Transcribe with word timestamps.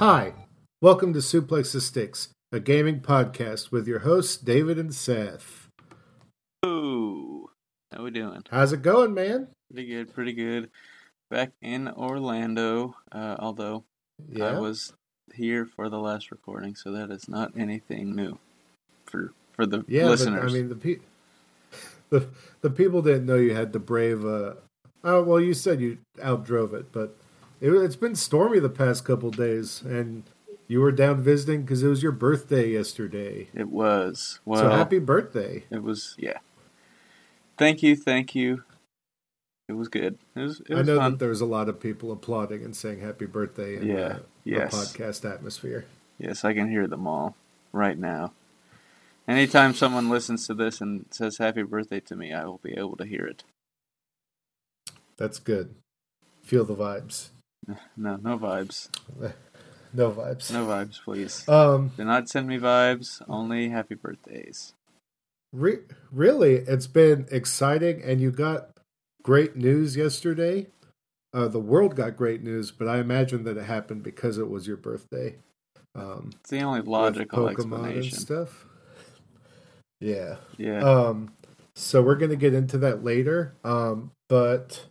Hi, 0.00 0.32
welcome 0.80 1.12
to 1.12 1.18
Suplex 1.18 1.74
the 1.74 1.80
Sticks, 1.82 2.30
a 2.52 2.58
gaming 2.58 3.00
podcast 3.00 3.70
with 3.70 3.86
your 3.86 3.98
hosts 3.98 4.38
David 4.38 4.78
and 4.78 4.94
Seth. 4.94 5.68
Ooh, 6.64 7.50
how 7.92 8.04
we 8.04 8.10
doing? 8.10 8.42
How's 8.50 8.72
it 8.72 8.80
going, 8.80 9.12
man? 9.12 9.48
Pretty 9.70 9.86
good, 9.86 10.14
pretty 10.14 10.32
good. 10.32 10.70
Back 11.30 11.52
in 11.60 11.86
Orlando, 11.86 12.96
uh, 13.12 13.36
although 13.38 13.84
I 14.40 14.58
was 14.58 14.94
here 15.34 15.66
for 15.66 15.90
the 15.90 15.98
last 15.98 16.30
recording, 16.30 16.74
so 16.76 16.92
that 16.92 17.10
is 17.10 17.28
not 17.28 17.52
anything 17.54 18.16
new 18.16 18.38
for 19.04 19.34
for 19.52 19.66
the 19.66 19.84
yeah. 19.86 20.04
But, 20.04 20.10
listeners. 20.12 20.50
I 20.50 20.56
mean, 20.56 20.70
the 20.70 20.76
pe- 20.76 21.00
the 22.08 22.26
the 22.62 22.70
people 22.70 23.02
didn't 23.02 23.26
know 23.26 23.36
you 23.36 23.54
had 23.54 23.74
to 23.74 23.78
brave. 23.78 24.24
Uh, 24.24 24.54
oh 25.04 25.22
well, 25.22 25.40
you 25.40 25.52
said 25.52 25.78
you 25.78 25.98
outdrove 26.22 26.72
it, 26.72 26.90
but 26.90 27.19
it, 27.60 27.70
it's 27.72 27.96
been 27.96 28.14
stormy 28.14 28.58
the 28.58 28.68
past 28.68 29.04
couple 29.04 29.30
days, 29.30 29.82
and 29.82 30.24
you 30.68 30.80
were 30.80 30.92
down 30.92 31.22
visiting 31.22 31.62
because 31.62 31.82
it 31.82 31.88
was 31.88 32.02
your 32.02 32.12
birthday 32.12 32.70
yesterday. 32.70 33.48
it 33.54 33.68
was 33.68 34.40
well. 34.44 34.60
so 34.60 34.70
happy 34.70 34.98
birthday! 34.98 35.64
It 35.70 35.82
was 35.82 36.14
yeah. 36.18 36.38
Thank 37.58 37.82
you, 37.82 37.94
thank 37.96 38.34
you. 38.34 38.64
It 39.68 39.74
was 39.74 39.88
good. 39.88 40.18
It 40.34 40.40
was. 40.40 40.60
It 40.68 40.74
I 40.76 40.82
know 40.82 40.98
fun. 40.98 41.12
that 41.12 41.18
there 41.18 41.28
was 41.28 41.40
a 41.40 41.46
lot 41.46 41.68
of 41.68 41.78
people 41.78 42.10
applauding 42.10 42.64
and 42.64 42.74
saying 42.74 43.00
happy 43.00 43.26
birthday 43.26 43.76
in 43.76 43.86
Yeah, 43.86 43.96
uh, 43.96 44.18
yes. 44.44 44.92
the 44.92 44.98
podcast 45.02 45.30
atmosphere. 45.30 45.84
Yes, 46.18 46.44
I 46.44 46.54
can 46.54 46.68
hear 46.70 46.86
them 46.86 47.06
all 47.06 47.36
right 47.72 47.98
now. 47.98 48.32
Anytime 49.28 49.74
someone 49.74 50.08
listens 50.10 50.46
to 50.48 50.54
this 50.54 50.80
and 50.80 51.06
says 51.10 51.38
happy 51.38 51.62
birthday 51.62 52.00
to 52.00 52.16
me, 52.16 52.32
I 52.32 52.44
will 52.46 52.58
be 52.62 52.72
able 52.76 52.96
to 52.96 53.04
hear 53.06 53.24
it. 53.26 53.44
That's 55.16 55.38
good. 55.38 55.74
Feel 56.42 56.64
the 56.64 56.74
vibes. 56.74 57.28
No, 57.96 58.16
no 58.16 58.38
vibes. 58.38 58.88
No 59.92 60.12
vibes. 60.12 60.52
No 60.52 60.66
vibes, 60.66 61.02
please. 61.02 61.48
Um, 61.48 61.90
Do 61.96 62.04
not 62.04 62.28
send 62.28 62.46
me 62.46 62.58
vibes, 62.60 63.20
only 63.28 63.70
happy 63.70 63.96
birthdays. 63.96 64.72
re- 65.52 65.80
really, 66.12 66.58
it's 66.58 66.86
been 66.86 67.26
exciting, 67.32 68.00
and 68.04 68.20
you 68.20 68.30
got 68.30 68.70
great 69.24 69.56
news 69.56 69.96
yesterday. 69.96 70.68
Uh, 71.34 71.48
the 71.48 71.58
world 71.58 71.96
got 71.96 72.16
great 72.16 72.40
news, 72.44 72.70
but 72.70 72.86
I 72.86 72.98
imagine 73.00 73.42
that 73.42 73.56
it 73.56 73.64
happened 73.64 74.04
because 74.04 74.38
it 74.38 74.48
was 74.48 74.68
your 74.68 74.76
birthday. 74.76 75.34
Um, 75.96 76.30
It's 76.40 76.50
the 76.50 76.60
only 76.62 76.82
logical 76.82 77.48
Pokemon 77.48 77.50
explanation. 77.50 78.12
and 78.14 78.22
stuff. 78.22 78.66
Yeah. 80.00 80.36
Yeah. 80.56 80.84
Um, 80.88 81.32
so 81.74 82.00
we're 82.00 82.14
going 82.14 82.30
to 82.30 82.36
get 82.36 82.54
into 82.54 82.78
that 82.78 83.02
later. 83.02 83.54
Um, 83.64 84.12
but 84.28 84.86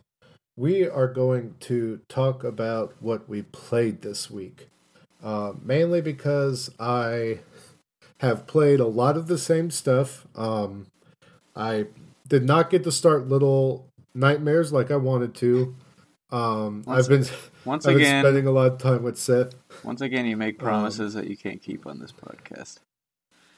we 0.60 0.86
are 0.86 1.08
going 1.08 1.54
to 1.58 2.00
talk 2.10 2.44
about 2.44 2.94
what 3.00 3.26
we 3.26 3.40
played 3.40 4.02
this 4.02 4.30
week. 4.30 4.68
Uh, 5.24 5.54
mainly 5.62 6.02
because 6.02 6.70
I 6.78 7.38
have 8.18 8.46
played 8.46 8.78
a 8.78 8.86
lot 8.86 9.16
of 9.16 9.26
the 9.26 9.38
same 9.38 9.70
stuff. 9.70 10.26
Um, 10.36 10.88
I 11.56 11.86
did 12.28 12.44
not 12.44 12.68
get 12.68 12.84
to 12.84 12.92
start 12.92 13.26
Little 13.26 13.86
Nightmares 14.14 14.70
like 14.70 14.90
I 14.90 14.96
wanted 14.96 15.34
to. 15.36 15.74
Um, 16.30 16.82
Once- 16.86 17.04
I've 17.04 17.08
been 17.08 17.26
once 17.64 17.86
I've 17.86 17.94
been 17.94 18.02
again, 18.02 18.22
spending 18.22 18.46
a 18.46 18.50
lot 18.50 18.70
of 18.72 18.78
time 18.78 19.02
with 19.02 19.18
Seth. 19.18 19.54
once 19.82 20.02
again, 20.02 20.26
you 20.26 20.36
make 20.36 20.60
um, 20.60 20.66
promises 20.66 21.14
that 21.14 21.26
you 21.26 21.38
can't 21.38 21.62
keep 21.62 21.86
on 21.86 21.98
this 21.98 22.12
podcast. 22.12 22.80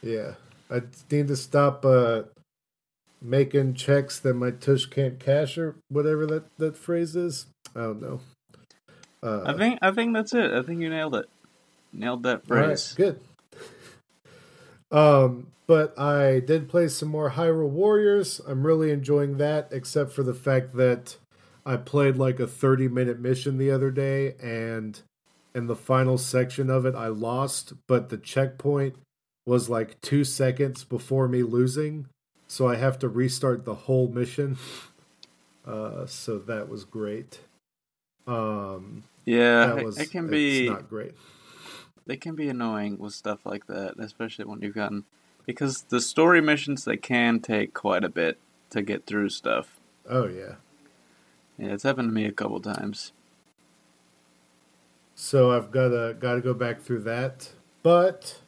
Yeah, 0.02 0.34
I 0.70 0.82
need 1.10 1.26
to 1.28 1.36
stop 1.36 1.84
uh, 1.84 2.22
making 3.22 3.74
checks 3.74 4.18
that 4.20 4.34
my 4.34 4.50
tush 4.50 4.86
can't 4.86 5.18
cash 5.18 5.56
or 5.56 5.76
whatever 5.88 6.26
that, 6.26 6.56
that 6.58 6.76
phrase 6.76 7.16
is. 7.16 7.46
I 7.74 7.80
don't 7.80 8.02
know. 8.02 8.20
Uh, 9.22 9.42
I 9.46 9.52
think 9.54 9.78
I 9.82 9.92
think 9.92 10.14
that's 10.14 10.34
it. 10.34 10.50
I 10.52 10.62
think 10.62 10.80
you 10.80 10.90
nailed 10.90 11.14
it. 11.14 11.28
Nailed 11.92 12.24
that 12.24 12.42
all 12.50 12.56
right, 12.56 12.66
phrase. 12.66 12.94
good. 12.94 13.20
Um, 14.90 15.46
but 15.66 15.98
I 15.98 16.40
did 16.40 16.68
play 16.68 16.88
some 16.88 17.08
more 17.08 17.30
Hyrule 17.30 17.70
Warriors. 17.70 18.40
I'm 18.46 18.66
really 18.66 18.90
enjoying 18.90 19.38
that, 19.38 19.68
except 19.70 20.12
for 20.12 20.22
the 20.22 20.34
fact 20.34 20.76
that 20.76 21.16
I 21.64 21.76
played 21.76 22.16
like 22.16 22.40
a 22.40 22.46
30 22.46 22.88
minute 22.88 23.20
mission 23.20 23.58
the 23.58 23.70
other 23.70 23.90
day, 23.90 24.34
and 24.42 25.00
in 25.54 25.66
the 25.66 25.76
final 25.76 26.18
section 26.18 26.68
of 26.68 26.84
it, 26.84 26.94
I 26.94 27.06
lost, 27.06 27.74
but 27.86 28.08
the 28.08 28.18
checkpoint 28.18 28.96
was 29.46 29.68
like 29.68 30.00
two 30.00 30.24
seconds 30.24 30.84
before 30.84 31.28
me 31.28 31.42
losing, 31.42 32.06
so 32.52 32.68
I 32.68 32.76
have 32.76 32.98
to 32.98 33.08
restart 33.08 33.64
the 33.64 33.74
whole 33.74 34.08
mission. 34.08 34.58
Uh, 35.64 36.04
so 36.04 36.38
that 36.40 36.68
was 36.68 36.84
great. 36.84 37.40
Um, 38.26 39.04
Yeah, 39.24 39.74
was 39.76 39.96
it 39.96 40.10
can 40.10 40.28
be 40.28 40.68
not 40.68 40.86
great. 40.90 41.14
they 42.04 42.18
can 42.18 42.34
be 42.34 42.50
annoying 42.50 42.98
with 42.98 43.14
stuff 43.14 43.46
like 43.46 43.68
that, 43.68 43.94
especially 43.98 44.44
when 44.44 44.60
you've 44.60 44.74
gotten 44.74 45.04
because 45.46 45.82
the 45.84 46.00
story 46.00 46.42
missions 46.42 46.84
they 46.84 46.98
can 46.98 47.40
take 47.40 47.72
quite 47.72 48.04
a 48.04 48.10
bit 48.10 48.38
to 48.68 48.82
get 48.82 49.06
through 49.06 49.30
stuff. 49.30 49.80
Oh 50.06 50.26
yeah. 50.28 50.56
Yeah, 51.56 51.72
it's 51.72 51.84
happened 51.84 52.10
to 52.10 52.12
me 52.12 52.26
a 52.26 52.32
couple 52.32 52.60
times. 52.60 53.12
So 55.14 55.52
I've 55.52 55.70
got 55.70 55.88
to 55.88 56.14
got 56.20 56.34
to 56.34 56.42
go 56.42 56.52
back 56.52 56.82
through 56.82 57.00
that. 57.04 57.48
But 57.82 58.40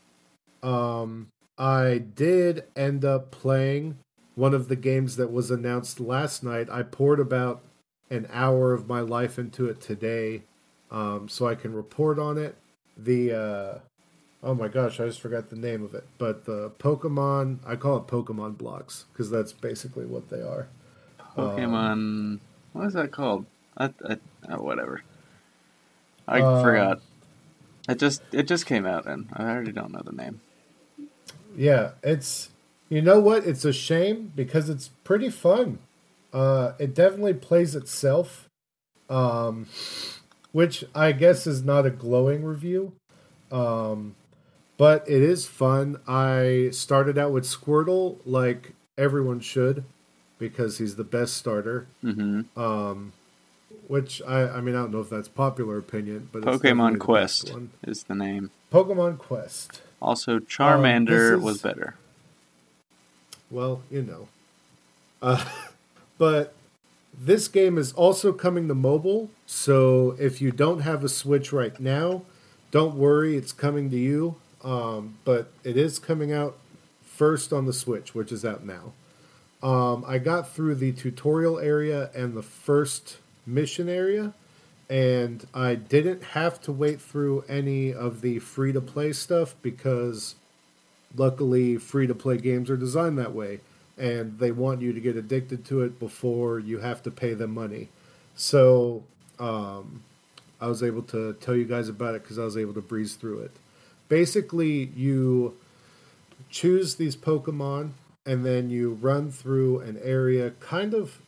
um 0.63 1.29
I 1.59 1.99
did 1.99 2.65
end 2.77 3.05
up 3.05 3.31
playing 3.31 3.99
one 4.35 4.55
of 4.55 4.69
the 4.69 4.77
games 4.77 5.17
that 5.17 5.33
was 5.33 5.51
announced 5.51 6.01
last 6.01 6.43
night. 6.43 6.69
I 6.71 6.83
poured 6.83 7.21
about 7.21 7.63
an 8.11 8.27
hour 8.33 8.73
of 8.73 8.89
my 8.89 9.01
life 9.01 9.39
into 9.39 9.67
it 9.69 9.81
today 9.81 10.43
um 10.91 11.29
so 11.29 11.47
I 11.47 11.55
can 11.55 11.75
report 11.75 12.19
on 12.19 12.39
it. 12.39 12.57
The 12.97 13.33
uh 13.33 13.79
oh 14.43 14.55
my 14.55 14.69
gosh, 14.69 15.01
I 15.01 15.07
just 15.07 15.21
forgot 15.21 15.51
the 15.51 15.57
name 15.57 15.83
of 15.83 15.95
it. 15.95 16.05
But 16.19 16.45
the 16.45 16.71
Pokemon, 16.79 17.59
I 17.67 17.77
call 17.77 17.97
it 17.99 18.07
Pokemon 18.07 18.59
blocks 18.59 19.07
because 19.13 19.31
that's 19.31 19.53
basically 19.53 20.07
what 20.07 20.29
they 20.31 20.43
are. 20.43 20.69
Pokemon, 21.37 22.41
what 22.73 22.87
is 22.87 22.93
that 22.95 23.11
called? 23.11 23.47
I, 23.77 23.87
I, 24.09 24.19
oh, 24.51 24.63
whatever. 24.63 25.03
I 26.29 26.41
Um, 26.41 26.63
forgot. 26.63 27.01
It 27.89 27.99
just 27.99 28.23
it 28.33 28.45
just 28.45 28.67
came 28.67 28.87
out, 28.87 29.07
and 29.07 29.29
I 29.33 29.51
already 29.51 29.73
don't 29.73 29.93
know 29.93 30.03
the 30.05 30.13
name. 30.13 30.41
Yeah, 31.57 31.93
it's 32.03 32.51
you 32.89 33.03
know 33.03 33.21
what? 33.21 33.47
It's 33.47 33.65
a 33.65 33.73
shame 33.73 34.33
because 34.35 34.69
it's 34.69 34.89
pretty 35.05 35.31
fun. 35.31 35.79
Uh 36.33 36.73
it 36.79 36.95
definitely 36.95 37.35
plays 37.35 37.75
itself. 37.75 38.49
Um 39.09 39.67
which 40.53 40.85
I 40.95 41.13
guess 41.13 41.47
is 41.47 41.63
not 41.65 41.87
a 41.87 41.91
glowing 41.91 42.45
review. 42.45 42.93
Um 43.51 44.15
but 44.77 45.09
it 45.09 45.23
is 45.23 45.47
fun. 45.47 46.01
I 46.07 46.71
started 46.73 47.17
out 47.19 47.33
with 47.33 47.45
Squirtle 47.45 48.19
like 48.25 48.73
everyone 48.99 49.41
should 49.41 49.85
because 50.39 50.79
he's 50.79 50.97
the 50.97 51.05
best 51.05 51.37
starter. 51.37 51.87
Mm-hmm. 52.03 52.59
Um 52.61 53.13
which 53.89 54.21
I 54.27 54.49
I 54.49 54.61
mean 54.61 54.75
I 54.75 54.79
don't 54.79 54.93
know 54.93 55.01
if 55.01 55.11
that's 55.11 55.29
popular 55.29 55.79
opinion, 55.79 56.29
but 56.33 56.43
Pokemon 56.43 56.99
Quest 56.99 57.53
is 57.87 58.05
the 58.05 58.15
name. 58.15 58.51
Pokemon 58.73 59.19
Quest. 59.19 59.81
Also, 60.03 60.39
Charmander 60.41 61.33
Um, 61.35 61.39
is- 61.39 61.43
was 61.45 61.63
better. 61.63 61.95
Well, 63.51 63.83
you 63.91 64.03
know. 64.03 64.29
Uh, 65.23 65.45
but 66.19 66.55
this 67.17 67.49
game 67.49 67.79
is 67.79 67.93
also 67.93 68.33
coming 68.33 68.69
to 68.69 68.75
mobile, 68.75 69.31
so 69.47 70.17
if 70.19 70.41
you 70.41 70.51
don't 70.51 70.81
have 70.81 71.05
a 71.05 71.09
Switch 71.09 71.53
right 71.53 71.79
now, 71.79 72.23
don't 72.71 72.97
worry, 72.97 73.37
it's 73.37 73.53
coming 73.53 73.91
to 73.91 73.97
you. 73.97 74.37
Um, 74.65 75.17
but 75.25 75.53
it 75.63 75.77
is 75.77 75.99
coming 75.99 76.33
out 76.33 76.57
first 77.03 77.53
on 77.53 77.67
the 77.67 77.73
Switch, 77.73 78.15
which 78.15 78.33
is 78.33 78.45
out 78.45 78.65
now. 78.65 78.93
Um, 79.63 80.05
I 80.07 80.19
got 80.19 80.51
through 80.51 80.75
the 80.77 80.93
tutorial 80.93 81.59
area 81.59 82.11
and 82.15 82.35
the 82.35 82.43
first 82.43 83.19
mission 83.47 83.89
area, 83.89 84.35
and 84.89 85.47
I 85.55 85.75
didn't 85.75 86.23
have 86.23 86.61
to 86.63 86.73
wait 86.73 87.01
through 87.01 87.45
any 87.49 87.93
of 87.93 88.21
the 88.21 88.39
free 88.39 88.73
to 88.73 88.81
play 88.81 89.13
stuff 89.13 89.55
because 89.63 90.35
luckily 91.17 91.77
free 91.77 92.07
to 92.07 92.15
play 92.15 92.37
games 92.37 92.69
are 92.71 92.77
designed 92.77 93.19
that 93.19 93.35
way 93.35 93.61
and 93.97 94.39
they 94.39 94.51
want 94.51 94.81
you 94.81 94.93
to 94.93 95.01
get 95.01 95.17
addicted 95.17 95.65
to 95.65 95.83
it 95.83 95.99
before 95.99 96.59
you 96.59 96.79
have 96.79 97.03
to 97.03 97.11
pay 97.11 97.35
them 97.35 97.55
money. 97.55 97.89
So 98.35 99.05
um, 99.39 100.03
i 100.61 100.67
was 100.67 100.83
able 100.83 101.03
to 101.03 101.35
tell 101.35 101.55
you 101.55 101.65
guys 101.65 101.89
about 101.89 102.15
it 102.15 102.23
because 102.23 102.39
i 102.39 102.45
was 102.45 102.57
able 102.57 102.75
to 102.75 102.81
breeze 102.81 103.15
through 103.15 103.41
it. 103.41 103.53
Basically 104.09 104.91
you 104.97 105.57
choose 106.51 106.97
these 106.97 107.17
pokemon 107.17 107.91
and 108.27 108.45
then 108.45 108.71
you 108.71 108.93
run 108.95 109.31
through 109.31 109.81
an 109.81 109.99
area 110.03 110.51
kind 110.61 110.95
of 110.95 111.21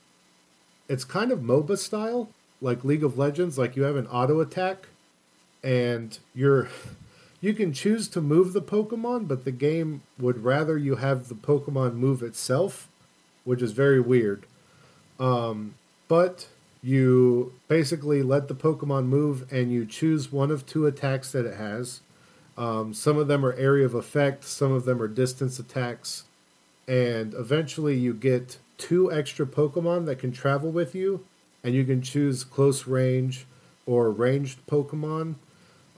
it's 0.89 1.05
kind 1.05 1.33
of 1.33 1.41
moba 1.41 1.77
style 1.77 2.29
like 2.61 2.85
league 2.85 3.05
of 3.05 3.19
legends 3.19 3.59
like 3.59 3.77
you 3.77 3.83
have 3.83 3.97
an 3.97 4.07
auto 4.07 4.41
attack 4.41 4.89
and 5.63 6.19
you're 6.35 6.69
you 7.41 7.53
can 7.53 7.73
choose 7.73 8.09
to 8.09 8.21
move 8.21 8.53
the 8.53 8.63
Pokemon, 8.63 9.29
but 9.29 9.45
the 9.45 9.53
game 9.53 10.03
would 10.19 10.43
rather 10.43 10.77
you 10.79 10.97
have 10.97 11.29
the 11.29 11.35
Pokemon 11.35 11.95
move 11.95 12.23
itself, 12.23 12.89
which 13.45 13.63
is 13.63 13.73
very 13.73 14.01
weird. 14.01 14.47
Um, 15.21 15.75
but 16.09 16.49
you 16.83 17.53
basically 17.69 18.23
let 18.23 18.49
the 18.49 18.55
Pokemon 18.55 19.07
move 19.07 19.53
and 19.53 19.71
you 19.71 19.85
choose 19.85 20.33
one 20.33 20.51
of 20.51 20.67
two 20.67 20.87
attacks 20.87 21.33
that 21.33 21.45
it 21.45 21.57
has. 21.57 22.01
Um, 22.57 22.95
some 22.95 23.19
of 23.19 23.29
them 23.29 23.45
are 23.45 23.53
area 23.53 23.85
of 23.85 23.95
effect, 23.95 24.45
some 24.45 24.73
of 24.73 24.85
them 24.85 25.03
are 25.03 25.09
distance 25.09 25.59
attacks. 25.59 26.25
And 26.89 27.35
eventually 27.35 27.97
you 27.97 28.15
get 28.15 28.59
two 28.79 29.13
extra 29.13 29.47
Pokemon 29.47 30.07
that 30.07 30.19
can 30.19 30.33
travel 30.33 30.71
with 30.71 30.95
you, 30.95 31.25
and 31.63 31.75
you 31.75 31.85
can 31.85 32.03
choose 32.03 32.45
close 32.45 32.87
range 32.87 33.47
or 33.87 34.11
ranged 34.11 34.67
Pokemon. 34.67 35.37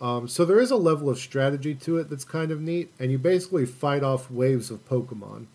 Um, 0.00 0.28
so 0.28 0.44
there 0.44 0.60
is 0.60 0.70
a 0.70 0.76
level 0.76 1.10
of 1.10 1.18
strategy 1.18 1.74
to 1.74 1.98
it 1.98 2.08
that's 2.08 2.24
kind 2.24 2.50
of 2.50 2.60
neat, 2.60 2.92
and 2.98 3.10
you 3.10 3.18
basically 3.18 3.66
fight 3.66 4.02
off 4.02 4.30
waves 4.30 4.70
of 4.70 4.88
Pokemon. 4.88 5.46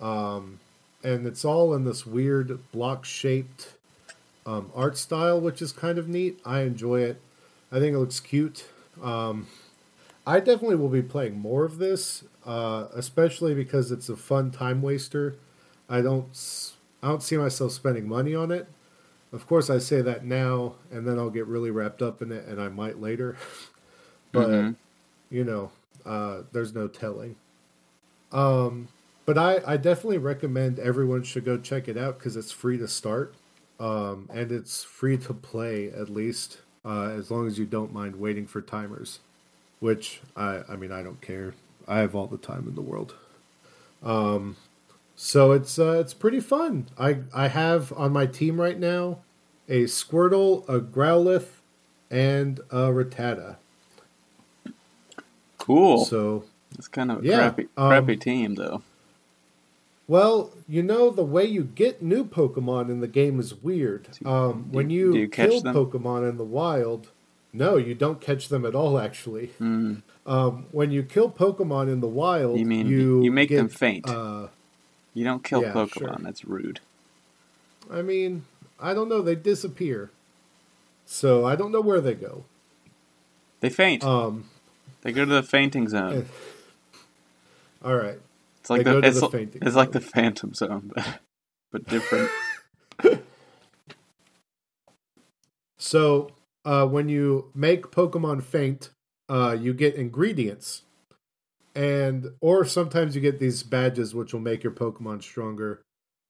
Um, 0.00 0.60
and 1.02 1.26
it's 1.26 1.44
all 1.44 1.74
in 1.74 1.84
this 1.84 2.06
weird 2.06 2.58
block 2.72 3.04
shaped 3.04 3.74
um, 4.44 4.70
art 4.74 4.96
style, 4.96 5.40
which 5.40 5.62
is 5.62 5.72
kind 5.72 5.98
of 5.98 6.08
neat. 6.08 6.40
I 6.44 6.60
enjoy 6.60 7.00
it. 7.02 7.20
I 7.72 7.78
think 7.78 7.94
it 7.94 7.98
looks 7.98 8.20
cute. 8.20 8.66
Um, 9.02 9.46
I 10.26 10.40
definitely 10.40 10.76
will 10.76 10.88
be 10.88 11.02
playing 11.02 11.38
more 11.38 11.64
of 11.64 11.78
this, 11.78 12.24
uh, 12.44 12.86
especially 12.94 13.54
because 13.54 13.90
it's 13.90 14.08
a 14.08 14.16
fun 14.16 14.50
time 14.50 14.82
waster. 14.82 15.36
I 15.90 16.00
don't, 16.00 16.72
I 17.02 17.08
don't 17.08 17.22
see 17.22 17.36
myself 17.36 17.72
spending 17.72 18.08
money 18.08 18.34
on 18.34 18.50
it. 18.50 18.68
Of 19.32 19.46
course, 19.46 19.68
I 19.68 19.78
say 19.78 20.00
that 20.02 20.24
now, 20.24 20.74
and 20.90 21.06
then 21.06 21.18
I'll 21.18 21.30
get 21.30 21.46
really 21.46 21.70
wrapped 21.70 22.00
up 22.00 22.22
in 22.22 22.32
it, 22.32 22.46
and 22.46 22.60
I 22.60 22.68
might 22.68 23.00
later. 23.00 23.36
but 24.32 24.48
mm-hmm. 24.48 24.72
you 25.34 25.44
know, 25.44 25.70
uh, 26.06 26.42
there's 26.52 26.74
no 26.74 26.88
telling. 26.88 27.36
Um, 28.32 28.88
but 29.26 29.38
I, 29.38 29.60
I 29.66 29.76
definitely 29.76 30.18
recommend 30.18 30.78
everyone 30.78 31.22
should 31.22 31.44
go 31.44 31.58
check 31.58 31.88
it 31.88 31.96
out 31.96 32.18
because 32.18 32.36
it's 32.36 32.52
free 32.52 32.78
to 32.78 32.88
start, 32.88 33.34
um, 33.78 34.28
and 34.32 34.50
it's 34.50 34.82
free 34.82 35.16
to 35.18 35.34
play 35.34 35.90
at 35.90 36.08
least 36.08 36.58
uh, 36.84 37.10
as 37.10 37.30
long 37.30 37.46
as 37.46 37.58
you 37.58 37.66
don't 37.66 37.92
mind 37.92 38.16
waiting 38.16 38.46
for 38.46 38.60
timers, 38.60 39.20
which 39.78 40.20
I 40.36 40.62
I 40.68 40.76
mean 40.76 40.92
I 40.92 41.02
don't 41.02 41.20
care. 41.20 41.54
I 41.86 41.98
have 41.98 42.14
all 42.14 42.26
the 42.26 42.38
time 42.38 42.66
in 42.68 42.74
the 42.74 42.82
world. 42.82 43.14
Um, 44.02 44.56
so 45.22 45.52
it's 45.52 45.78
uh, 45.78 45.98
it's 46.00 46.14
pretty 46.14 46.40
fun. 46.40 46.86
I 46.98 47.18
I 47.34 47.48
have 47.48 47.92
on 47.92 48.10
my 48.10 48.24
team 48.24 48.58
right 48.58 48.78
now 48.78 49.18
a 49.68 49.84
Squirtle, 49.84 50.66
a 50.66 50.80
Growlithe, 50.80 51.46
and 52.10 52.58
a 52.70 52.88
Rattata. 52.88 53.56
Cool. 55.58 56.06
So 56.06 56.44
it's 56.78 56.88
kind 56.88 57.10
of 57.10 57.22
a 57.22 57.26
yeah, 57.26 57.36
crappy, 57.36 57.68
crappy 57.76 58.14
um, 58.14 58.18
team, 58.18 58.54
though. 58.54 58.82
Well, 60.08 60.52
you 60.66 60.82
know 60.82 61.10
the 61.10 61.22
way 61.22 61.44
you 61.44 61.64
get 61.64 62.00
new 62.00 62.24
Pokemon 62.24 62.88
in 62.88 63.00
the 63.00 63.06
game 63.06 63.38
is 63.38 63.54
weird. 63.54 64.08
Um, 64.24 64.72
when 64.72 64.88
you, 64.88 65.14
you 65.14 65.28
kill 65.28 65.60
Pokemon 65.60 66.28
in 66.28 66.38
the 66.38 66.44
wild, 66.44 67.10
no, 67.52 67.76
you 67.76 67.94
don't 67.94 68.22
catch 68.22 68.48
them 68.48 68.64
at 68.64 68.74
all. 68.74 68.98
Actually, 68.98 69.50
mm. 69.60 70.00
um, 70.24 70.64
when 70.72 70.90
you 70.90 71.02
kill 71.02 71.30
Pokemon 71.30 71.92
in 71.92 72.00
the 72.00 72.08
wild, 72.08 72.58
you 72.58 72.64
mean 72.64 72.86
you, 72.86 73.22
you 73.22 73.30
make 73.30 73.50
get, 73.50 73.58
them 73.58 73.68
faint? 73.68 74.08
Uh, 74.08 74.48
you 75.14 75.24
don't 75.24 75.42
kill 75.42 75.62
yeah, 75.62 75.72
Pokemon. 75.72 75.98
Sure. 75.98 76.16
That's 76.20 76.44
rude. 76.44 76.80
I 77.90 78.02
mean, 78.02 78.44
I 78.78 78.94
don't 78.94 79.08
know. 79.08 79.22
They 79.22 79.34
disappear. 79.34 80.10
So 81.04 81.44
I 81.44 81.56
don't 81.56 81.72
know 81.72 81.80
where 81.80 82.00
they 82.00 82.14
go. 82.14 82.44
They 83.60 83.68
faint. 83.68 84.04
Um, 84.04 84.48
they 85.02 85.12
go 85.12 85.24
to 85.24 85.32
the 85.32 85.42
fainting 85.42 85.88
zone. 85.88 86.26
All 87.84 87.96
right. 87.96 88.18
It's 88.60 88.70
like 88.70 88.84
the, 88.84 88.98
it's, 88.98 89.20
the 89.20 89.26
it's 89.38 89.64
zone. 89.64 89.74
like 89.74 89.92
the 89.92 90.00
phantom 90.00 90.54
zone, 90.54 90.92
but, 90.94 91.20
but 91.72 91.86
different. 91.88 92.30
so 95.78 96.30
uh, 96.64 96.86
when 96.86 97.08
you 97.08 97.50
make 97.54 97.90
Pokemon 97.90 98.42
faint, 98.42 98.90
uh, 99.28 99.56
you 99.58 99.72
get 99.72 99.94
ingredients 99.94 100.82
and 101.74 102.28
or 102.40 102.64
sometimes 102.64 103.14
you 103.14 103.20
get 103.20 103.38
these 103.38 103.62
badges 103.62 104.14
which 104.14 104.32
will 104.32 104.40
make 104.40 104.62
your 104.62 104.72
pokemon 104.72 105.22
stronger 105.22 105.82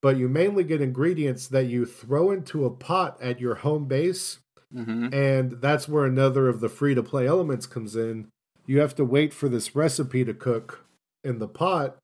but 0.02 0.16
you 0.16 0.28
mainly 0.28 0.64
get 0.64 0.81
ingredients 0.81 1.48
that 1.48 1.66
you 1.66 1.84
throw 1.84 2.31
into 2.31 2.64
a 2.64 2.70
pot 2.70 3.20
at 3.20 3.40
your 3.40 3.56
home 3.56 3.87
base 3.87 4.38
mm-hmm. 4.75 5.12
and 5.12 5.52
that's 5.60 5.88
where 5.88 6.04
another 6.04 6.48
of 6.48 6.60
the 6.60 6.69
free 6.69 6.94
to 6.94 7.02
play 7.02 7.26
elements 7.26 7.66
comes 7.66 7.96
in. 7.96 8.28
You 8.66 8.81
have 8.81 8.94
to 8.96 9.04
wait 9.04 9.34
for 9.34 9.48
this 9.48 9.75
recipe 9.75 10.25
to 10.25 10.34
cook 10.34 10.87
in 11.25 11.38
the 11.38 11.48
pot 11.48 11.98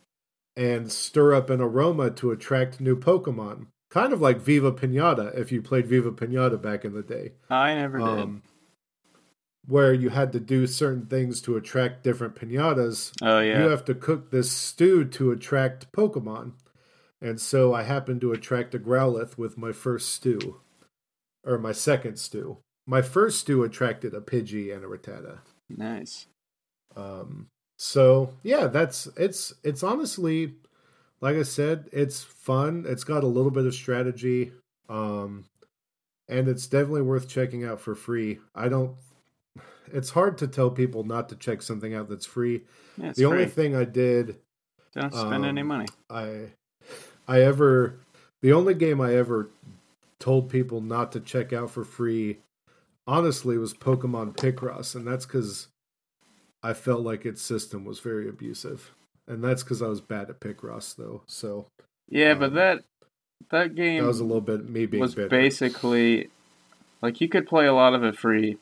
and 0.56 0.90
stir 0.90 1.34
up 1.34 1.48
an 1.48 1.60
aroma 1.60 2.10
to 2.10 2.30
attract 2.30 2.80
new 2.80 2.96
pokemon 2.98 3.66
kind 3.88 4.12
of 4.12 4.20
like 4.20 4.38
viva 4.38 4.72
pinata 4.72 5.36
if 5.38 5.52
you 5.52 5.62
played 5.62 5.86
viva 5.86 6.10
pinata 6.10 6.60
back 6.60 6.84
in 6.84 6.92
the 6.92 7.02
day. 7.02 7.32
I 7.48 7.74
never 7.74 7.98
did. 7.98 8.06
Um, 8.06 8.42
where 9.66 9.92
you 9.92 10.10
had 10.10 10.32
to 10.32 10.40
do 10.40 10.66
certain 10.66 11.06
things 11.06 11.40
to 11.42 11.56
attract 11.56 12.04
different 12.04 12.34
pinatas. 12.34 13.12
Oh 13.20 13.40
yeah. 13.40 13.62
You 13.62 13.68
have 13.70 13.84
to 13.86 13.94
cook 13.94 14.30
this 14.30 14.50
stew 14.50 15.04
to 15.04 15.32
attract 15.32 15.90
Pokemon. 15.92 16.52
And 17.20 17.40
so 17.40 17.74
I 17.74 17.82
happened 17.82 18.20
to 18.20 18.32
attract 18.32 18.74
a 18.74 18.78
Growlithe 18.78 19.36
with 19.36 19.58
my 19.58 19.72
first 19.72 20.10
stew. 20.10 20.60
Or 21.44 21.58
my 21.58 21.72
second 21.72 22.18
stew. 22.18 22.58
My 22.86 23.02
first 23.02 23.40
stew 23.40 23.64
attracted 23.64 24.14
a 24.14 24.20
Pidgey 24.20 24.74
and 24.74 24.84
a 24.84 24.88
Rattata. 24.88 25.38
Nice. 25.68 26.26
Um 26.96 27.48
so 27.78 28.32
yeah, 28.42 28.68
that's 28.68 29.08
it's 29.16 29.52
it's 29.64 29.82
honestly 29.82 30.54
like 31.20 31.36
I 31.36 31.42
said, 31.42 31.88
it's 31.92 32.22
fun. 32.22 32.84
It's 32.86 33.04
got 33.04 33.24
a 33.24 33.28
little 33.28 33.50
bit 33.50 33.66
of 33.66 33.74
strategy. 33.74 34.52
Um 34.88 35.46
and 36.28 36.48
it's 36.48 36.66
definitely 36.66 37.02
worth 37.02 37.28
checking 37.28 37.64
out 37.64 37.80
for 37.80 37.94
free. 37.94 38.38
I 38.54 38.68
don't 38.68 38.96
it's 39.92 40.10
hard 40.10 40.38
to 40.38 40.46
tell 40.46 40.70
people 40.70 41.04
not 41.04 41.28
to 41.30 41.36
check 41.36 41.62
something 41.62 41.94
out 41.94 42.08
that's 42.08 42.26
free. 42.26 42.62
Yeah, 42.96 43.08
the 43.08 43.14
free. 43.14 43.24
only 43.24 43.46
thing 43.46 43.74
I 43.76 43.84
did 43.84 44.36
don't 44.94 45.12
spend 45.14 45.34
um, 45.34 45.44
any 45.44 45.62
money. 45.62 45.86
I 46.10 46.50
I 47.28 47.42
ever 47.42 47.98
the 48.42 48.52
only 48.52 48.74
game 48.74 49.00
I 49.00 49.14
ever 49.14 49.50
told 50.18 50.48
people 50.48 50.80
not 50.80 51.12
to 51.12 51.20
check 51.20 51.52
out 51.52 51.70
for 51.70 51.84
free 51.84 52.38
honestly 53.06 53.58
was 53.58 53.74
Pokemon 53.74 54.36
Picross 54.36 54.94
and 54.94 55.06
that's 55.06 55.26
cuz 55.26 55.68
I 56.62 56.72
felt 56.72 57.02
like 57.02 57.26
its 57.26 57.42
system 57.42 57.84
was 57.84 58.00
very 58.00 58.28
abusive. 58.28 58.92
And 59.28 59.42
that's 59.44 59.62
cuz 59.62 59.82
I 59.82 59.88
was 59.88 60.00
bad 60.00 60.30
at 60.30 60.40
Picross 60.40 60.96
though. 60.96 61.22
So 61.26 61.66
Yeah, 62.08 62.32
um, 62.32 62.38
but 62.38 62.54
that 62.54 62.84
that 63.50 63.74
game 63.74 64.02
that 64.02 64.08
was 64.08 64.20
a 64.20 64.24
little 64.24 64.40
bit 64.40 64.68
me 64.68 64.86
being 64.86 65.00
was 65.00 65.14
bitter. 65.14 65.28
basically 65.28 66.30
like 67.02 67.20
you 67.20 67.28
could 67.28 67.46
play 67.46 67.66
a 67.66 67.74
lot 67.74 67.94
of 67.94 68.02
it 68.02 68.16
free 68.16 68.56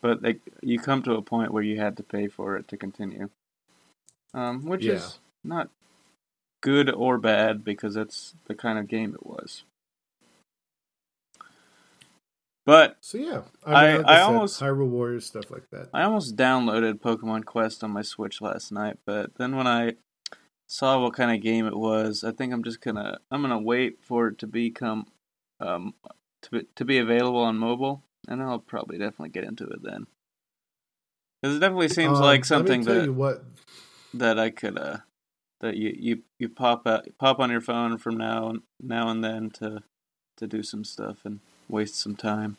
but 0.00 0.22
they, 0.22 0.36
you 0.62 0.78
come 0.78 1.02
to 1.02 1.14
a 1.14 1.22
point 1.22 1.52
where 1.52 1.62
you 1.62 1.80
had 1.80 1.96
to 1.96 2.02
pay 2.02 2.28
for 2.28 2.56
it 2.56 2.68
to 2.68 2.76
continue, 2.76 3.30
um, 4.34 4.64
which 4.64 4.84
yeah. 4.84 4.94
is 4.94 5.18
not 5.44 5.70
good 6.60 6.90
or 6.90 7.18
bad 7.18 7.64
because 7.64 7.94
that's 7.94 8.34
the 8.46 8.54
kind 8.54 8.78
of 8.78 8.88
game 8.88 9.14
it 9.14 9.26
was. 9.26 9.64
But 12.64 12.98
so 13.00 13.16
yeah, 13.16 13.42
I, 13.64 13.96
mean, 13.96 14.04
I, 14.04 14.10
I, 14.10 14.14
I 14.14 14.16
said, 14.18 14.22
almost 14.24 14.60
Hyrule 14.60 14.88
Warriors 14.88 15.24
stuff 15.24 15.50
like 15.50 15.70
that. 15.70 15.88
I 15.94 16.02
almost 16.02 16.36
downloaded 16.36 17.00
Pokemon 17.00 17.46
Quest 17.46 17.82
on 17.82 17.92
my 17.92 18.02
Switch 18.02 18.42
last 18.42 18.70
night, 18.72 18.98
but 19.06 19.34
then 19.38 19.56
when 19.56 19.66
I 19.66 19.94
saw 20.66 21.00
what 21.00 21.14
kind 21.14 21.34
of 21.34 21.42
game 21.42 21.66
it 21.66 21.76
was, 21.76 22.24
I 22.24 22.32
think 22.32 22.52
I'm 22.52 22.62
just 22.62 22.82
gonna 22.82 23.20
I'm 23.30 23.40
gonna 23.40 23.58
wait 23.58 24.00
for 24.02 24.28
it 24.28 24.38
to 24.40 24.46
become 24.46 25.06
um 25.60 25.94
to 26.42 26.50
be, 26.50 26.66
to 26.76 26.84
be 26.84 26.98
available 26.98 27.40
on 27.40 27.56
mobile 27.56 28.02
and 28.28 28.42
I'll 28.42 28.58
probably 28.58 28.98
definitely 28.98 29.30
get 29.30 29.44
into 29.44 29.64
it 29.64 29.82
then. 29.82 30.06
Because 31.40 31.56
it 31.56 31.60
definitely 31.60 31.88
seems 31.88 32.18
um, 32.18 32.24
like 32.24 32.44
something 32.44 32.82
that 32.82 33.12
what 33.12 33.44
that 34.14 34.38
I 34.38 34.50
could 34.50 34.78
uh 34.78 34.98
that 35.60 35.76
you 35.76 35.94
you 35.98 36.22
you 36.38 36.48
pop 36.48 36.86
out 36.86 37.06
pop 37.18 37.38
on 37.38 37.50
your 37.50 37.60
phone 37.60 37.98
from 37.98 38.16
now 38.16 38.48
and 38.50 38.62
now 38.80 39.08
and 39.08 39.24
then 39.24 39.50
to 39.50 39.82
to 40.36 40.46
do 40.46 40.62
some 40.62 40.84
stuff 40.84 41.18
and 41.24 41.40
waste 41.68 41.96
some 41.96 42.16
time. 42.16 42.56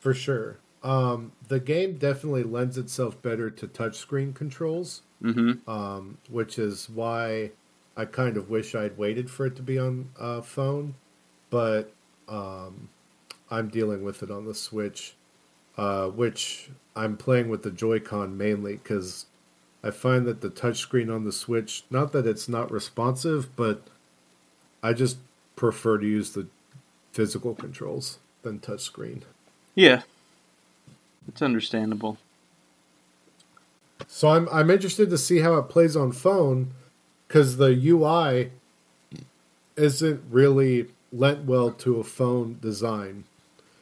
For 0.00 0.14
sure. 0.14 0.58
Um, 0.82 1.32
the 1.48 1.58
game 1.58 1.96
definitely 1.96 2.44
lends 2.44 2.78
itself 2.78 3.20
better 3.20 3.50
to 3.50 3.66
touchscreen 3.66 4.34
controls, 4.34 5.02
mm-hmm. 5.22 5.68
um, 5.68 6.18
which 6.28 6.58
is 6.58 6.88
why 6.88 7.50
I 7.96 8.04
kind 8.04 8.36
of 8.36 8.50
wish 8.50 8.74
I'd 8.74 8.96
waited 8.96 9.30
for 9.30 9.46
it 9.46 9.56
to 9.56 9.62
be 9.62 9.78
on 9.78 10.10
a 10.18 10.42
phone. 10.42 10.94
But 11.50 11.92
um, 12.28 12.88
I'm 13.50 13.68
dealing 13.68 14.02
with 14.02 14.22
it 14.22 14.30
on 14.30 14.44
the 14.46 14.54
Switch, 14.54 15.14
uh, 15.76 16.08
which 16.08 16.70
I'm 16.94 17.16
playing 17.16 17.48
with 17.48 17.62
the 17.62 17.70
Joy-Con 17.70 18.36
mainly 18.36 18.76
because 18.76 19.26
I 19.82 19.90
find 19.90 20.26
that 20.26 20.40
the 20.40 20.50
touchscreen 20.50 21.14
on 21.14 21.24
the 21.24 21.32
Switch, 21.32 21.84
not 21.90 22.12
that 22.12 22.26
it's 22.26 22.48
not 22.48 22.70
responsive, 22.70 23.54
but 23.54 23.82
I 24.82 24.92
just 24.92 25.18
prefer 25.54 25.98
to 25.98 26.06
use 26.06 26.30
the 26.32 26.48
physical 27.12 27.54
controls 27.54 28.18
than 28.42 28.58
touchscreen. 28.58 29.22
Yeah, 29.74 30.02
it's 31.28 31.42
understandable. 31.42 32.18
So 34.08 34.28
I'm 34.28 34.48
I'm 34.50 34.70
interested 34.70 35.10
to 35.10 35.18
see 35.18 35.38
how 35.38 35.56
it 35.56 35.68
plays 35.68 35.96
on 35.96 36.12
phone 36.12 36.72
because 37.26 37.56
the 37.56 37.70
UI 37.70 38.50
isn't 39.76 40.22
really 40.30 40.88
lent 41.12 41.44
well 41.44 41.70
to 41.70 41.98
a 42.00 42.04
phone 42.04 42.58
design. 42.60 43.24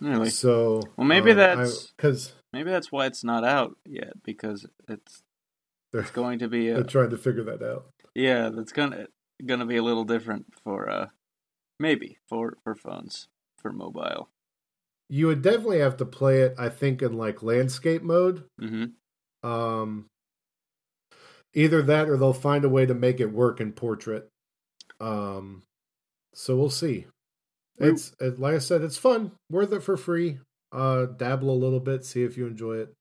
Really? 0.05 0.31
So 0.31 0.83
Well, 0.97 1.07
maybe 1.07 1.31
um, 1.31 1.37
that's- 1.39 1.93
because 1.97 2.33
Maybe 2.53 2.71
that's 2.71 2.93
why 2.93 3.07
it's 3.07 3.25
not 3.25 3.43
out 3.45 3.77
yet 3.85 4.23
because 4.23 4.65
it's 4.89 5.23
it's 5.93 6.11
going 6.13 6.39
to 6.41 6.49
be 6.49 6.71
they're 6.71 6.85
trying 6.85 7.11
to 7.11 7.17
figure 7.17 7.43
that 7.45 7.63
out. 7.65 7.87
yeah 8.15 8.49
that's 8.51 8.71
gonna 8.73 9.07
gonna 9.45 9.67
be 9.67 9.77
a 9.77 9.83
little 9.83 10.05
different 10.05 10.47
for 10.63 10.89
uh 10.89 11.07
maybe 11.81 12.19
for 12.29 12.57
for 12.63 12.75
phones 12.77 13.27
for 13.59 13.73
mobile. 13.73 14.29
You 15.09 15.27
would 15.29 15.43
definitely 15.43 15.81
have 15.81 15.97
to 15.99 16.05
play 16.07 16.43
it, 16.43 16.55
I 16.59 16.69
think, 16.69 17.03
in 17.03 17.13
like 17.15 17.43
landscape 17.43 18.03
mode. 18.03 18.45
hmm 18.59 18.85
Um, 19.43 20.07
either 21.55 21.83
that 21.83 22.09
or 22.09 22.17
they'll 22.17 22.33
find 22.33 22.65
a 22.65 22.69
way 22.69 22.87
to 22.87 22.95
make 22.95 23.19
it 23.21 23.33
work 23.33 23.61
in 23.61 23.73
portrait. 23.73 24.29
Um, 25.01 25.63
so 26.35 26.57
we'll 26.57 26.71
see. 26.71 27.07
It's 27.79 28.15
it, 28.21 28.39
like 28.39 28.55
I 28.55 28.59
said, 28.59 28.83
it's 28.83 28.97
fun, 28.97 29.33
worth 29.51 29.73
it 29.73 29.83
for 29.83 29.97
free. 29.97 30.39
Uh, 30.73 31.07
dabble 31.07 31.51
a 31.51 31.53
little 31.53 31.81
bit, 31.81 32.05
see 32.05 32.23
if 32.25 32.37
you 32.37 32.47
enjoy 32.47 32.75
it. 32.79 32.93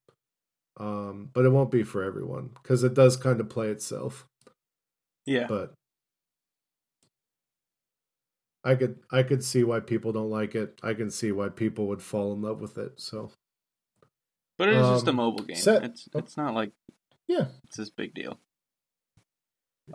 Um, 0.79 1.29
but 1.33 1.45
it 1.45 1.49
won't 1.49 1.69
be 1.71 1.83
for 1.83 2.03
everyone 2.03 2.49
because 2.61 2.83
it 2.83 2.93
does 2.95 3.15
kind 3.17 3.39
of 3.39 3.49
play 3.49 3.69
itself. 3.69 4.25
Yeah. 5.25 5.45
But 5.47 5.73
I 8.63 8.75
could 8.75 8.99
I 9.11 9.23
could 9.23 9.43
see 9.43 9.63
why 9.63 9.79
people 9.81 10.11
don't 10.13 10.29
like 10.29 10.55
it. 10.55 10.79
I 10.81 10.93
can 10.93 11.09
see 11.11 11.31
why 11.31 11.49
people 11.49 11.87
would 11.87 12.01
fall 12.01 12.33
in 12.33 12.41
love 12.41 12.61
with 12.61 12.77
it. 12.77 12.99
So 12.99 13.31
But 14.57 14.69
it 14.69 14.75
is 14.75 14.87
just 14.87 15.07
a 15.07 15.09
Um, 15.11 15.17
mobile 15.17 15.43
game. 15.43 15.57
set- 15.57 15.83
It's 15.83 16.07
it's 16.15 16.37
not 16.37 16.53
like 16.53 16.71
yeah. 17.27 17.47
it's 17.65 17.77
this 17.77 17.89
big 17.89 18.13
deal. 18.13 18.39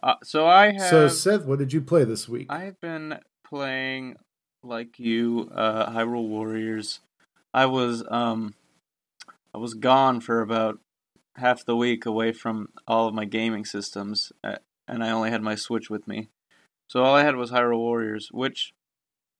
Uh, 0.02 0.16
so 0.22 0.46
I 0.46 0.72
have 0.72 0.82
So 0.90 1.08
Seth, 1.08 1.44
what 1.46 1.58
did 1.58 1.72
you 1.72 1.80
play 1.80 2.04
this 2.04 2.28
week? 2.28 2.46
I've 2.52 2.78
been 2.80 3.18
playing 3.44 4.16
like 4.68 4.98
you, 4.98 5.50
uh, 5.54 5.90
Hyrule 5.90 6.28
Warriors. 6.28 7.00
I 7.54 7.66
was 7.66 8.04
um, 8.10 8.54
I 9.54 9.58
was 9.58 9.74
gone 9.74 10.20
for 10.20 10.42
about 10.42 10.78
half 11.36 11.64
the 11.64 11.76
week 11.76 12.04
away 12.04 12.32
from 12.32 12.68
all 12.86 13.08
of 13.08 13.14
my 13.14 13.24
gaming 13.24 13.64
systems, 13.64 14.32
and 14.42 15.02
I 15.02 15.10
only 15.10 15.30
had 15.30 15.42
my 15.42 15.54
Switch 15.54 15.88
with 15.88 16.06
me. 16.06 16.28
So 16.88 17.02
all 17.02 17.14
I 17.14 17.24
had 17.24 17.36
was 17.36 17.50
Hyrule 17.50 17.78
Warriors, 17.78 18.28
which 18.30 18.72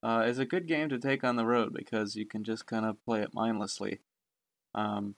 uh, 0.02 0.24
is 0.26 0.38
a 0.38 0.46
good 0.46 0.66
game 0.66 0.88
to 0.88 0.98
take 0.98 1.24
on 1.24 1.36
the 1.36 1.46
road 1.46 1.72
because 1.74 2.16
you 2.16 2.26
can 2.26 2.44
just 2.44 2.66
kind 2.66 2.86
of 2.86 3.02
play 3.04 3.20
it 3.20 3.34
mindlessly. 3.34 4.00
Um, 4.74 5.16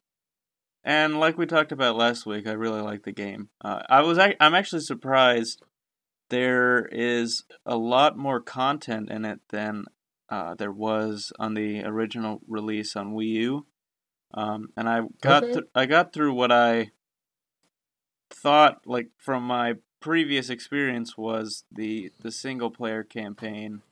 and 0.82 1.20
like 1.20 1.36
we 1.36 1.46
talked 1.46 1.72
about 1.72 1.96
last 1.96 2.24
week, 2.26 2.46
I 2.46 2.52
really 2.52 2.80
like 2.80 3.02
the 3.02 3.12
game. 3.12 3.50
Uh, 3.62 3.82
I 3.88 4.00
was 4.02 4.18
ac- 4.18 4.36
I'm 4.40 4.54
actually 4.54 4.82
surprised 4.82 5.62
there 6.30 6.88
is 6.90 7.44
a 7.66 7.76
lot 7.76 8.16
more 8.16 8.40
content 8.40 9.10
in 9.10 9.24
it 9.24 9.40
than 9.50 9.84
uh, 10.30 10.54
there 10.54 10.72
was 10.72 11.32
on 11.38 11.54
the 11.54 11.82
original 11.84 12.40
release 12.48 12.96
on 12.96 13.14
Wii 13.14 13.26
U. 13.26 13.66
Um, 14.32 14.70
and 14.76 14.88
I 14.88 15.00
got 15.20 15.42
Okay. 15.44 15.52
th- 15.54 15.64
I 15.74 15.86
got 15.86 16.12
through 16.12 16.34
what 16.34 16.52
I 16.52 16.92
thought 18.30 18.80
like 18.86 19.08
from 19.18 19.42
my 19.42 19.74
previous 20.00 20.48
experience 20.50 21.18
was 21.18 21.64
the 21.70 22.12
the 22.20 22.30
single 22.30 22.70
player 22.70 23.02
campaign, 23.02 23.82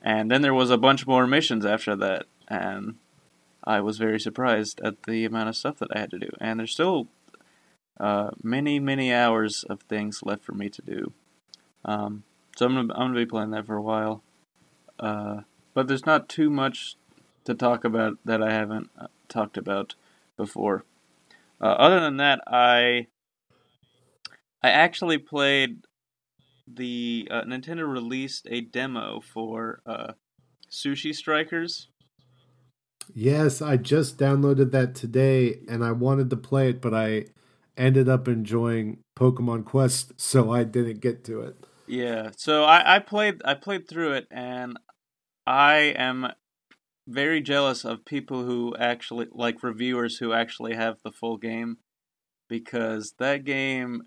and 0.00 0.30
then 0.30 0.42
there 0.42 0.54
was 0.54 0.70
a 0.70 0.78
bunch 0.78 1.06
more 1.06 1.26
missions 1.26 1.66
after 1.66 1.94
that, 1.96 2.24
and 2.48 2.96
I 3.62 3.80
was 3.80 3.98
very 3.98 4.18
surprised 4.18 4.80
at 4.82 5.02
the 5.04 5.24
amount 5.26 5.50
of 5.50 5.56
stuff 5.56 5.78
that 5.78 5.94
I 5.94 6.00
had 6.00 6.10
to 6.12 6.18
do. 6.18 6.30
And 6.40 6.58
there's 6.58 6.72
still 6.72 7.08
uh, 8.00 8.30
many 8.42 8.80
many 8.80 9.12
hours 9.12 9.64
of 9.64 9.82
things 9.82 10.22
left 10.24 10.44
for 10.44 10.52
me 10.52 10.70
to 10.70 10.82
do. 10.82 11.12
Um, 11.84 12.24
so 12.56 12.66
I'm 12.66 12.74
gonna, 12.74 12.94
I'm 12.94 13.08
gonna 13.08 13.20
be 13.20 13.26
playing 13.26 13.50
that 13.50 13.66
for 13.66 13.76
a 13.76 13.82
while. 13.82 14.22
Uh, 15.02 15.40
but 15.74 15.88
there's 15.88 16.06
not 16.06 16.28
too 16.28 16.48
much 16.48 16.96
to 17.44 17.54
talk 17.54 17.84
about 17.84 18.18
that 18.24 18.42
I 18.42 18.52
haven't 18.52 18.88
uh, 18.96 19.08
talked 19.28 19.56
about 19.56 19.96
before. 20.36 20.84
Uh, 21.60 21.66
other 21.66 22.00
than 22.00 22.16
that, 22.18 22.40
I 22.46 23.08
I 24.62 24.70
actually 24.70 25.18
played 25.18 25.86
the 26.66 27.28
uh, 27.30 27.42
Nintendo 27.42 27.90
released 27.90 28.46
a 28.48 28.60
demo 28.60 29.20
for 29.20 29.80
uh, 29.84 30.12
Sushi 30.70 31.14
Strikers. 31.14 31.88
Yes, 33.12 33.60
I 33.60 33.76
just 33.76 34.18
downloaded 34.18 34.70
that 34.70 34.94
today 34.94 35.58
and 35.68 35.84
I 35.84 35.90
wanted 35.92 36.30
to 36.30 36.36
play 36.36 36.70
it, 36.70 36.80
but 36.80 36.94
I 36.94 37.26
ended 37.76 38.08
up 38.08 38.28
enjoying 38.28 38.98
Pokemon 39.18 39.64
Quest, 39.64 40.12
so 40.20 40.52
I 40.52 40.64
didn't 40.64 41.00
get 41.00 41.24
to 41.24 41.40
it. 41.40 41.56
Yeah, 41.86 42.30
so 42.36 42.64
I, 42.64 42.96
I 42.96 42.98
played 43.00 43.42
I 43.44 43.54
played 43.54 43.88
through 43.88 44.12
it, 44.12 44.28
and 44.30 44.78
I 45.46 45.94
am 45.96 46.32
very 47.08 47.40
jealous 47.40 47.84
of 47.84 48.04
people 48.04 48.44
who 48.44 48.76
actually 48.78 49.26
like 49.32 49.62
reviewers 49.62 50.18
who 50.18 50.32
actually 50.32 50.74
have 50.74 50.98
the 51.02 51.10
full 51.12 51.36
game, 51.36 51.78
because 52.48 53.14
that 53.18 53.44
game 53.44 54.02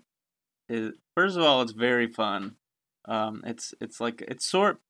is 0.68 0.92
first 1.14 1.36
of 1.36 1.42
all 1.42 1.62
it's 1.62 1.72
very 1.72 2.10
fun. 2.10 2.56
Um, 3.06 3.42
it's 3.46 3.74
it's 3.80 4.00
like 4.00 4.22
it's 4.26 4.46
sort 4.46 4.80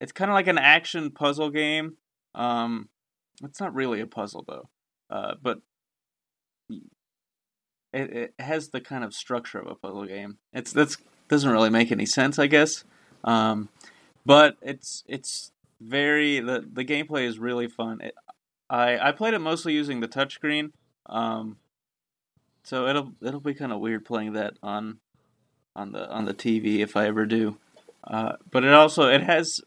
it's 0.00 0.12
kind 0.12 0.30
of 0.30 0.34
like 0.34 0.46
an 0.48 0.58
action 0.58 1.10
puzzle 1.10 1.50
game. 1.50 1.96
Um, 2.34 2.88
it's 3.42 3.60
not 3.60 3.74
really 3.74 4.00
a 4.00 4.06
puzzle 4.06 4.44
though, 4.46 4.68
uh, 5.10 5.34
but 5.40 5.60
it, 7.92 8.10
it 8.12 8.34
has 8.38 8.68
the 8.68 8.80
kind 8.80 9.04
of 9.04 9.14
structure 9.14 9.58
of 9.58 9.66
a 9.66 9.74
puzzle 9.74 10.06
game. 10.06 10.38
It's 10.52 10.72
that's 10.72 10.96
doesn't 11.28 11.50
really 11.50 11.70
make 11.70 11.92
any 11.92 12.06
sense, 12.06 12.38
I 12.38 12.46
guess. 12.46 12.84
Um, 13.24 13.68
but 14.26 14.56
it's 14.62 15.04
it's 15.06 15.52
very 15.80 16.40
the 16.40 16.64
the 16.72 16.84
gameplay 16.84 17.26
is 17.26 17.38
really 17.38 17.68
fun. 17.68 18.00
It, 18.00 18.14
I 18.68 18.98
I 19.08 19.12
played 19.12 19.34
it 19.34 19.40
mostly 19.40 19.72
using 19.72 20.00
the 20.00 20.08
touchscreen, 20.08 20.72
um, 21.06 21.56
so 22.62 22.86
it'll 22.86 23.12
it'll 23.22 23.40
be 23.40 23.54
kind 23.54 23.72
of 23.72 23.80
weird 23.80 24.04
playing 24.04 24.34
that 24.34 24.54
on 24.62 24.98
on 25.74 25.92
the 25.92 26.08
on 26.10 26.26
the 26.26 26.34
TV 26.34 26.80
if 26.80 26.96
I 26.96 27.06
ever 27.06 27.26
do. 27.26 27.58
Uh, 28.04 28.32
but 28.50 28.64
it 28.64 28.72
also 28.72 29.08
it 29.08 29.22
has 29.22 29.60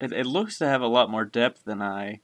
it, 0.00 0.12
it 0.12 0.26
looks 0.26 0.58
to 0.58 0.66
have 0.66 0.82
a 0.82 0.86
lot 0.86 1.10
more 1.10 1.24
depth 1.24 1.64
than 1.64 1.80
I 1.82 2.20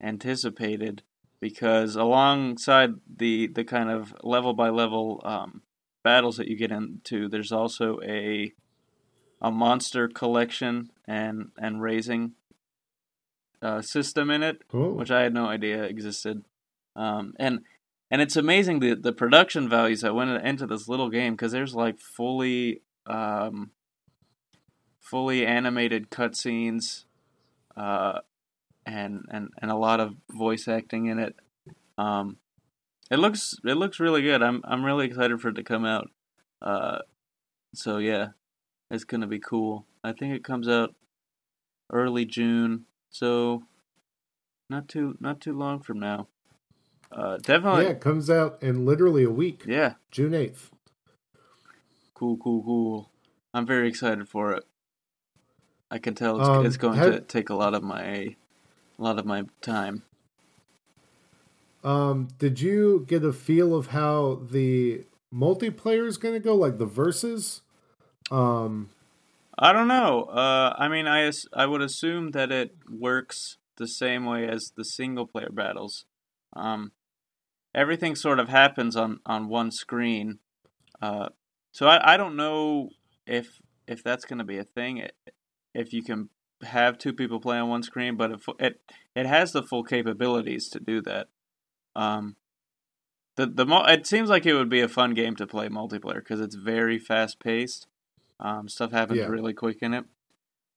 anticipated 0.00 1.02
because 1.40 1.96
alongside 1.96 2.94
the 3.16 3.48
the 3.48 3.64
kind 3.64 3.90
of 3.90 4.14
level 4.22 4.54
by 4.54 4.68
level 4.68 5.20
um, 5.24 5.62
battles 6.02 6.36
that 6.36 6.48
you 6.48 6.56
get 6.56 6.72
into, 6.72 7.28
there's 7.28 7.52
also 7.52 7.98
a 8.04 8.52
a 9.40 9.50
monster 9.50 10.08
collection 10.08 10.90
and 11.06 11.50
and 11.58 11.82
raising 11.82 12.32
uh, 13.62 13.82
system 13.82 14.30
in 14.30 14.42
it, 14.42 14.62
Oh, 14.72 14.92
which 14.92 15.10
I 15.10 15.22
had 15.22 15.34
no 15.34 15.46
idea 15.46 15.82
existed. 15.84 16.44
Um, 16.94 17.34
and 17.38 17.60
and 18.10 18.22
it's 18.22 18.36
amazing 18.36 18.80
the 18.80 18.94
the 18.94 19.12
production 19.12 19.68
values 19.68 20.00
that 20.02 20.14
went 20.14 20.30
into 20.44 20.66
this 20.66 20.88
little 20.88 21.10
game 21.10 21.34
because 21.34 21.52
there's 21.52 21.74
like 21.74 21.98
fully 21.98 22.82
um, 23.06 23.70
fully 25.00 25.46
animated 25.46 26.10
cutscenes, 26.10 27.04
uh, 27.76 28.20
and 28.84 29.24
and 29.30 29.50
and 29.60 29.70
a 29.70 29.76
lot 29.76 30.00
of 30.00 30.16
voice 30.30 30.68
acting 30.68 31.06
in 31.06 31.18
it. 31.18 31.36
Um, 31.98 32.36
it 33.10 33.18
looks 33.18 33.54
it 33.64 33.74
looks 33.74 34.00
really 34.00 34.22
good. 34.22 34.42
I'm 34.42 34.62
I'm 34.64 34.84
really 34.84 35.06
excited 35.06 35.40
for 35.40 35.48
it 35.48 35.54
to 35.56 35.62
come 35.62 35.84
out. 35.84 36.10
Uh, 36.62 36.98
so 37.74 37.98
yeah, 37.98 38.28
it's 38.90 39.04
gonna 39.04 39.26
be 39.26 39.38
cool. 39.38 39.86
I 40.04 40.12
think 40.12 40.34
it 40.34 40.44
comes 40.44 40.68
out 40.68 40.94
early 41.92 42.24
June, 42.24 42.84
so 43.10 43.62
not 44.70 44.88
too 44.88 45.16
not 45.20 45.40
too 45.40 45.56
long 45.56 45.80
from 45.80 45.98
now. 46.00 46.28
Uh, 47.12 47.38
yeah, 47.46 47.80
it 47.82 48.00
comes 48.00 48.28
out 48.28 48.58
in 48.60 48.84
literally 48.84 49.22
a 49.22 49.30
week, 49.30 49.62
yeah, 49.66 49.94
June 50.10 50.32
8th. 50.32 50.70
cool, 52.14 52.36
cool, 52.36 52.62
cool. 52.64 53.10
I'm 53.54 53.64
very 53.64 53.88
excited 53.88 54.28
for 54.28 54.52
it. 54.52 54.64
I 55.90 55.98
can 55.98 56.14
tell 56.14 56.40
it's, 56.40 56.48
Um, 56.48 56.66
it's 56.66 56.76
going 56.76 56.96
have- 56.98 57.12
to 57.12 57.20
take 57.20 57.48
a 57.48 57.54
lot 57.54 57.74
of 57.74 57.82
my 57.84 58.04
a 58.04 58.36
lot 58.98 59.18
of 59.18 59.24
my 59.26 59.44
time. 59.60 60.02
Um, 61.84 62.28
did 62.38 62.60
you 62.60 63.04
get 63.06 63.22
a 63.24 63.32
feel 63.32 63.74
of 63.74 63.88
how 63.88 64.40
the 64.50 65.04
multiplayer 65.32 66.06
is 66.06 66.16
going 66.18 66.34
to 66.34 66.40
go, 66.40 66.56
like 66.56 66.78
the 66.78 66.86
verses? 66.86 67.62
Um, 68.30 68.90
I 69.58 69.72
don't 69.72 69.88
know. 69.88 70.24
Uh, 70.24 70.74
I 70.78 70.88
mean, 70.88 71.06
I 71.06 71.30
I 71.54 71.66
would 71.66 71.82
assume 71.82 72.32
that 72.32 72.52
it 72.52 72.76
works 72.90 73.58
the 73.76 73.88
same 73.88 74.24
way 74.24 74.48
as 74.48 74.72
the 74.76 74.84
single 74.84 75.26
player 75.26 75.50
battles. 75.50 76.04
Um, 76.54 76.92
everything 77.74 78.16
sort 78.16 78.40
of 78.40 78.48
happens 78.48 78.96
on, 78.96 79.20
on 79.26 79.48
one 79.48 79.70
screen. 79.70 80.38
Uh, 81.00 81.28
so 81.72 81.86
I, 81.86 82.14
I 82.14 82.16
don't 82.16 82.36
know 82.36 82.90
if 83.26 83.60
if 83.86 84.02
that's 84.02 84.24
going 84.24 84.38
to 84.38 84.44
be 84.44 84.58
a 84.58 84.64
thing. 84.64 85.06
If 85.74 85.92
you 85.92 86.02
can 86.02 86.30
have 86.62 86.98
two 86.98 87.12
people 87.12 87.38
play 87.38 87.58
on 87.58 87.68
one 87.68 87.82
screen, 87.82 88.16
but 88.16 88.32
if 88.32 88.46
it 88.58 88.80
it 89.14 89.26
has 89.26 89.52
the 89.52 89.62
full 89.62 89.84
capabilities 89.84 90.68
to 90.70 90.80
do 90.80 91.02
that. 91.02 91.28
Um, 91.94 92.36
the 93.36 93.46
the 93.46 93.66
it 93.88 94.06
seems 94.06 94.30
like 94.30 94.46
it 94.46 94.54
would 94.54 94.70
be 94.70 94.80
a 94.80 94.88
fun 94.88 95.12
game 95.12 95.36
to 95.36 95.46
play 95.46 95.68
multiplayer 95.68 96.16
because 96.16 96.40
it's 96.40 96.54
very 96.54 96.98
fast 96.98 97.38
paced. 97.38 97.86
Um, 98.38 98.68
stuff 98.68 98.92
happens 98.92 99.20
Yeah. 99.20 99.26
really 99.26 99.54
quick 99.54 99.78
in 99.82 99.94
it. 99.94 100.04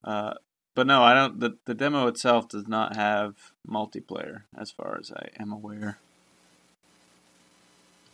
Uh, 0.04 0.34
but 0.76 0.88
no, 0.88 1.04
I 1.04 1.14
don't. 1.14 1.40
The 1.40 1.58
the 1.66 1.74
demo 1.74 2.08
itself 2.08 2.48
does 2.48 2.68
not 2.68 2.96
have 2.96 3.52
multiplayer, 3.68 4.44
as 4.58 4.72
far 4.72 4.98
as 4.98 5.12
I 5.12 5.28
am 5.38 5.52
aware. 5.52 6.00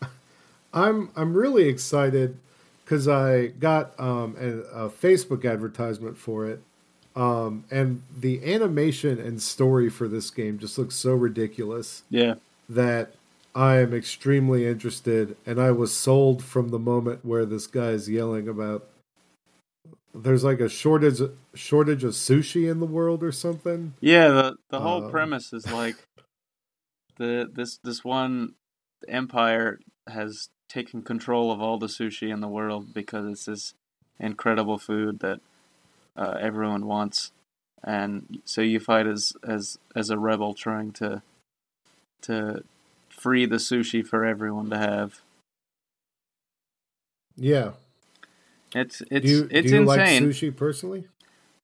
I'm 0.74 1.12
I'm 1.16 1.36
really 1.36 1.68
excited 1.68 2.40
because 2.84 3.08
I 3.08 3.48
got 3.48 4.00
um, 4.00 4.36
a, 4.40 4.86
a, 4.86 4.90
Facebook 4.90 5.46
advertisement 5.46 6.18
for 6.18 6.48
it, 6.48 6.64
um, 7.16 7.66
and 7.70 8.02
the 8.16 8.44
animation 8.52 9.20
and 9.20 9.42
story 9.42 9.90
for 9.90 10.08
this 10.08 10.32
game 10.32 10.58
just 10.58 10.78
looks 10.78 10.96
so 10.96 11.14
ridiculous. 11.14 12.02
Yeah, 12.10 12.36
that 12.68 13.14
I 13.54 13.78
am 13.78 13.94
extremely 13.94 14.66
interested, 14.66 15.38
and 15.46 15.62
I 15.62 15.70
was 15.70 15.96
sold 15.96 16.44
from 16.44 16.70
the 16.70 16.80
moment 16.80 17.24
where 17.24 17.46
this 17.46 17.68
guy 17.68 17.90
is 17.90 18.10
yelling 18.10 18.48
about 18.48 18.88
there's 20.16 20.44
like 20.44 20.60
a 20.60 20.70
shortage 20.70 21.22
shortage 21.54 22.04
of 22.04 22.12
sushi 22.14 22.70
in 22.70 22.80
the 22.80 22.86
world 22.86 23.24
or 23.24 23.32
something. 23.32 23.94
Yeah, 24.00 24.30
the 24.30 24.56
the 24.70 24.80
whole 24.82 25.02
um, 25.02 25.12
premise 25.12 25.54
is 25.54 25.70
like 25.72 25.96
the 27.18 27.50
this 27.52 27.78
this 27.84 28.04
one 28.04 28.54
empire 29.08 29.80
has 30.08 30.50
taken 30.70 31.02
control 31.02 31.52
of 31.52 31.62
all 31.62 31.78
the 31.78 31.88
sushi 31.88 32.32
in 32.32 32.42
the 32.42 32.48
world 32.48 32.94
because 32.94 33.26
it's 33.28 33.46
this 33.46 33.74
incredible 34.20 34.78
food 34.78 35.20
that 35.20 35.40
uh, 36.18 36.38
everyone 36.40 36.86
wants, 36.86 37.32
and 37.84 38.40
so 38.46 38.62
you 38.62 38.80
fight 38.80 39.08
as 39.08 39.34
as 39.44 39.78
as 39.96 40.10
a 40.10 40.18
rebel 40.18 40.54
trying 40.54 40.92
to 40.94 41.22
to 42.22 42.64
free 43.10 43.46
the 43.46 43.58
sushi 43.58 44.06
for 44.06 44.26
everyone 44.26 44.70
to 44.70 44.78
have. 44.78 45.22
Yeah, 47.38 47.72
it's 48.74 49.02
it's 49.12 49.26
do 49.26 49.32
you, 49.32 49.48
it's 49.52 49.70
do 49.70 49.76
you 49.76 49.82
insane. 49.82 50.24
Like 50.26 50.36
sushi 50.36 50.56
personally? 50.56 51.08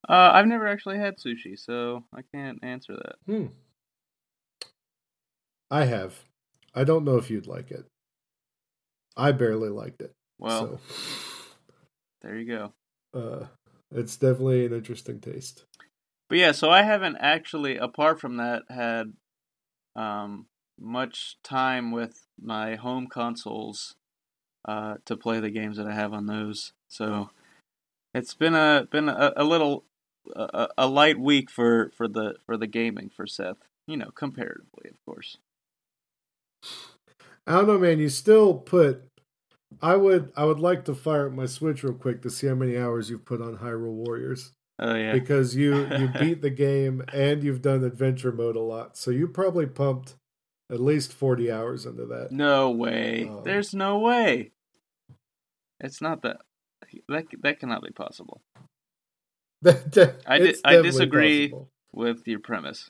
Uh, 0.08 0.32
I've 0.34 0.48
never 0.48 0.68
actually 0.68 0.98
had 0.98 1.18
sushi, 1.18 1.58
so 1.58 2.04
I 2.14 2.22
can't 2.34 2.60
answer 2.64 2.94
that. 2.96 3.16
Hmm. 3.26 3.48
I 5.70 5.86
have. 5.86 6.26
I 6.76 6.84
don't 6.84 7.06
know 7.06 7.18
if 7.18 7.30
you'd 7.30 7.48
like 7.48 7.72
it. 7.72 7.86
I 9.16 9.32
barely 9.32 9.70
liked 9.70 10.02
it. 10.02 10.12
Well, 10.40 10.80
so. 10.80 10.80
there 12.22 12.38
you 12.38 12.46
go. 12.46 12.74
Uh, 13.14 13.46
it's 13.94 14.18
definitely 14.18 14.66
an 14.66 14.74
interesting 14.74 15.20
taste. 15.20 15.66
But 16.30 16.38
yeah, 16.38 16.52
so 16.54 16.70
I 16.70 16.84
haven't 16.84 17.18
actually, 17.20 17.78
apart 17.78 18.20
from 18.20 18.38
that, 18.38 18.64
had 18.70 19.14
um, 19.96 20.48
much 20.80 21.38
time 21.44 21.92
with 21.92 22.26
my 22.42 22.76
home 22.76 23.08
consoles 23.08 23.96
uh, 24.66 24.96
to 25.06 25.18
play 25.18 25.40
the 25.40 25.50
games 25.50 25.78
that 25.78 25.88
I 25.88 25.94
have 25.94 26.14
on 26.14 26.28
those. 26.28 26.74
So 26.88 27.30
it's 28.14 28.34
been 28.34 28.56
a 28.56 28.88
been 28.92 29.10
a, 29.10 29.34
a 29.36 29.44
little 29.44 29.86
a, 30.36 30.68
a 30.78 30.88
light 30.88 31.20
week 31.20 31.50
for, 31.50 31.92
for 31.96 32.08
the 32.08 32.36
for 32.46 32.58
the 32.58 32.68
gaming 32.68 33.10
for 33.10 33.26
Seth. 33.26 33.58
You 33.88 33.98
know, 33.98 34.12
comparatively, 34.14 34.90
of 34.90 35.04
course. 35.06 35.38
I 37.48 37.54
don't 37.54 37.68
know, 37.68 37.80
man. 37.80 38.00
You 38.00 38.10
still 38.10 38.54
put. 38.54 39.04
I 39.82 39.96
would. 39.96 40.32
I 40.36 40.46
would 40.46 40.60
like 40.60 40.86
to 40.86 40.96
fire 40.96 41.28
up 41.28 41.34
my 41.34 41.46
Switch 41.46 41.84
real 41.84 41.94
quick 41.94 42.22
to 42.22 42.30
see 42.30 42.48
how 42.48 42.56
many 42.56 42.78
hours 42.78 43.10
you've 43.10 43.26
put 43.26 43.42
on 43.42 43.58
Hyrule 43.58 43.94
Warriors. 43.94 44.52
Oh 44.80 44.96
yeah. 44.96 45.14
Because 45.14 45.56
you 45.56 45.88
you 45.98 46.08
beat 46.20 46.42
the 46.42 46.50
game 46.50 47.04
and 47.14 47.44
you've 47.44 47.62
done 47.62 47.84
adventure 47.84 48.32
mode 48.32 48.56
a 48.56 48.62
lot, 48.62 48.98
so 48.98 49.12
you 49.12 49.28
probably 49.28 49.66
pumped 49.66 50.16
at 50.72 50.80
least 50.80 51.12
40 51.14 51.52
hours 51.52 51.86
into 51.86 52.06
that. 52.06 52.32
No 52.32 52.72
way. 52.72 53.28
Um, 53.30 53.42
There's 53.44 53.74
no 53.74 54.00
way. 54.00 54.52
It's 55.80 56.02
not 56.02 56.22
that. 56.22 56.38
That 57.08 57.26
that 57.42 57.60
cannot 57.60 57.84
be 57.84 57.92
possible. 57.92 58.42
I 59.66 60.40
di- 60.40 60.56
I 60.66 60.82
disagree 60.82 61.50
possible. 61.50 61.70
with 61.94 62.28
your 62.28 62.40
premise. 62.40 62.90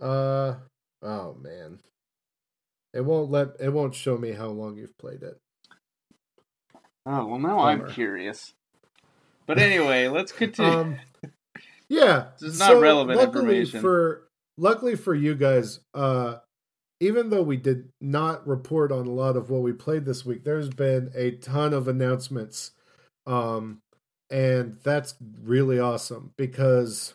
Uh 0.00 0.56
oh 1.02 1.34
man. 1.40 1.78
It 2.92 3.04
won't 3.04 3.30
let 3.30 3.48
it 3.58 3.70
won't 3.70 3.94
show 3.94 4.18
me 4.18 4.32
how 4.32 4.48
long 4.48 4.76
you've 4.76 4.96
played 4.98 5.22
it. 5.22 5.38
Oh 7.06 7.26
well 7.26 7.38
now 7.38 7.56
Bummer. 7.56 7.86
I'm 7.86 7.90
curious. 7.90 8.52
But 9.46 9.58
anyway, 9.62 10.08
let's 10.08 10.32
continue. 10.32 10.70
Um, 10.70 10.96
yeah. 11.88 12.26
This 12.38 12.52
is 12.52 12.58
not 12.58 12.72
so 12.72 12.80
relevant 12.80 13.20
information. 13.20 13.80
For 13.80 14.28
luckily 14.60 14.94
for 14.94 15.14
you 15.14 15.34
guys, 15.34 15.80
uh, 15.94 16.36
even 17.00 17.30
though 17.30 17.42
we 17.42 17.56
did 17.56 17.88
not 18.00 18.46
report 18.46 18.92
on 18.92 19.06
a 19.06 19.12
lot 19.12 19.36
of 19.36 19.48
what 19.48 19.62
we 19.62 19.72
played 19.72 20.04
this 20.04 20.24
week, 20.24 20.44
there's 20.44 20.68
been 20.68 21.10
a 21.14 21.32
ton 21.32 21.72
of 21.72 21.88
announcements. 21.88 22.72
Um, 23.26 23.78
and 24.30 24.78
that's 24.84 25.14
really 25.42 25.80
awesome 25.80 26.32
because 26.36 27.14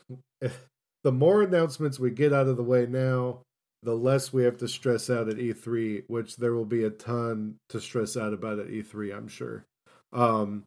the 1.03 1.11
more 1.11 1.43
announcements 1.43 1.99
we 1.99 2.09
get 2.09 2.33
out 2.33 2.47
of 2.47 2.57
the 2.57 2.63
way 2.63 2.87
now, 2.87 3.41
the 3.83 3.95
less 3.95 4.33
we 4.33 4.43
have 4.43 4.57
to 4.57 4.67
stress 4.67 5.11
out 5.11 5.29
at 5.29 5.37
E3, 5.37 6.05
which 6.07 6.37
there 6.37 6.55
will 6.55 6.65
be 6.65 6.83
a 6.83 6.89
ton 6.89 7.55
to 7.69 7.79
stress 7.79 8.17
out 8.17 8.33
about 8.33 8.57
at 8.57 8.67
E3, 8.67 9.15
I'm 9.15 9.27
sure. 9.27 9.65
Um, 10.11 10.63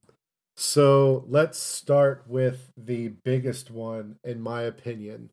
so 0.56 1.24
let's 1.28 1.58
start 1.58 2.22
with 2.28 2.70
the 2.76 3.08
biggest 3.24 3.72
one, 3.72 4.16
in 4.22 4.40
my 4.40 4.62
opinion, 4.62 5.30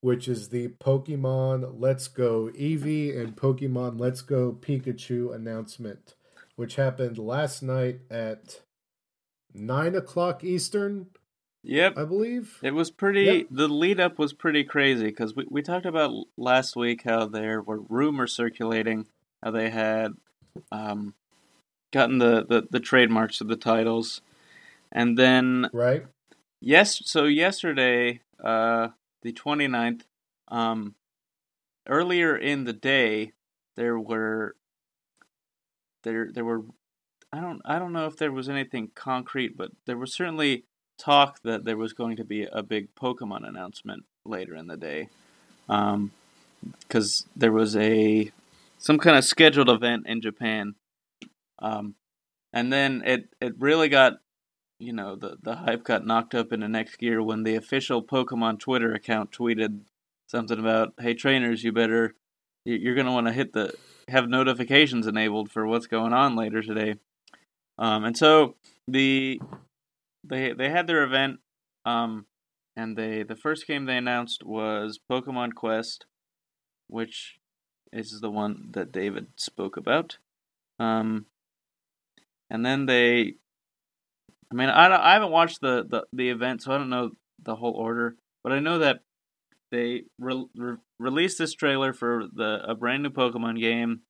which 0.00 0.28
is 0.28 0.48
the 0.48 0.68
Pokemon 0.68 1.74
Let's 1.78 2.08
Go 2.08 2.50
Eevee 2.58 3.18
and 3.18 3.36
Pokemon 3.36 3.98
Let's 3.98 4.22
Go 4.22 4.52
Pikachu 4.52 5.34
announcement, 5.34 6.14
which 6.56 6.76
happened 6.76 7.18
last 7.18 7.62
night 7.62 8.00
at 8.10 8.60
nine 9.54 9.94
o'clock 9.94 10.44
Eastern. 10.44 11.06
Yep, 11.62 11.98
I 11.98 12.04
believe 12.04 12.58
it 12.62 12.74
was 12.74 12.92
pretty. 12.92 13.22
Yep. 13.24 13.46
The 13.50 13.68
lead 13.68 13.98
up 13.98 14.18
was 14.18 14.32
pretty 14.32 14.62
crazy 14.62 15.06
because 15.06 15.34
we 15.34 15.46
we 15.50 15.62
talked 15.62 15.86
about 15.86 16.12
last 16.36 16.76
week 16.76 17.02
how 17.02 17.26
there 17.26 17.60
were 17.60 17.80
rumors 17.80 18.32
circulating 18.32 19.06
how 19.42 19.50
they 19.50 19.70
had 19.70 20.12
um, 20.70 21.14
gotten 21.92 22.18
the, 22.18 22.46
the 22.48 22.68
the 22.70 22.78
trademarks 22.78 23.40
of 23.40 23.48
the 23.48 23.56
titles, 23.56 24.20
and 24.92 25.18
then 25.18 25.68
right. 25.72 26.06
Yes, 26.60 27.02
so 27.04 27.24
yesterday, 27.24 28.20
uh, 28.42 28.88
the 29.26 29.32
29th, 29.32 30.02
um, 30.48 30.94
earlier 31.88 32.36
in 32.36 32.62
the 32.62 32.72
day, 32.72 33.32
there 33.74 33.98
were 33.98 34.54
there 36.04 36.30
there 36.32 36.44
were 36.44 36.62
I 37.32 37.40
don't 37.40 37.60
I 37.64 37.80
don't 37.80 37.92
know 37.92 38.06
if 38.06 38.16
there 38.16 38.30
was 38.30 38.48
anything 38.48 38.92
concrete, 38.94 39.56
but 39.56 39.72
there 39.84 39.96
was 39.96 40.14
certainly 40.14 40.64
talk 40.96 41.42
that 41.42 41.64
there 41.64 41.76
was 41.76 41.92
going 41.92 42.16
to 42.16 42.24
be 42.24 42.44
a 42.44 42.62
big 42.62 42.94
Pokemon 42.94 43.46
announcement 43.46 44.04
later 44.24 44.54
in 44.54 44.68
the 44.68 44.76
day, 44.76 45.08
because 45.66 47.24
um, 47.24 47.30
there 47.34 47.52
was 47.52 47.76
a 47.76 48.30
some 48.78 48.98
kind 48.98 49.16
of 49.16 49.24
scheduled 49.24 49.68
event 49.68 50.06
in 50.06 50.20
Japan, 50.20 50.76
um, 51.58 51.96
and 52.52 52.72
then 52.72 53.02
it 53.04 53.28
it 53.40 53.54
really 53.58 53.88
got 53.88 54.20
you 54.78 54.92
know 54.92 55.16
the 55.16 55.36
the 55.42 55.56
hype 55.56 55.84
got 55.84 56.06
knocked 56.06 56.34
up 56.34 56.52
in 56.52 56.60
the 56.60 56.68
next 56.68 56.96
gear 56.96 57.22
when 57.22 57.42
the 57.42 57.54
official 57.54 58.02
Pokemon 58.02 58.58
Twitter 58.58 58.92
account 58.92 59.32
tweeted 59.32 59.80
something 60.26 60.58
about, 60.58 60.94
"Hey 60.98 61.14
trainers, 61.14 61.64
you 61.64 61.72
better 61.72 62.14
you're 62.64 62.94
going 62.94 63.06
to 63.06 63.12
want 63.12 63.28
to 63.28 63.32
hit 63.32 63.52
the 63.52 63.72
have 64.08 64.28
notifications 64.28 65.06
enabled 65.06 65.50
for 65.50 65.66
what's 65.66 65.86
going 65.86 66.12
on 66.12 66.36
later 66.36 66.62
today." 66.62 66.96
Um, 67.78 68.04
and 68.04 68.16
so 68.16 68.56
the 68.86 69.40
they 70.24 70.52
they 70.52 70.70
had 70.70 70.86
their 70.86 71.02
event, 71.02 71.40
um, 71.84 72.26
and 72.76 72.96
they 72.96 73.22
the 73.22 73.36
first 73.36 73.66
game 73.66 73.86
they 73.86 73.96
announced 73.96 74.44
was 74.44 75.00
Pokemon 75.10 75.54
Quest, 75.54 76.06
which 76.88 77.38
is 77.92 78.20
the 78.20 78.30
one 78.30 78.68
that 78.72 78.92
David 78.92 79.28
spoke 79.36 79.76
about. 79.76 80.18
Um, 80.78 81.26
and 82.50 82.64
then 82.64 82.86
they 82.86 83.36
I 84.50 84.54
mean, 84.54 84.68
I, 84.68 85.10
I 85.10 85.12
haven't 85.14 85.32
watched 85.32 85.60
the, 85.60 85.84
the, 85.88 86.04
the 86.12 86.30
event, 86.30 86.62
so 86.62 86.72
I 86.72 86.78
don't 86.78 86.90
know 86.90 87.10
the 87.42 87.56
whole 87.56 87.72
order. 87.72 88.16
But 88.42 88.52
I 88.52 88.60
know 88.60 88.78
that 88.78 89.00
they 89.70 90.04
re- 90.18 90.46
re- 90.56 90.76
released 90.98 91.38
this 91.38 91.52
trailer 91.52 91.92
for 91.92 92.24
the 92.32 92.60
a 92.66 92.74
brand 92.74 93.02
new 93.02 93.10
Pokemon 93.10 93.60
game. 93.60 94.00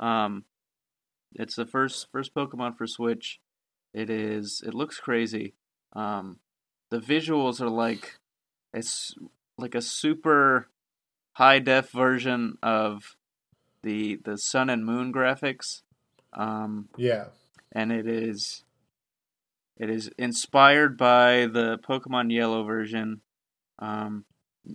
Um, 0.00 0.44
it's 1.34 1.56
the 1.56 1.66
first 1.66 2.10
first 2.10 2.34
Pokemon 2.34 2.76
for 2.76 2.86
Switch. 2.86 3.40
It 3.92 4.10
is. 4.10 4.62
It 4.66 4.74
looks 4.74 4.98
crazy. 4.98 5.54
Um, 5.92 6.38
the 6.90 6.98
visuals 6.98 7.60
are 7.60 7.68
like 7.68 8.18
it's 8.72 9.14
like 9.58 9.74
a 9.74 9.82
super 9.82 10.68
high 11.34 11.58
def 11.58 11.90
version 11.90 12.56
of 12.62 13.16
the 13.82 14.16
the 14.24 14.38
Sun 14.38 14.70
and 14.70 14.84
Moon 14.84 15.12
graphics. 15.12 15.82
Um, 16.32 16.88
yeah, 16.96 17.26
and 17.72 17.92
it 17.92 18.06
is 18.06 18.64
it 19.76 19.90
is 19.90 20.10
inspired 20.18 20.96
by 20.96 21.46
the 21.46 21.78
Pokemon 21.78 22.32
Yellow 22.32 22.64
version. 22.64 23.20
Um, 23.78 24.24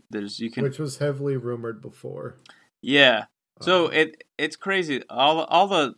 there's 0.09 0.39
you 0.39 0.51
can 0.51 0.63
which 0.63 0.79
was 0.79 0.97
heavily 0.97 1.38
rumored 1.38 1.81
before. 1.81 2.38
Yeah, 2.81 3.25
so 3.62 3.88
um, 3.88 3.93
it 3.93 4.23
it's 4.38 4.55
crazy. 4.55 5.01
All 5.09 5.43
all 5.45 5.67
the 5.67 5.95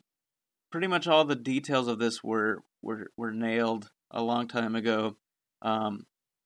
pretty 0.72 0.88
much 0.88 1.08
all 1.08 1.26
the 1.26 1.36
details 1.36 1.88
of 1.88 2.00
this 2.00 2.24
were 2.24 2.64
were 2.82 3.12
were 3.18 3.32
nailed 3.32 3.90
a 4.12 4.22
long 4.22 4.48
time 4.48 4.76
ago. 4.76 5.18
Um, 5.62 6.06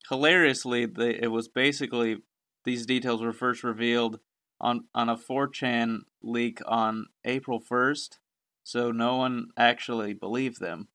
hilariously, 0.10 0.86
the, 0.86 1.24
it 1.24 1.28
was 1.28 1.48
basically 1.48 2.18
these 2.64 2.86
details 2.86 3.22
were 3.22 3.34
first 3.34 3.64
revealed 3.64 4.20
on 4.60 4.86
on 4.94 5.10
a 5.10 5.18
4chan 5.18 6.00
leak 6.22 6.60
on 6.66 7.08
April 7.24 7.60
1st, 7.60 8.18
so 8.64 8.92
no 8.92 9.18
one 9.18 9.48
actually 9.58 10.14
believed 10.14 10.60
them. 10.60 10.88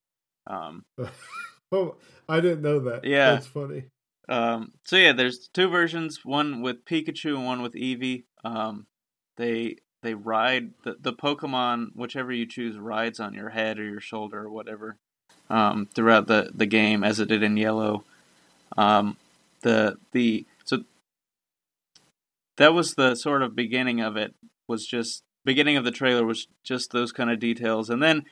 Um, 0.46 0.85
oh, 1.72 1.96
I 2.28 2.40
didn't 2.40 2.62
know 2.62 2.80
that. 2.80 3.04
Yeah. 3.04 3.33
that's 3.33 3.46
funny. 3.46 3.85
um, 4.28 4.72
so 4.85 4.96
yeah, 4.96 5.12
there's 5.12 5.48
two 5.48 5.68
versions, 5.68 6.20
one 6.24 6.62
with 6.62 6.85
Pikachu 6.85 7.37
and 7.37 7.46
one 7.46 7.62
with 7.62 7.74
Eevee. 7.74 8.24
Um, 8.44 8.87
they 9.37 9.76
they 10.02 10.14
ride 10.14 10.70
the 10.85 10.96
the 11.00 11.12
Pokemon, 11.12 11.88
whichever 11.94 12.33
you 12.33 12.46
choose, 12.46 12.78
rides 12.78 13.20
on 13.20 13.35
your 13.35 13.50
head 13.50 13.78
or 13.78 13.85
your 13.85 14.00
shoulder 14.00 14.44
or 14.44 14.50
whatever. 14.50 14.96
Um, 15.48 15.88
throughout 15.92 16.28
the, 16.28 16.52
the 16.54 16.66
game, 16.66 17.02
as 17.02 17.18
it 17.18 17.26
did 17.26 17.42
in 17.42 17.56
Yellow. 17.56 18.04
Um, 18.78 19.16
the 19.62 19.96
the 20.12 20.46
so 20.64 20.85
that 22.56 22.72
was 22.72 22.94
the 22.94 23.14
sort 23.16 23.42
of 23.42 23.56
beginning 23.56 24.00
of 24.00 24.16
it. 24.16 24.35
Was 24.68 24.87
just 24.87 25.24
beginning 25.44 25.76
of 25.76 25.85
the 25.85 25.90
trailer 25.90 26.24
was 26.24 26.46
just 26.62 26.92
those 26.92 27.11
kind 27.11 27.30
of 27.30 27.40
details, 27.40 27.90
and 27.90 28.02
then 28.02 28.24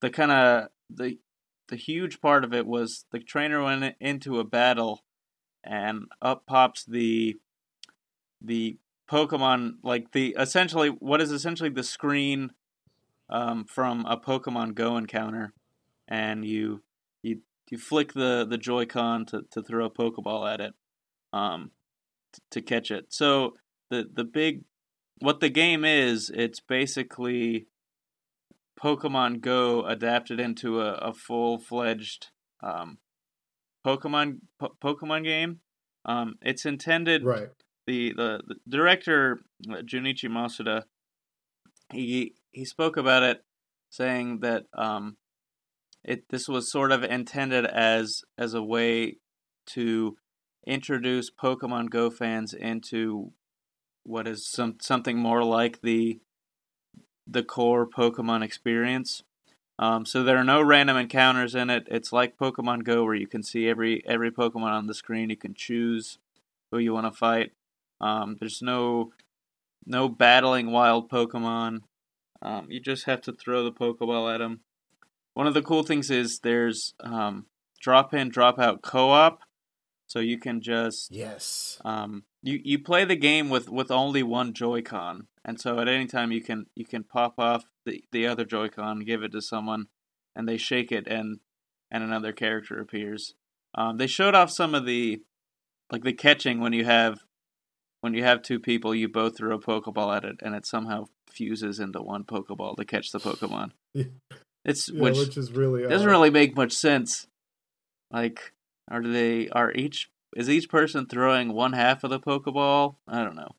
the 0.00 0.10
kind 0.10 0.30
of 0.30 0.68
the 0.90 1.18
the 1.70 1.76
huge 1.76 2.20
part 2.20 2.44
of 2.44 2.52
it 2.52 2.66
was 2.66 3.06
the 3.10 3.18
trainer 3.18 3.62
went 3.62 3.96
into 4.00 4.38
a 4.38 4.44
battle, 4.44 5.02
and 5.64 6.06
up 6.20 6.44
pops 6.44 6.84
the 6.84 7.38
the 8.42 8.76
Pokemon 9.08 9.76
like 9.82 10.12
the 10.12 10.36
essentially 10.38 10.88
what 10.88 11.22
is 11.22 11.32
essentially 11.32 11.70
the 11.70 11.82
screen 11.82 12.50
um, 13.30 13.64
from 13.64 14.04
a 14.06 14.16
Pokemon 14.16 14.74
Go 14.74 14.96
encounter, 14.96 15.52
and 16.06 16.44
you 16.44 16.82
you 17.22 17.40
you 17.70 17.78
flick 17.78 18.12
the 18.12 18.46
the 18.48 18.58
Joy-Con 18.58 19.26
to, 19.26 19.42
to 19.52 19.62
throw 19.62 19.86
a 19.86 19.90
Pokeball 19.90 20.52
at 20.52 20.60
it, 20.60 20.74
um, 21.32 21.70
t- 22.32 22.42
to 22.50 22.60
catch 22.60 22.90
it. 22.90 23.06
So 23.08 23.54
the 23.88 24.08
the 24.12 24.24
big 24.24 24.64
what 25.20 25.40
the 25.40 25.50
game 25.50 25.84
is, 25.84 26.30
it's 26.34 26.60
basically 26.60 27.66
Pokemon 28.82 29.40
Go 29.40 29.84
adapted 29.84 30.40
into 30.40 30.80
a, 30.80 30.94
a 30.94 31.12
full 31.12 31.58
fledged 31.58 32.28
um, 32.62 32.98
Pokemon 33.86 34.38
po- 34.58 34.76
Pokemon 34.82 35.24
game. 35.24 35.60
Um, 36.04 36.36
it's 36.40 36.64
intended 36.64 37.24
Right. 37.24 37.48
the, 37.86 38.12
the, 38.14 38.40
the 38.46 38.54
director 38.68 39.40
uh, 39.70 39.82
Junichi 39.82 40.28
Masuda 40.28 40.84
he 41.92 42.34
he 42.52 42.64
spoke 42.64 42.96
about 42.96 43.22
it 43.22 43.44
saying 43.90 44.40
that 44.40 44.64
um 44.74 45.16
it 46.04 46.28
this 46.30 46.48
was 46.48 46.70
sort 46.70 46.92
of 46.92 47.02
intended 47.04 47.66
as 47.66 48.22
as 48.38 48.54
a 48.54 48.62
way 48.62 49.16
to 49.66 50.16
introduce 50.66 51.30
Pokemon 51.30 51.90
Go 51.90 52.10
fans 52.10 52.54
into 52.54 53.32
what 54.04 54.26
is 54.26 54.48
some 54.48 54.76
something 54.80 55.18
more 55.18 55.44
like 55.44 55.80
the 55.82 56.20
the 57.30 57.42
core 57.42 57.86
Pokemon 57.86 58.42
experience. 58.42 59.22
Um, 59.78 60.04
so 60.04 60.22
there 60.22 60.36
are 60.36 60.44
no 60.44 60.60
random 60.60 60.96
encounters 60.96 61.54
in 61.54 61.70
it. 61.70 61.86
It's 61.90 62.12
like 62.12 62.36
Pokemon 62.36 62.84
Go, 62.84 63.04
where 63.04 63.14
you 63.14 63.26
can 63.26 63.42
see 63.42 63.68
every 63.68 64.02
every 64.06 64.30
Pokemon 64.30 64.72
on 64.72 64.86
the 64.86 64.94
screen. 64.94 65.30
You 65.30 65.36
can 65.36 65.54
choose 65.54 66.18
who 66.70 66.78
you 66.78 66.92
want 66.92 67.06
to 67.06 67.16
fight. 67.16 67.52
Um, 68.00 68.36
there's 68.38 68.60
no 68.60 69.12
no 69.86 70.08
battling 70.08 70.70
wild 70.70 71.10
Pokemon. 71.10 71.80
Um, 72.42 72.66
you 72.70 72.80
just 72.80 73.04
have 73.04 73.22
to 73.22 73.32
throw 73.32 73.64
the 73.64 73.72
Pokeball 73.72 74.32
at 74.32 74.38
them. 74.38 74.60
One 75.34 75.46
of 75.46 75.54
the 75.54 75.62
cool 75.62 75.82
things 75.82 76.10
is 76.10 76.40
there's 76.40 76.94
um, 77.00 77.46
drop 77.80 78.12
in, 78.12 78.28
drop 78.28 78.58
out 78.58 78.82
co 78.82 79.10
op, 79.10 79.40
so 80.06 80.18
you 80.18 80.38
can 80.38 80.60
just 80.60 81.10
Yes. 81.10 81.80
um, 81.84 82.24
you 82.42 82.60
you 82.62 82.78
play 82.78 83.04
the 83.04 83.16
game 83.16 83.48
with, 83.48 83.68
with 83.70 83.90
only 83.90 84.22
one 84.22 84.52
Joy-Con, 84.52 85.26
and 85.44 85.60
so 85.60 85.78
at 85.78 85.88
any 85.88 86.06
time 86.06 86.32
you 86.32 86.42
can 86.42 86.66
you 86.74 86.84
can 86.84 87.04
pop 87.04 87.34
off 87.38 87.64
the, 87.86 88.04
the 88.12 88.26
other 88.26 88.44
Joy-Con, 88.44 89.00
give 89.00 89.22
it 89.22 89.32
to 89.32 89.40
someone, 89.42 89.86
and 90.36 90.48
they 90.48 90.56
shake 90.56 90.92
it, 90.92 91.06
and 91.06 91.40
and 91.90 92.04
another 92.04 92.32
character 92.32 92.80
appears. 92.80 93.34
Um, 93.74 93.96
they 93.96 94.06
showed 94.06 94.34
off 94.34 94.50
some 94.50 94.74
of 94.74 94.86
the 94.86 95.22
like 95.90 96.02
the 96.02 96.12
catching 96.12 96.60
when 96.60 96.72
you 96.72 96.84
have 96.84 97.18
when 98.00 98.14
you 98.14 98.24
have 98.24 98.42
two 98.42 98.58
people, 98.58 98.94
you 98.94 99.08
both 99.08 99.36
throw 99.36 99.54
a 99.54 99.60
Pokeball 99.60 100.16
at 100.16 100.24
it, 100.24 100.36
and 100.42 100.54
it 100.54 100.66
somehow 100.66 101.06
fuses 101.28 101.78
into 101.78 102.00
one 102.00 102.24
Pokeball 102.24 102.76
to 102.76 102.84
catch 102.84 103.10
the 103.10 103.20
Pokemon. 103.20 103.72
Yeah. 103.94 104.04
It's 104.64 104.90
Yeah, 104.90 105.02
which, 105.02 105.18
which, 105.18 105.36
is 105.36 105.52
really 105.52 105.82
doesn't 105.82 106.08
odd. 106.08 106.10
really 106.10 106.30
make 106.30 106.56
much 106.56 106.72
sense. 106.72 107.26
Like, 108.10 108.52
are 108.90 109.02
they 109.02 109.48
are 109.48 109.72
each 109.72 110.10
is 110.36 110.48
each 110.48 110.68
person 110.68 111.06
throwing 111.06 111.52
one 111.52 111.72
half 111.72 112.04
of 112.04 112.10
the 112.10 112.20
Pokeball? 112.20 112.96
I 113.08 113.24
don't 113.24 113.36
know. 113.36 113.52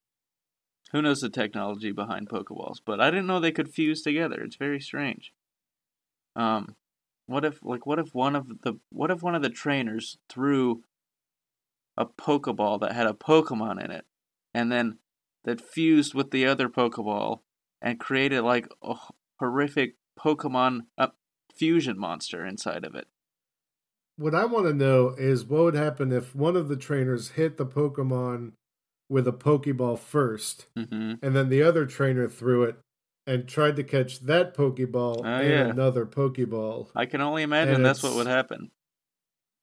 Who 0.91 1.01
knows 1.01 1.21
the 1.21 1.29
technology 1.29 1.91
behind 1.91 2.29
Pokeballs? 2.29 2.77
But 2.85 2.99
I 2.99 3.09
didn't 3.09 3.27
know 3.27 3.39
they 3.39 3.51
could 3.51 3.73
fuse 3.73 4.01
together. 4.01 4.41
It's 4.41 4.57
very 4.57 4.79
strange. 4.79 5.31
Um, 6.35 6.75
what 7.27 7.45
if 7.45 7.63
like 7.63 7.85
what 7.85 7.99
if 7.99 8.13
one 8.13 8.35
of 8.35 8.47
the 8.63 8.79
what 8.89 9.11
if 9.11 9.23
one 9.23 9.35
of 9.35 9.41
the 9.41 9.49
trainers 9.49 10.17
threw 10.29 10.83
a 11.97 12.05
Pokeball 12.05 12.79
that 12.81 12.93
had 12.93 13.07
a 13.07 13.13
Pokemon 13.13 13.83
in 13.83 13.91
it, 13.91 14.05
and 14.53 14.71
then 14.71 14.97
that 15.43 15.61
fused 15.61 16.13
with 16.13 16.31
the 16.31 16.45
other 16.45 16.67
Pokeball 16.67 17.39
and 17.81 17.99
created 17.99 18.41
like 18.41 18.67
a 18.83 18.95
horrific 19.39 19.95
Pokemon 20.19 20.81
uh, 20.97 21.07
fusion 21.55 21.97
monster 21.97 22.45
inside 22.45 22.85
of 22.85 22.95
it. 22.95 23.07
What 24.17 24.35
I 24.35 24.45
want 24.45 24.67
to 24.67 24.73
know 24.73 25.15
is 25.17 25.45
what 25.45 25.63
would 25.63 25.75
happen 25.75 26.11
if 26.11 26.35
one 26.35 26.55
of 26.55 26.67
the 26.67 26.75
trainers 26.75 27.31
hit 27.31 27.57
the 27.57 27.65
Pokemon 27.65 28.53
with 29.11 29.27
a 29.27 29.31
Pokeball 29.33 29.99
first, 29.99 30.65
hmm 30.75 31.13
and 31.21 31.35
then 31.35 31.49
the 31.49 31.61
other 31.61 31.85
trainer 31.85 32.27
threw 32.27 32.63
it 32.63 32.77
and 33.27 33.47
tried 33.47 33.75
to 33.75 33.83
catch 33.83 34.21
that 34.21 34.55
Pokeball 34.55 35.19
Oh, 35.19 35.23
and 35.25 35.49
yeah. 35.49 35.67
another 35.67 36.05
Pokeball. 36.05 36.89
I 36.95 37.05
can 37.05 37.21
only 37.21 37.43
imagine 37.43 37.83
that's 37.83 38.01
what 38.01 38.15
would 38.15 38.27
happen. 38.27 38.71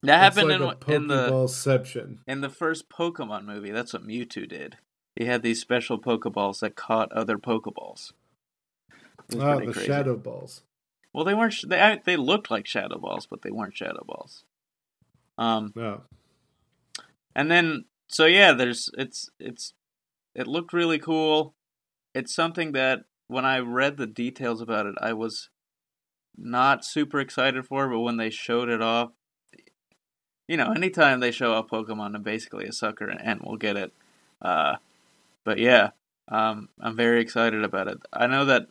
That 0.03 0.19
happened 0.19 0.61
like 0.61 0.87
in 0.87 0.93
in 0.95 1.07
the 1.07 2.21
in 2.27 2.39
the 2.41 2.49
first 2.49 2.87
Pokemon 2.89 3.43
movie. 3.45 3.71
That's 3.71 3.91
what 3.91 4.07
Mewtwo 4.07 4.47
did. 4.47 4.77
He 5.17 5.25
had 5.25 5.41
these 5.43 5.59
special 5.59 5.99
Pokeballs 5.99 6.61
that 6.61 6.75
caught 6.77 7.11
other 7.11 7.37
Pokeballs. 7.37 8.13
Ah, 9.37 9.57
the 9.59 9.73
crazy. 9.73 9.85
Shadow 9.87 10.15
Balls. 10.15 10.63
Well, 11.11 11.25
they 11.25 11.33
weren't. 11.33 11.51
sh- 11.53 11.65
They 11.67 11.81
I- 11.81 12.01
they 12.05 12.15
looked 12.15 12.49
like 12.49 12.65
Shadow 12.65 12.97
Balls, 12.97 13.25
but 13.27 13.41
they 13.41 13.51
weren't 13.51 13.75
Shadow 13.75 14.03
Balls. 14.07 14.45
Um, 15.37 15.73
No. 15.75 16.03
and 17.35 17.51
then 17.51 17.85
so 18.09 18.25
yeah, 18.25 18.53
there's 18.53 18.89
it's 18.97 19.29
it's 19.39 19.73
it 20.35 20.47
looked 20.47 20.73
really 20.73 20.99
cool. 20.99 21.55
It's 22.13 22.33
something 22.33 22.71
that 22.73 23.01
when 23.27 23.45
I 23.45 23.59
read 23.59 23.97
the 23.97 24.07
details 24.07 24.61
about 24.61 24.87
it, 24.87 24.95
I 24.99 25.13
was 25.13 25.49
not 26.35 26.83
super 26.83 27.19
excited 27.19 27.65
for, 27.65 27.87
but 27.87 27.99
when 27.99 28.17
they 28.17 28.29
showed 28.29 28.69
it 28.69 28.81
off, 28.81 29.11
you 30.47 30.57
know, 30.57 30.71
anytime 30.71 31.19
they 31.19 31.31
show 31.31 31.53
off 31.53 31.67
Pokemon, 31.67 32.15
I'm 32.15 32.23
basically 32.23 32.65
a 32.65 32.73
sucker 32.73 33.07
and, 33.07 33.41
we'll 33.43 33.57
get 33.57 33.77
it. 33.77 33.93
Uh, 34.41 34.77
but 35.43 35.59
yeah, 35.59 35.91
um, 36.27 36.69
I'm 36.81 36.95
very 36.95 37.21
excited 37.21 37.63
about 37.63 37.87
it. 37.87 37.99
I 38.11 38.25
know 38.25 38.45
that 38.45 38.67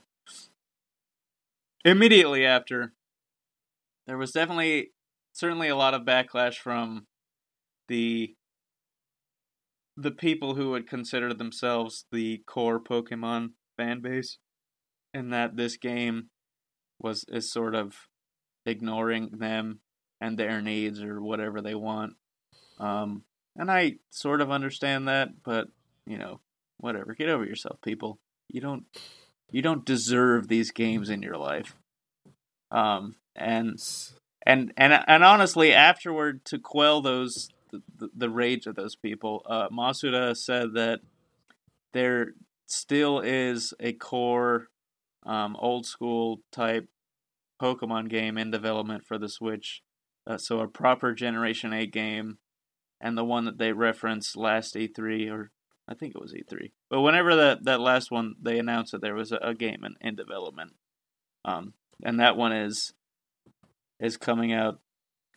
immediately 1.84 2.44
after, 2.44 2.92
there 4.06 4.18
was 4.18 4.32
definitely, 4.32 4.90
certainly 5.32 5.68
a 5.68 5.76
lot 5.76 5.94
of 5.94 6.02
backlash 6.02 6.56
from 6.56 7.06
the 7.86 8.34
the 10.00 10.12
people 10.12 10.54
who 10.54 10.70
would 10.70 10.88
consider 10.88 11.34
themselves 11.34 12.04
the 12.12 12.38
core 12.46 12.80
Pokemon 12.80 13.50
fan 13.76 14.00
base, 14.00 14.38
and 15.12 15.32
that 15.32 15.56
this 15.56 15.76
game 15.76 16.30
was 17.00 17.24
is 17.28 17.52
sort 17.52 17.74
of 17.74 18.08
ignoring 18.64 19.30
them 19.38 19.80
and 20.20 20.38
their 20.38 20.62
needs 20.62 21.02
or 21.02 21.20
whatever 21.20 21.60
they 21.60 21.74
want. 21.74 22.14
Um, 22.78 23.24
and 23.56 23.70
I 23.70 23.96
sort 24.10 24.40
of 24.40 24.52
understand 24.52 25.08
that, 25.08 25.42
but 25.44 25.68
you 26.06 26.16
know, 26.16 26.40
whatever. 26.76 27.14
Get 27.14 27.28
over 27.28 27.44
yourself, 27.44 27.80
people. 27.82 28.20
You 28.48 28.60
don't 28.60 28.84
you 29.50 29.62
don't 29.62 29.84
deserve 29.84 30.46
these 30.46 30.70
games 30.70 31.10
in 31.10 31.22
your 31.22 31.36
life. 31.36 31.74
Um, 32.70 33.16
and 33.34 33.78
and 34.46 34.72
and 34.76 34.92
and 34.92 35.24
honestly, 35.24 35.72
afterward, 35.72 36.44
to 36.46 36.58
quell 36.58 37.02
those 37.02 37.48
the, 37.70 38.10
the, 38.14 38.30
rage 38.30 38.66
of 38.66 38.76
those 38.76 38.96
people, 38.96 39.42
uh, 39.46 39.68
Masuda 39.68 40.36
said 40.36 40.74
that 40.74 41.00
there 41.92 42.34
still 42.66 43.20
is 43.20 43.74
a 43.80 43.92
core, 43.92 44.68
um, 45.24 45.56
old 45.58 45.86
school 45.86 46.40
type 46.52 46.88
Pokemon 47.60 48.08
game 48.08 48.38
in 48.38 48.50
development 48.50 49.06
for 49.06 49.18
the 49.18 49.28
Switch. 49.28 49.82
Uh, 50.26 50.38
so 50.38 50.60
a 50.60 50.68
proper 50.68 51.14
Generation 51.14 51.72
Eight 51.72 51.92
game, 51.92 52.38
and 53.00 53.16
the 53.16 53.24
one 53.24 53.44
that 53.46 53.58
they 53.58 53.72
referenced 53.72 54.36
last 54.36 54.74
E3 54.74 55.32
or 55.32 55.50
I 55.88 55.94
think 55.94 56.14
it 56.14 56.20
was 56.20 56.34
E3. 56.34 56.70
But 56.90 57.00
whenever 57.00 57.34
that, 57.34 57.64
that 57.64 57.80
last 57.80 58.10
one 58.10 58.34
they 58.40 58.58
announced 58.58 58.92
that 58.92 59.00
there 59.00 59.14
was 59.14 59.32
a, 59.32 59.36
a 59.36 59.54
game 59.54 59.84
in, 59.84 59.96
in 60.00 60.16
development. 60.16 60.74
Um, 61.44 61.72
and 62.02 62.20
that 62.20 62.36
one 62.36 62.52
is 62.52 62.92
is 63.98 64.16
coming 64.16 64.52
out 64.52 64.80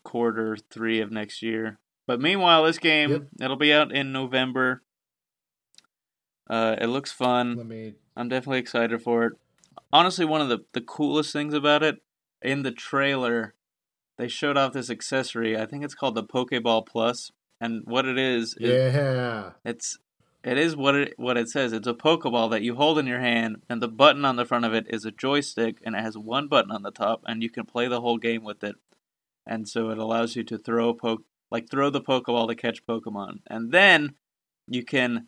quarter 0.04 0.58
three 0.70 1.00
of 1.00 1.12
next 1.12 1.41
year. 1.41 1.80
But 2.12 2.19
meanwhile, 2.19 2.65
this 2.65 2.78
game 2.78 3.10
Yep. 3.10 3.21
it'll 3.41 3.56
be 3.56 3.71
out 3.71 3.93
in 3.95 4.12
November. 4.12 4.82
Uh, 6.50 6.76
it 6.82 6.88
looks 6.88 7.10
fun. 7.12 7.65
Me. 7.69 7.93
I'm 8.17 8.28
definitely 8.28 8.60
excited 8.60 9.02
for 9.02 9.26
it. 9.28 9.34
Honestly, 9.93 10.26
one 10.26 10.41
of 10.41 10.50
the, 10.50 10.60
the 10.74 10.82
coolest 10.82 11.32
things 11.32 11.54
about 11.54 11.84
it 11.84 12.02
in 12.41 12.63
the 12.63 12.71
trailer, 12.71 13.54
they 14.17 14.28
showed 14.28 14.58
off 14.58 14.74
this 14.74 14.89
accessory. 14.89 15.58
I 15.58 15.65
think 15.65 15.86
it's 15.86 15.95
called 15.95 16.15
the 16.15 16.24
Pokeball 16.24 16.86
Plus, 16.86 17.32
and 17.62 17.84
what 17.86 18.06
it 18.06 18.17
is, 18.17 18.56
is 18.60 18.93
Yeah. 18.93 19.52
it's 19.63 19.97
it 20.43 20.58
is 20.58 20.76
what 20.76 20.95
it 20.95 21.13
what 21.17 21.38
it 21.38 21.47
says. 21.50 21.71
It's 21.71 21.88
a 21.88 21.93
Pokeball 21.93 22.52
that 22.52 22.62
you 22.63 22.76
hold 22.76 23.00
in 23.00 23.08
your 23.08 23.21
hand, 23.21 23.62
and 23.69 23.82
the 23.82 23.88
button 23.88 24.26
on 24.26 24.36
the 24.36 24.43
front 24.45 24.65
of 24.65 24.74
it 24.74 24.88
is 24.89 25.06
a 25.06 25.12
joystick, 25.12 25.78
and 25.86 25.95
it 25.95 26.02
has 26.02 26.17
one 26.17 26.50
button 26.50 26.71
on 26.71 26.82
the 26.84 26.91
top, 26.91 27.21
and 27.26 27.41
you 27.41 27.50
can 27.50 27.65
play 27.65 27.88
the 27.88 28.02
whole 28.02 28.17
game 28.17 28.43
with 28.43 28.62
it. 28.65 28.76
And 29.47 29.69
so 29.69 29.89
it 29.89 29.97
allows 29.97 30.36
you 30.36 30.43
to 30.43 30.58
throw 30.58 30.89
a 30.89 30.93
poke 30.93 31.24
like 31.51 31.69
throw 31.69 31.89
the 31.89 32.01
Pokeball 32.01 32.47
to 32.47 32.55
catch 32.55 32.85
Pokemon, 32.85 33.39
and 33.47 33.71
then 33.71 34.15
you 34.67 34.83
can 34.83 35.27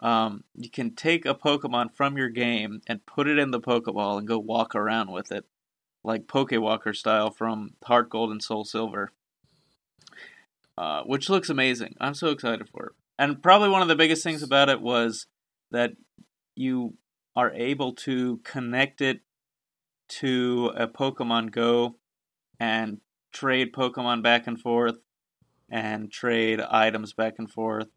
um, 0.00 0.44
you 0.54 0.68
can 0.68 0.94
take 0.94 1.24
a 1.24 1.34
Pokemon 1.34 1.94
from 1.94 2.18
your 2.18 2.28
game 2.28 2.82
and 2.86 3.06
put 3.06 3.26
it 3.26 3.38
in 3.38 3.50
the 3.50 3.60
Pokeball 3.60 4.18
and 4.18 4.28
go 4.28 4.38
walk 4.38 4.74
around 4.74 5.10
with 5.10 5.32
it, 5.32 5.46
like 6.04 6.26
Pokewalker 6.26 6.94
style 6.94 7.30
from 7.30 7.70
Heart 7.84 8.10
Gold 8.10 8.30
and 8.30 8.42
Soul 8.42 8.64
Silver, 8.64 9.12
uh, 10.76 11.02
which 11.04 11.30
looks 11.30 11.48
amazing. 11.48 11.94
I'm 12.00 12.14
so 12.14 12.28
excited 12.28 12.68
for 12.68 12.88
it. 12.88 12.92
And 13.18 13.42
probably 13.42 13.70
one 13.70 13.80
of 13.80 13.88
the 13.88 13.96
biggest 13.96 14.22
things 14.22 14.42
about 14.42 14.68
it 14.68 14.82
was 14.82 15.26
that 15.70 15.92
you 16.54 16.94
are 17.34 17.52
able 17.52 17.94
to 17.94 18.38
connect 18.44 19.00
it 19.00 19.20
to 20.08 20.72
a 20.76 20.86
Pokemon 20.86 21.50
Go 21.50 21.96
and 22.60 23.00
trade 23.32 23.72
Pokemon 23.72 24.22
back 24.22 24.46
and 24.46 24.60
forth 24.60 24.98
and 25.70 26.10
trade 26.10 26.60
items 26.60 27.12
back 27.12 27.34
and 27.38 27.50
forth. 27.50 27.88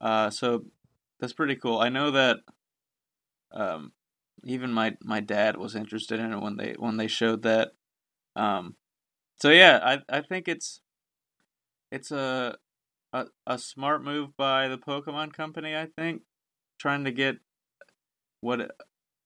Uh, 0.00 0.30
so 0.30 0.64
that's 1.18 1.32
pretty 1.32 1.56
cool. 1.56 1.78
I 1.78 1.88
know 1.88 2.10
that 2.12 2.38
um, 3.52 3.92
even 4.44 4.72
my 4.72 4.96
my 5.02 5.20
dad 5.20 5.56
was 5.56 5.74
interested 5.76 6.18
in 6.20 6.32
it 6.32 6.40
when 6.40 6.56
they 6.56 6.74
when 6.78 6.96
they 6.96 7.06
showed 7.06 7.42
that. 7.42 7.72
Um, 8.36 8.76
so 9.40 9.50
yeah, 9.50 9.80
I 9.82 10.18
I 10.18 10.22
think 10.22 10.48
it's 10.48 10.80
it's 11.90 12.10
a, 12.10 12.56
a 13.12 13.26
a 13.46 13.58
smart 13.58 14.02
move 14.02 14.36
by 14.36 14.68
the 14.68 14.78
Pokemon 14.78 15.32
Company. 15.32 15.76
I 15.76 15.86
think 15.86 16.22
trying 16.78 17.04
to 17.04 17.12
get 17.12 17.36
what 18.40 18.70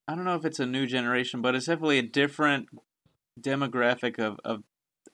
I 0.08 0.14
don't 0.14 0.24
know 0.24 0.37
if 0.37 0.44
it's 0.44 0.60
a 0.60 0.66
new 0.66 0.87
generation, 0.87 1.42
but 1.42 1.54
it's 1.54 1.66
definitely 1.66 1.98
a 1.98 2.02
different 2.02 2.68
demographic 3.40 4.18
of 4.18 4.40
of, 4.44 4.64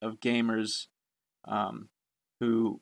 of 0.01 0.21
gamers 0.21 0.87
um, 1.45 1.90
who 2.41 2.81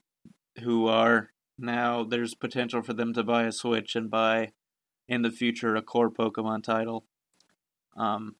who 0.63 0.87
are 0.87 1.31
now 1.59 2.05
there's 2.05 2.35
potential 2.35 2.83
for 2.83 2.93
them 2.93 3.13
to 3.15 3.23
buy 3.23 3.45
a 3.45 3.53
Switch 3.53 3.95
and 3.95 4.11
buy 4.11 4.53
in 5.09 5.23
the 5.23 5.31
future 5.31 5.77
a 5.77 5.83
core 5.83 6.11
Pokemon 6.11 6.63
title. 6.63 7.05
Um, 7.97 8.37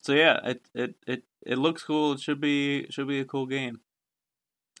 so 0.00 0.14
yeah, 0.14 0.40
it 0.44 0.68
it 0.74 0.94
it 1.06 1.22
it 1.44 1.58
looks 1.58 1.82
cool. 1.82 2.12
It 2.12 2.20
should 2.20 2.40
be 2.40 2.86
should 2.90 3.08
be 3.08 3.20
a 3.20 3.24
cool 3.24 3.46
game. 3.46 3.80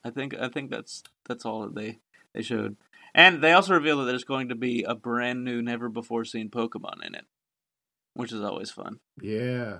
I 0.04 0.10
think 0.10 0.34
I 0.34 0.48
think 0.48 0.70
that's 0.70 1.02
that's 1.26 1.44
all 1.44 1.62
that 1.62 1.74
they 1.74 1.98
they 2.34 2.42
showed, 2.42 2.76
and 3.14 3.42
they 3.42 3.52
also 3.52 3.74
revealed 3.74 4.00
that 4.00 4.04
there's 4.04 4.24
going 4.24 4.48
to 4.48 4.54
be 4.54 4.84
a 4.84 4.94
brand 4.94 5.44
new, 5.44 5.60
never 5.60 5.88
before 5.88 6.24
seen 6.24 6.48
Pokemon 6.50 7.04
in 7.04 7.14
it, 7.14 7.26
which 8.14 8.32
is 8.32 8.42
always 8.42 8.70
fun. 8.70 9.00
Yeah. 9.20 9.78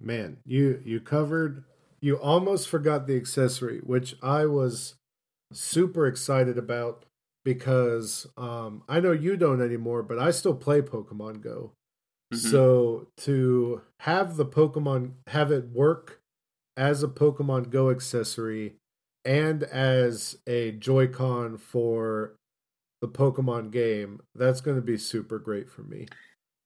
Man, 0.00 0.38
you 0.44 0.82
you 0.84 1.00
covered 1.00 1.64
you 2.04 2.18
almost 2.18 2.68
forgot 2.68 3.06
the 3.06 3.16
accessory, 3.16 3.78
which 3.80 4.14
I 4.22 4.44
was 4.44 4.96
super 5.52 6.06
excited 6.06 6.58
about 6.58 7.06
because 7.44 8.26
um 8.36 8.82
I 8.88 9.00
know 9.00 9.12
you 9.12 9.36
don't 9.36 9.62
anymore, 9.62 10.02
but 10.02 10.18
I 10.18 10.30
still 10.30 10.54
play 10.54 10.82
Pokemon 10.82 11.40
Go. 11.40 11.72
Mhm. 12.32 12.40
So 12.40 13.08
to 13.18 13.82
have 14.00 14.36
the 14.36 14.46
Pokemon 14.46 15.14
have 15.28 15.50
it 15.50 15.68
work 15.68 16.20
as 16.76 17.02
a 17.02 17.08
Pokemon 17.08 17.70
Go 17.70 17.90
accessory 17.90 18.76
and 19.24 19.62
as 19.64 20.38
a 20.46 20.72
Joy-Con 20.72 21.56
for 21.56 22.34
the 23.00 23.08
Pokemon 23.08 23.70
game, 23.70 24.20
that's 24.34 24.60
going 24.60 24.76
to 24.76 24.82
be 24.82 24.98
super 24.98 25.38
great 25.38 25.70
for 25.70 25.82
me. 25.82 26.06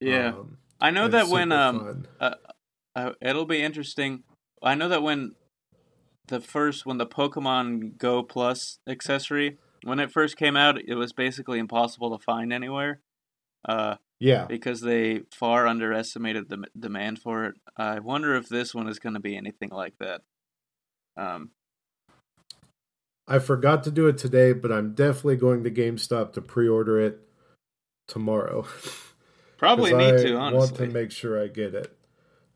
yeah, 0.01 0.29
Um, 0.29 0.59
I 0.81 0.91
know 0.91 1.09
that 1.09 1.29
when 1.29 1.53
um 1.53 1.79
fun. 1.79 2.09
uh, 2.21 3.13
it'll 3.21 3.47
be 3.47 3.63
interesting. 3.63 4.25
I 4.63 4.75
know 4.75 4.89
that 4.89 5.03
when 5.03 5.35
the 6.29 6.41
first 6.41 6.87
when 6.87 6.99
the 6.99 7.07
Pokemon 7.07 7.99
Go 7.99 8.23
Plus 8.23 8.79
accessory 8.89 9.59
when 9.85 10.01
it 10.01 10.11
first 10.11 10.37
came 10.37 10.57
out, 10.57 10.81
it 10.81 10.95
was 10.95 11.13
basically 11.13 11.59
impossible 11.59 12.17
to 12.17 12.23
find 12.23 12.53
anywhere. 12.53 13.01
Uh, 13.69 13.97
yeah, 14.21 14.47
because 14.47 14.81
they 14.81 15.23
far 15.33 15.67
underestimated 15.67 16.49
the 16.49 16.65
demand 16.79 17.21
for 17.21 17.45
it. 17.45 17.55
I 17.77 18.01
wonder 18.01 18.35
if 18.35 18.49
this 18.49 18.75
one 18.75 18.89
is 18.89 18.99
going 18.99 19.15
to 19.15 19.21
be 19.21 19.37
anything 19.37 19.71
like 19.71 19.95
that. 19.99 20.23
Um, 21.17 21.51
I 23.27 23.39
forgot 23.39 23.85
to 23.85 23.91
do 23.91 24.07
it 24.07 24.19
today, 24.19 24.53
but 24.53 24.73
I'm 24.73 24.95
definitely 24.95 25.37
going 25.37 25.63
to 25.65 25.71
GameStop 25.71 26.33
to 26.33 26.41
pre-order 26.41 26.99
it 27.01 27.21
tomorrow. 28.07 28.67
Probably 29.59 29.93
need 29.93 30.15
I 30.15 30.23
to 30.23 30.35
want 30.37 30.77
to 30.77 30.87
make 30.87 31.11
sure 31.11 31.43
I 31.43 31.49
get 31.49 31.75
it. 31.75 31.93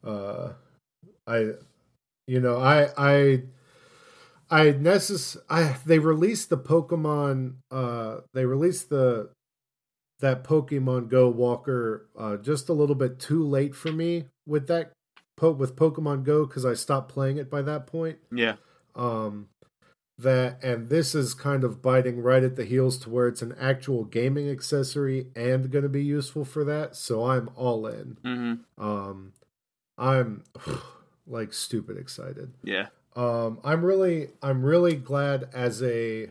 Uh, 0.03 0.53
I, 1.27 1.53
you 2.33 2.41
know, 2.41 2.57
I 2.57 2.89
I 2.97 3.43
I 4.51 4.73
necess 4.73 5.37
I 5.51 5.77
they 5.85 5.99
released 5.99 6.49
the 6.49 6.57
Pokemon. 6.57 7.57
Uh, 7.71 8.21
they 8.33 8.47
released 8.47 8.89
the 8.89 9.29
that 10.21 10.43
Pokemon 10.43 11.11
Go 11.11 11.29
Walker 11.29 12.09
uh, 12.19 12.39
just 12.39 12.71
a 12.71 12.73
little 12.73 12.95
bit 12.95 13.19
too 13.19 13.45
late 13.45 13.75
for 13.75 13.93
me 13.93 14.25
with 14.47 14.67
that 14.69 14.93
po- 15.37 15.53
with 15.53 15.77
Pokemon 15.77 16.25
Go 16.25 16.47
because 16.47 16.65
I 16.65 16.73
stopped 16.73 17.13
playing 17.13 17.37
it 17.37 17.51
by 17.51 17.61
that 17.61 17.87
point. 17.87 18.19
yeah, 18.31 18.57
um 18.95 19.49
that 20.19 20.63
and 20.65 20.89
this 20.89 21.15
is 21.15 21.35
kind 21.35 21.65
of 21.65 21.83
biting 21.83 22.23
right 22.23 22.45
at 22.45 22.57
the 22.57 22.65
heels 22.65 22.97
to 22.99 23.11
where 23.11 23.29
it's 23.29 23.43
an 23.43 23.55
actual 23.59 24.05
gaming 24.05 24.49
accessory 24.49 25.27
and 25.35 25.71
going 25.71 25.83
to 25.83 25.89
be 25.89 26.05
useful 26.05 26.45
for 26.45 26.65
that 26.65 26.95
so 26.95 27.25
i'm 27.25 27.49
all 27.57 27.87
in 27.87 28.19
hmm 28.23 28.55
um 28.79 29.33
i'm 29.97 30.45
like 31.27 31.53
stupid 31.53 31.97
excited. 31.97 32.53
Yeah, 32.63 32.89
um 33.17 33.59
i'm 33.63 33.85
really 33.85 34.29
i'm 34.43 34.63
really 34.63 34.95
glad 34.95 35.49
as 35.53 35.83
a 35.83 36.31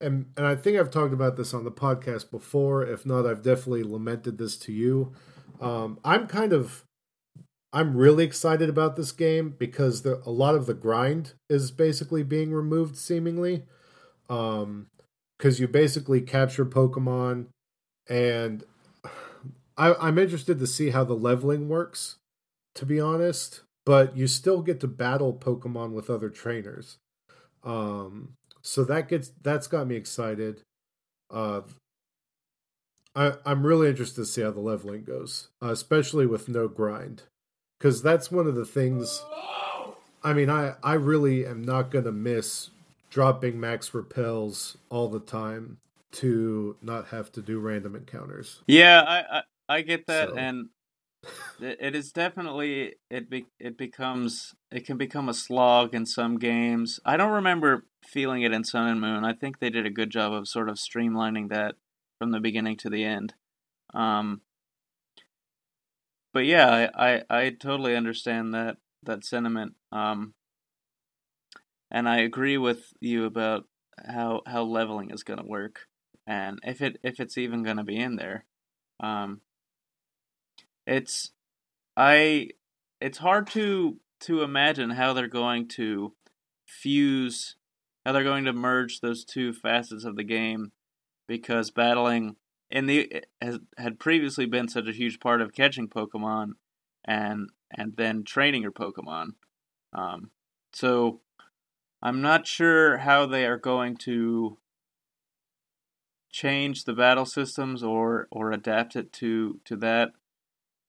and 0.00 0.26
and 0.36 0.46
i 0.46 0.54
think 0.54 0.78
i've 0.78 0.90
talked 0.90 1.12
about 1.12 1.36
this 1.36 1.52
on 1.52 1.64
the 1.64 1.70
podcast 1.70 2.30
before. 2.30 2.84
If 2.84 3.04
not 3.04 3.26
i've 3.26 3.42
definitely 3.42 3.82
lamented 3.82 4.38
this 4.38 4.56
to 4.58 4.72
you. 4.72 5.12
Um 5.60 5.98
i'm 6.04 6.26
kind 6.26 6.52
of 6.52 6.84
i'm 7.72 7.96
really 7.96 8.24
excited 8.24 8.68
about 8.68 8.94
this 8.96 9.10
game 9.10 9.54
because 9.58 10.02
the 10.02 10.22
a 10.24 10.30
lot 10.30 10.54
of 10.54 10.66
the 10.66 10.74
grind 10.74 11.32
is 11.48 11.70
basically 11.70 12.22
being 12.22 12.52
removed 12.52 12.96
seemingly. 12.96 13.64
Um 14.28 14.86
because 15.38 15.60
you 15.60 15.68
basically 15.68 16.20
capture 16.20 16.64
pokemon 16.64 17.46
and 18.08 18.64
I, 19.76 19.92
i'm 19.94 20.18
interested 20.18 20.58
to 20.58 20.66
see 20.66 20.90
how 20.90 21.04
the 21.04 21.14
leveling 21.14 21.68
works 21.68 22.16
to 22.74 22.86
be 22.86 22.98
honest 22.98 23.60
but 23.86 24.14
you 24.16 24.26
still 24.26 24.60
get 24.60 24.80
to 24.80 24.86
battle 24.88 25.32
Pokemon 25.32 25.92
with 25.92 26.10
other 26.10 26.28
trainers. 26.28 26.98
Um, 27.64 28.34
so 28.60 28.84
that 28.84 29.08
gets 29.08 29.30
that's 29.42 29.66
got 29.68 29.86
me 29.86 29.96
excited. 29.96 30.60
Uh, 31.30 31.62
I 33.14 33.34
I'm 33.46 33.64
really 33.66 33.88
interested 33.88 34.20
to 34.20 34.26
see 34.26 34.42
how 34.42 34.50
the 34.50 34.60
leveling 34.60 35.04
goes, 35.04 35.48
uh, 35.62 35.70
especially 35.70 36.26
with 36.26 36.48
no 36.48 36.68
grind, 36.68 37.22
because 37.78 38.02
that's 38.02 38.30
one 38.30 38.46
of 38.46 38.54
the 38.54 38.66
things. 38.66 39.24
I 40.22 40.32
mean, 40.32 40.50
I 40.50 40.74
I 40.82 40.94
really 40.94 41.46
am 41.46 41.62
not 41.62 41.90
gonna 41.90 42.12
miss 42.12 42.70
dropping 43.10 43.58
max 43.58 43.94
repels 43.94 44.76
all 44.90 45.08
the 45.08 45.20
time 45.20 45.78
to 46.12 46.76
not 46.82 47.08
have 47.08 47.30
to 47.32 47.40
do 47.42 47.58
random 47.60 47.94
encounters. 47.94 48.62
yeah. 48.66 49.02
I 49.02 49.38
I, 49.38 49.42
I 49.68 49.80
get 49.82 50.06
that, 50.06 50.30
So- 50.30 50.36
and 50.36 50.68
it, 51.60 51.94
is 51.94 52.12
definitely 52.12 52.94
it. 53.10 53.30
Be, 53.30 53.46
it 53.58 53.76
becomes 53.76 54.54
it 54.70 54.86
can 54.86 54.96
become 54.96 55.28
a 55.28 55.34
slog 55.34 55.94
in 55.94 56.06
some 56.06 56.38
games. 56.38 57.00
I 57.04 57.16
don't 57.16 57.32
remember 57.32 57.86
feeling 58.04 58.42
it 58.42 58.52
in 58.52 58.64
Sun 58.64 58.88
and 58.88 59.00
Moon. 59.00 59.24
I 59.24 59.32
think 59.32 59.58
they 59.58 59.70
did 59.70 59.86
a 59.86 59.90
good 59.90 60.10
job 60.10 60.32
of 60.32 60.48
sort 60.48 60.68
of 60.68 60.76
streamlining 60.76 61.48
that 61.50 61.76
from 62.18 62.30
the 62.30 62.40
beginning 62.40 62.76
to 62.78 62.90
the 62.90 63.04
end. 63.04 63.34
Um, 63.94 64.42
but 66.32 66.44
yeah, 66.44 66.88
I, 66.94 67.14
I, 67.16 67.22
I 67.30 67.50
totally 67.50 67.96
understand 67.96 68.54
that 68.54 68.76
that 69.02 69.24
sentiment. 69.24 69.74
Um, 69.92 70.34
and 71.90 72.08
I 72.08 72.18
agree 72.18 72.58
with 72.58 72.92
you 73.00 73.24
about 73.24 73.64
how 74.04 74.42
how 74.46 74.62
leveling 74.64 75.10
is 75.10 75.22
going 75.22 75.38
to 75.38 75.46
work, 75.46 75.86
and 76.26 76.58
if 76.62 76.82
it 76.82 76.98
if 77.02 77.20
it's 77.20 77.38
even 77.38 77.62
going 77.62 77.78
to 77.78 77.84
be 77.84 77.96
in 77.96 78.16
there. 78.16 78.44
Um, 79.00 79.40
it's 80.86 81.32
I 81.96 82.50
it's 83.00 83.18
hard 83.18 83.48
to 83.48 83.98
to 84.20 84.42
imagine 84.42 84.90
how 84.90 85.12
they're 85.12 85.28
going 85.28 85.68
to 85.68 86.14
fuse 86.66 87.56
how 88.04 88.12
they're 88.12 88.24
going 88.24 88.44
to 88.44 88.52
merge 88.52 89.00
those 89.00 89.24
two 89.24 89.52
facets 89.52 90.04
of 90.04 90.16
the 90.16 90.24
game 90.24 90.72
because 91.26 91.70
battling 91.70 92.36
in 92.70 92.86
the 92.86 93.24
has 93.40 93.58
had 93.78 93.98
previously 93.98 94.46
been 94.46 94.68
such 94.68 94.86
a 94.86 94.92
huge 94.92 95.20
part 95.20 95.40
of 95.40 95.52
catching 95.52 95.88
Pokemon 95.88 96.52
and 97.04 97.50
and 97.70 97.96
then 97.96 98.24
training 98.24 98.62
your 98.62 98.72
Pokemon. 98.72 99.30
Um, 99.92 100.30
so 100.72 101.20
I'm 102.02 102.20
not 102.20 102.46
sure 102.46 102.98
how 102.98 103.26
they 103.26 103.46
are 103.46 103.56
going 103.58 103.96
to 103.98 104.58
change 106.30 106.84
the 106.84 106.92
battle 106.92 107.24
systems 107.24 107.82
or 107.82 108.28
or 108.30 108.52
adapt 108.52 108.96
it 108.96 109.12
to 109.14 109.60
to 109.64 109.76
that. 109.76 110.10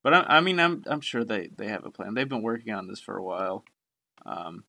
But 0.04 0.14
I, 0.14 0.38
I 0.38 0.42
mean, 0.42 0.60
I'm 0.60 0.84
I'm 0.88 1.02
sure 1.02 1.24
they 1.24 1.50
they 1.56 1.68
have 1.68 1.86
a 1.86 1.92
plan. 1.92 2.14
They've 2.14 2.30
been 2.30 2.42
working 2.42 2.74
on 2.74 2.88
this 2.88 3.00
for 3.00 3.18
a 3.18 3.24
while. 3.24 3.64
Um, 4.26 4.64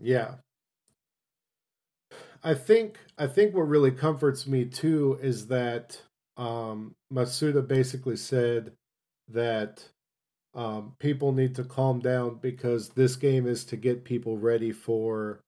yeah. 0.00 0.36
I 2.42 2.54
think 2.54 2.98
I 3.18 3.26
think 3.26 3.54
what 3.54 3.68
really 3.68 3.90
comforts 3.90 4.46
me 4.46 4.64
too 4.66 5.18
is 5.20 5.48
that 5.48 6.00
um, 6.36 6.94
Masuda 7.12 7.66
basically 7.66 8.16
said 8.16 8.72
that 9.28 9.82
um, 10.54 10.94
people 10.98 11.32
need 11.32 11.54
to 11.56 11.64
calm 11.64 12.00
down 12.00 12.38
because 12.40 12.90
this 12.90 13.16
game 13.16 13.46
is 13.46 13.64
to 13.66 13.76
get 13.76 14.04
people 14.04 14.38
ready 14.38 14.72
for 14.72 15.40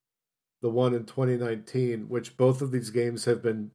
the 0.61 0.71
one 0.71 0.95
in 0.95 1.05
2019, 1.05 2.09
which 2.09 2.37
both 2.37 2.63
of 2.63 2.71
these 2.71 2.91
games 2.91 3.25
have 3.25 3.43
been 3.43 3.71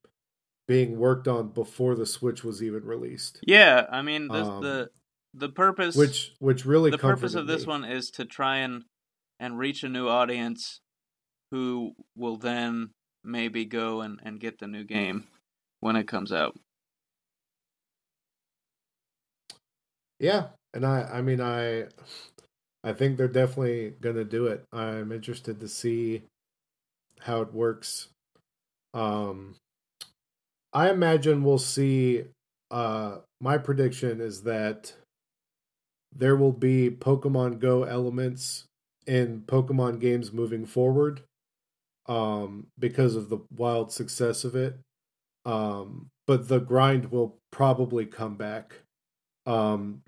being 0.68 0.98
worked 0.98 1.28
on 1.28 1.50
before 1.50 1.96
the 1.96 2.06
Switch 2.06 2.44
was 2.44 2.64
even 2.64 2.86
released. 2.86 3.42
Yeah, 3.46 3.86
I 3.90 4.02
mean 4.02 4.28
the 4.28 4.44
um, 4.44 4.62
the 4.62 4.90
the 5.34 5.50
purpose 5.50 5.96
which 5.96 6.36
which 6.40 6.66
really 6.66 6.92
the 6.92 6.98
purpose 6.98 7.36
of 7.36 7.48
this 7.48 7.62
me. 7.62 7.68
one 7.68 7.84
is 7.86 8.12
to 8.12 8.26
try 8.26 8.58
and 8.58 8.86
and 9.40 9.58
reach 9.58 9.84
a 9.84 9.90
new 9.90 10.08
audience 10.08 10.82
who 11.52 11.94
will 12.16 12.38
then 12.38 12.92
maybe 13.24 13.66
go 13.66 14.02
and, 14.02 14.20
and 14.24 14.40
get 14.40 14.60
the 14.60 14.68
new 14.68 14.84
game 14.84 15.28
when 15.80 15.96
it 15.96 16.08
comes 16.08 16.32
out. 16.32 16.58
Yeah, 20.20 20.50
and 20.74 20.86
I 20.86 21.04
I 21.04 21.22
mean 21.22 21.42
I 21.42 21.88
I 22.84 22.94
think 22.94 23.18
they're 23.18 23.28
definitely 23.28 23.92
going 23.92 24.16
to 24.16 24.26
do 24.26 24.48
it. 24.48 24.66
I'm 24.72 25.12
interested 25.12 25.60
to 25.60 25.68
see 25.68 26.24
how 27.20 27.42
it 27.42 27.54
works. 27.54 28.10
Um 28.94 29.56
I 30.74 30.90
imagine 30.90 31.44
we'll 31.44 31.60
see 31.60 32.24
uh 32.72 33.18
my 33.40 33.58
prediction 33.58 34.22
is 34.22 34.44
that 34.44 34.94
there 36.16 36.36
will 36.36 36.54
be 36.54 36.90
Pokemon 36.90 37.60
Go 37.60 37.84
elements 37.84 38.66
in 39.06 39.42
Pokemon 39.42 40.00
games 40.00 40.32
moving 40.32 40.66
forward 40.66 41.22
um, 42.08 42.68
because 42.78 43.16
of 43.16 43.30
the 43.30 43.40
wild 43.56 43.92
success 43.92 44.44
of 44.44 44.56
it. 44.56 44.78
Um, 45.46 46.10
but 46.26 46.48
the 46.48 46.60
grind 46.60 47.12
will 47.12 47.38
probably 47.52 48.06
come 48.06 48.36
back. 48.36 48.76
Um, 49.46 50.02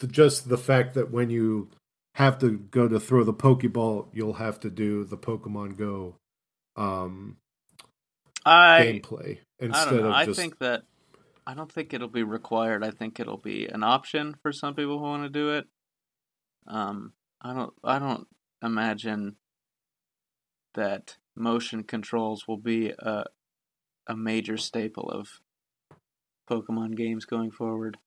the, 0.00 0.06
just 0.06 0.48
the 0.48 0.58
fact 0.58 0.94
that 0.94 1.10
when 1.10 1.30
you 1.30 1.70
have 2.14 2.38
to 2.40 2.58
go 2.58 2.88
to 2.88 2.98
throw 2.98 3.24
the 3.24 3.34
Pokeball, 3.34 4.08
you'll 4.12 4.34
have 4.34 4.58
to 4.60 4.70
do 4.70 5.04
the 5.04 5.16
Pokemon 5.16 5.76
Go 5.76 6.16
um, 6.76 7.36
I, 8.44 9.00
gameplay 9.02 9.38
instead 9.58 9.94
of 9.94 10.10
I 10.10 10.24
just. 10.24 10.38
I 10.38 10.42
think 10.42 10.58
that 10.58 10.82
I 11.46 11.54
don't 11.54 11.70
think 11.70 11.92
it'll 11.92 12.08
be 12.08 12.22
required. 12.22 12.84
I 12.84 12.90
think 12.90 13.18
it'll 13.18 13.36
be 13.36 13.66
an 13.66 13.82
option 13.82 14.36
for 14.42 14.52
some 14.52 14.74
people 14.74 14.98
who 14.98 15.04
want 15.04 15.24
to 15.24 15.28
do 15.28 15.50
it. 15.50 15.66
Um, 16.66 17.12
I 17.40 17.52
don't. 17.52 17.72
I 17.82 17.98
don't 17.98 18.26
imagine 18.62 19.36
that 20.74 21.16
motion 21.36 21.82
controls 21.82 22.46
will 22.46 22.58
be 22.58 22.90
a 22.98 23.24
a 24.06 24.16
major 24.16 24.56
staple 24.56 25.08
of 25.10 25.40
Pokemon 26.50 26.96
games 26.96 27.24
going 27.24 27.50
forward. 27.50 27.98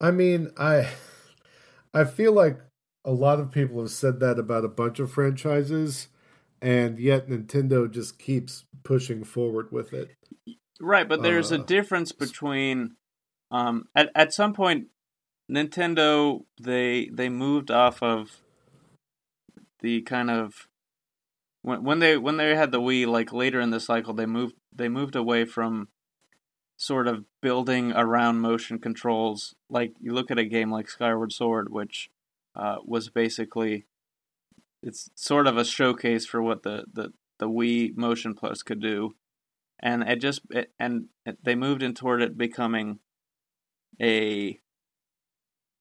I 0.00 0.10
mean, 0.10 0.50
I 0.56 0.88
I 1.92 2.04
feel 2.04 2.32
like 2.32 2.60
a 3.04 3.12
lot 3.12 3.40
of 3.40 3.50
people 3.50 3.80
have 3.80 3.90
said 3.90 4.20
that 4.20 4.38
about 4.38 4.64
a 4.64 4.68
bunch 4.68 4.98
of 4.98 5.10
franchises 5.10 6.08
and 6.60 6.98
yet 6.98 7.28
Nintendo 7.28 7.90
just 7.90 8.18
keeps 8.18 8.64
pushing 8.82 9.24
forward 9.24 9.70
with 9.72 9.92
it. 9.92 10.10
Right, 10.80 11.08
but 11.08 11.22
there's 11.22 11.52
uh, 11.52 11.56
a 11.56 11.64
difference 11.64 12.12
between 12.12 12.96
um 13.50 13.86
at 13.94 14.10
at 14.14 14.32
some 14.32 14.52
point 14.52 14.88
Nintendo 15.50 16.44
they 16.60 17.08
they 17.12 17.28
moved 17.28 17.70
off 17.70 18.02
of 18.02 18.42
the 19.80 20.02
kind 20.02 20.30
of 20.30 20.68
when 21.62 21.82
when 21.82 21.98
they 21.98 22.16
when 22.16 22.36
they 22.36 22.54
had 22.54 22.72
the 22.72 22.80
Wii 22.80 23.06
like 23.06 23.32
later 23.32 23.60
in 23.60 23.70
the 23.70 23.80
cycle 23.80 24.14
they 24.14 24.26
moved 24.26 24.54
they 24.74 24.88
moved 24.88 25.16
away 25.16 25.44
from 25.44 25.88
sort 26.76 27.08
of 27.08 27.24
building 27.40 27.92
around 27.92 28.40
motion 28.40 28.78
controls 28.78 29.54
like 29.68 29.92
you 30.00 30.12
look 30.12 30.30
at 30.30 30.38
a 30.38 30.44
game 30.44 30.70
like 30.70 30.88
Skyward 30.88 31.32
Sword 31.32 31.70
which 31.70 32.10
uh, 32.54 32.76
was 32.84 33.08
basically 33.08 33.86
it's 34.82 35.10
sort 35.14 35.46
of 35.46 35.56
a 35.56 35.64
showcase 35.64 36.26
for 36.26 36.42
what 36.42 36.62
the 36.62 36.84
the 36.92 37.12
the 37.38 37.48
Wii 37.48 37.96
Motion 37.96 38.34
Plus 38.34 38.62
could 38.62 38.80
do 38.80 39.14
and 39.80 40.02
it 40.02 40.20
just 40.20 40.40
it, 40.50 40.72
and 40.78 41.06
it, 41.24 41.38
they 41.44 41.54
moved 41.54 41.82
in 41.82 41.94
toward 41.94 42.22
it 42.22 42.36
becoming 42.36 42.98
a 44.00 44.58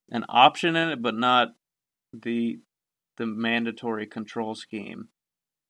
an 0.10 0.26
option 0.30 0.76
in 0.76 0.90
it 0.90 1.02
but 1.02 1.16
not 1.16 1.50
the 2.14 2.60
the 3.18 3.26
mandatory 3.26 4.06
control 4.06 4.56
scheme. 4.56 5.10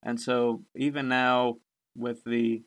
And 0.03 0.19
so 0.19 0.63
even 0.75 1.07
now 1.07 1.57
with 1.95 2.23
the 2.23 2.63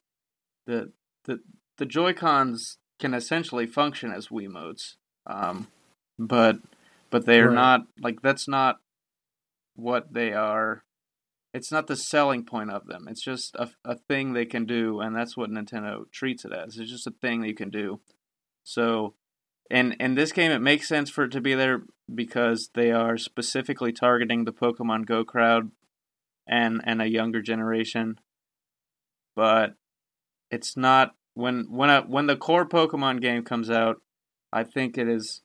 the 0.67 0.93
the 1.25 1.41
the 1.79 1.87
Joy 1.87 2.13
Cons 2.13 2.79
can 2.99 3.15
essentially 3.15 3.67
function 3.67 4.13
as 4.13 4.29
Wiimotes, 4.29 4.97
um, 5.27 5.69
but 6.19 6.59
but 7.11 7.27
they 7.27 7.41
are 7.41 7.49
right. 7.49 7.55
not 7.55 7.81
like 8.01 8.23
that's 8.23 8.49
not 8.49 8.81
what 9.75 10.13
they 10.13 10.33
are. 10.33 10.85
It's 11.53 11.73
not 11.73 11.89
the 11.89 11.97
selling 11.97 12.45
point 12.45 12.71
of 12.71 12.87
them. 12.87 13.09
It's 13.09 13.25
just 13.25 13.57
a, 13.57 13.71
a 13.85 13.97
thing 13.97 14.33
they 14.33 14.47
can 14.47 14.67
do, 14.67 15.01
and 15.01 15.17
that's 15.17 15.37
what 15.37 15.51
Nintendo 15.51 16.11
treats 16.13 16.45
it 16.45 16.53
as. 16.53 16.77
It's 16.77 16.91
just 16.91 17.07
a 17.07 17.15
thing 17.21 17.41
that 17.41 17.49
you 17.49 17.55
can 17.55 17.71
do. 17.71 18.01
So 18.63 19.15
and 19.71 19.95
in 20.01 20.17
this 20.17 20.33
game, 20.33 20.51
it 20.51 20.59
makes 20.59 20.89
sense 20.89 21.11
for 21.11 21.25
it 21.25 21.31
to 21.33 21.41
be 21.41 21.55
there 21.55 21.83
because 22.13 22.71
they 22.75 22.91
are 22.91 23.17
specifically 23.17 23.93
targeting 23.93 24.45
the 24.45 24.53
Pokemon 24.53 25.07
Go 25.07 25.25
crowd 25.25 25.71
and 26.47 26.81
and 26.85 27.01
a 27.01 27.09
younger 27.09 27.41
generation. 27.41 28.19
But 29.37 29.75
it's 30.51 30.77
not 30.77 31.15
when 31.35 31.67
when 31.71 31.89
a, 31.89 32.03
when 32.03 32.27
the 32.27 32.37
core 32.37 32.69
Pokemon 32.69 33.21
game 33.21 33.45
comes 33.45 33.71
out, 33.71 34.03
I 34.53 34.65
think 34.65 34.99
it 34.99 35.09
is 35.09 35.43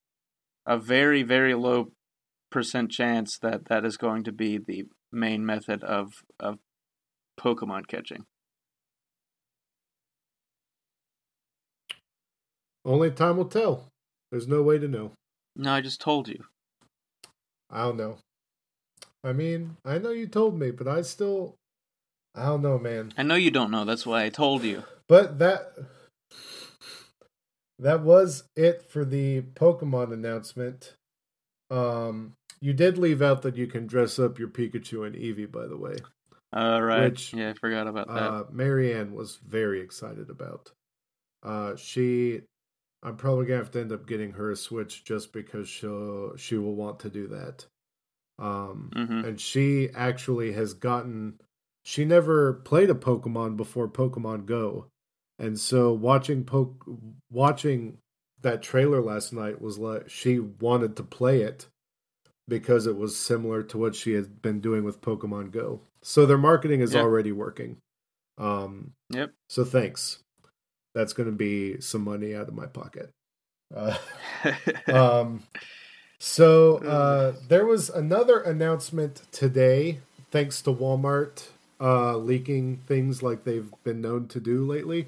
a 0.66 0.80
very 0.80 1.22
very 1.22 1.54
low 1.54 1.92
percent 2.50 2.92
chance 2.92 3.38
that 3.40 3.66
that 3.66 3.86
is 3.86 3.98
going 3.98 4.24
to 4.24 4.32
be 4.32 4.58
the 4.58 4.86
main 5.12 5.46
method 5.46 5.84
of 5.84 6.24
of 6.40 6.60
Pokemon 7.40 7.88
catching. 7.88 8.26
Only 12.84 13.12
time 13.12 13.38
will 13.38 13.46
tell. 13.46 13.90
There's 14.32 14.48
no 14.48 14.62
way 14.62 14.78
to 14.78 14.88
know. 14.88 15.12
No, 15.56 15.74
I 15.74 15.82
just 15.82 16.00
told 16.02 16.28
you. 16.28 16.44
I 17.72 17.84
don't 17.84 17.98
know. 17.98 18.18
I 19.24 19.34
mean, 19.34 19.78
I 19.84 19.98
know 19.98 20.12
you 20.12 20.28
told 20.28 20.60
me, 20.60 20.70
but 20.70 20.88
I 20.88 21.02
still 21.02 21.56
I 22.36 22.46
don't 22.46 22.62
know, 22.62 22.78
man. 22.78 23.14
I 23.18 23.24
know 23.24 23.36
you 23.36 23.50
don't 23.50 23.72
know. 23.72 23.86
That's 23.86 24.06
why 24.06 24.24
I 24.24 24.30
told 24.30 24.64
you. 24.64 24.84
But 25.08 25.40
that 25.40 25.74
that 27.80 28.02
was 28.02 28.44
it 28.56 28.84
for 28.84 29.06
the 29.06 29.42
Pokemon 29.42 30.14
announcement. 30.14 30.96
Um 31.72 32.34
you 32.66 32.74
did 32.74 32.98
leave 32.98 33.22
out 33.22 33.44
that 33.44 33.56
you 33.56 33.68
can 33.68 33.86
dress 33.86 34.18
up 34.18 34.40
your 34.40 34.48
Pikachu 34.48 35.06
and 35.06 35.16
Eevee, 35.16 35.52
by 35.52 35.68
the 35.68 35.78
way. 35.78 35.98
All 36.52 36.78
uh, 36.78 36.80
right. 36.80 37.12
Which, 37.12 37.32
yeah, 37.32 37.52
I 37.52 37.54
forgot 37.54 37.86
about 37.86 38.08
that. 38.08 38.14
Uh, 38.14 38.44
Marianne 38.52 39.14
was 39.14 39.38
very 39.48 39.82
excited 39.82 40.32
about. 40.32 40.72
Uh, 41.44 41.76
she 41.76 42.42
I'm 43.04 43.18
probably 43.18 43.46
gonna 43.46 43.60
have 43.60 43.70
to 43.72 43.82
end 43.82 43.92
up 43.92 44.08
getting 44.08 44.32
her 44.32 44.50
a 44.50 44.56
Switch 44.56 45.06
just 45.06 45.32
because 45.32 45.70
she'll 45.70 46.36
she 46.38 46.58
will 46.58 46.74
want 46.74 47.02
to 47.02 47.10
do 47.12 47.28
that. 47.28 47.68
Um, 48.40 48.90
mm-hmm. 48.96 49.26
and 49.26 49.40
she 49.40 49.90
actually 49.94 50.54
has 50.54 50.74
gotten. 50.74 51.40
She 51.84 52.04
never 52.04 52.54
played 52.54 52.90
a 52.90 52.96
Pokemon 52.96 53.58
before 53.58 53.88
Pokemon 53.88 54.48
Go, 54.48 54.88
and 55.38 55.60
so 55.60 55.94
watching 55.94 56.44
poke 56.44 56.84
watching 57.30 58.00
that 58.42 58.64
trailer 58.64 59.04
last 59.04 59.34
night 59.34 59.62
was 59.62 59.78
like 59.78 60.10
she 60.10 60.40
wanted 60.40 60.96
to 60.96 61.04
play 61.04 61.42
it 61.42 61.68
because 62.48 62.88
it 62.88 62.96
was 62.96 63.18
similar 63.18 63.64
to 63.64 63.78
what 63.78 63.96
she 63.96 64.14
had 64.14 64.42
been 64.42 64.60
doing 64.60 64.84
with 64.84 65.02
Pokemon 65.02 65.52
Go. 65.52 65.82
So 66.02 66.26
their 66.26 66.38
marketing 66.38 66.82
is 66.82 66.94
yep. 66.94 67.04
already 67.04 67.32
working. 67.32 67.78
Um, 68.38 68.92
yep. 69.10 69.32
So 69.50 69.64
thanks 69.64 70.20
that's 70.96 71.14
going 71.14 71.30
to 71.30 71.36
be 71.36 71.80
some 71.82 72.04
money 72.04 72.34
out 72.34 72.48
of 72.48 72.56
my 72.56 72.66
pocket. 72.66 73.12
Uh, 73.76 73.98
um, 74.88 75.44
So 76.18 76.78
uh, 76.78 77.34
there 77.50 77.66
was 77.66 77.90
another 77.90 78.40
announcement 78.40 79.22
today, 79.32 80.00
thanks 80.32 80.62
to 80.62 80.74
Walmart 80.74 81.50
uh, 81.80 82.16
leaking 82.18 82.78
things 82.88 83.22
like 83.22 83.44
they've 83.44 83.70
been 83.84 84.02
known 84.02 84.28
to 84.30 84.40
do 84.40 84.66
lately. 84.66 85.08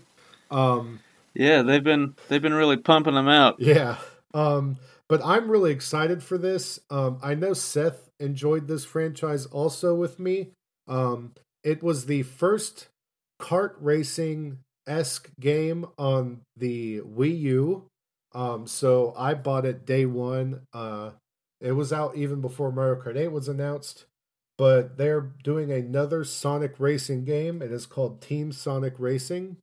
Um, 0.51 0.99
yeah, 1.33 1.61
they've 1.61 1.83
been 1.83 2.15
they've 2.27 2.41
been 2.41 2.53
really 2.53 2.77
pumping 2.77 3.15
them 3.15 3.29
out. 3.29 3.59
Yeah, 3.59 3.97
um, 4.33 4.77
but 5.09 5.21
I'm 5.23 5.49
really 5.49 5.71
excited 5.71 6.23
for 6.23 6.37
this. 6.37 6.79
Um, 6.89 7.19
I 7.21 7.35
know 7.35 7.53
Seth 7.53 8.09
enjoyed 8.19 8.67
this 8.67 8.85
franchise 8.85 9.45
also 9.45 9.95
with 9.95 10.19
me. 10.19 10.51
Um, 10.87 11.33
it 11.63 11.83
was 11.83 12.05
the 12.05 12.23
first 12.23 12.87
kart 13.39 13.75
racing 13.79 14.59
esque 14.87 15.29
game 15.39 15.85
on 15.97 16.41
the 16.55 17.01
Wii 17.01 17.39
U. 17.41 17.85
Um, 18.33 18.67
so 18.67 19.13
I 19.17 19.33
bought 19.33 19.65
it 19.65 19.85
day 19.85 20.05
one. 20.05 20.61
Uh, 20.73 21.11
it 21.59 21.71
was 21.73 21.91
out 21.91 22.15
even 22.15 22.41
before 22.41 22.71
Mario 22.71 23.01
Kart 23.01 23.17
8 23.17 23.31
was 23.31 23.47
announced, 23.47 24.05
but 24.57 24.97
they're 24.97 25.21
doing 25.43 25.71
another 25.71 26.23
Sonic 26.23 26.75
racing 26.79 27.25
game. 27.25 27.61
It 27.61 27.71
is 27.71 27.85
called 27.85 28.21
Team 28.21 28.51
Sonic 28.51 28.93
Racing, 28.99 29.57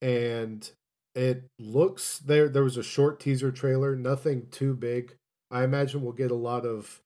and 0.00 0.68
it 1.14 1.44
looks 1.58 2.18
there. 2.18 2.48
There 2.48 2.64
was 2.64 2.76
a 2.76 2.82
short 2.82 3.20
teaser 3.20 3.52
trailer, 3.52 3.96
nothing 3.96 4.46
too 4.50 4.74
big. 4.74 5.14
I 5.50 5.64
imagine 5.64 6.02
we'll 6.02 6.12
get 6.12 6.30
a 6.30 6.36
lot 6.36 6.64
of 6.64 7.00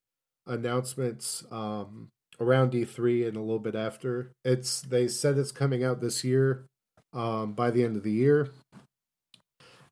announcements 0.47 1.45
um, 1.51 2.09
around 2.41 2.73
E3 2.73 3.27
and 3.27 3.37
a 3.37 3.41
little 3.41 3.59
bit 3.59 3.75
after. 3.75 4.31
It's 4.45 4.81
they 4.81 5.09
said 5.09 5.39
it's 5.39 5.53
coming 5.53 5.83
out 5.83 6.01
this 6.01 6.23
year, 6.23 6.67
um, 7.13 7.53
by 7.53 7.71
the 7.71 7.85
end 7.85 7.97
of 7.97 8.03
the 8.03 8.13
year, 8.13 8.51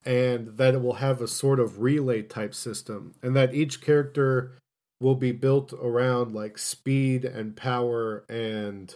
and 0.05 0.57
that 0.57 0.75
it 0.75 0.83
will 0.83 0.95
have 0.95 1.21
a 1.21 1.29
sort 1.29 1.59
of 1.59 1.81
relay 1.81 2.23
type 2.23 2.55
system, 2.55 3.15
and 3.23 3.35
that 3.35 3.55
each 3.55 3.81
character 3.81 4.53
will 5.01 5.17
be 5.17 5.33
built 5.33 5.73
around 5.73 6.35
like 6.35 6.57
speed 6.57 7.25
and 7.25 7.57
power 7.57 8.25
and 8.29 8.95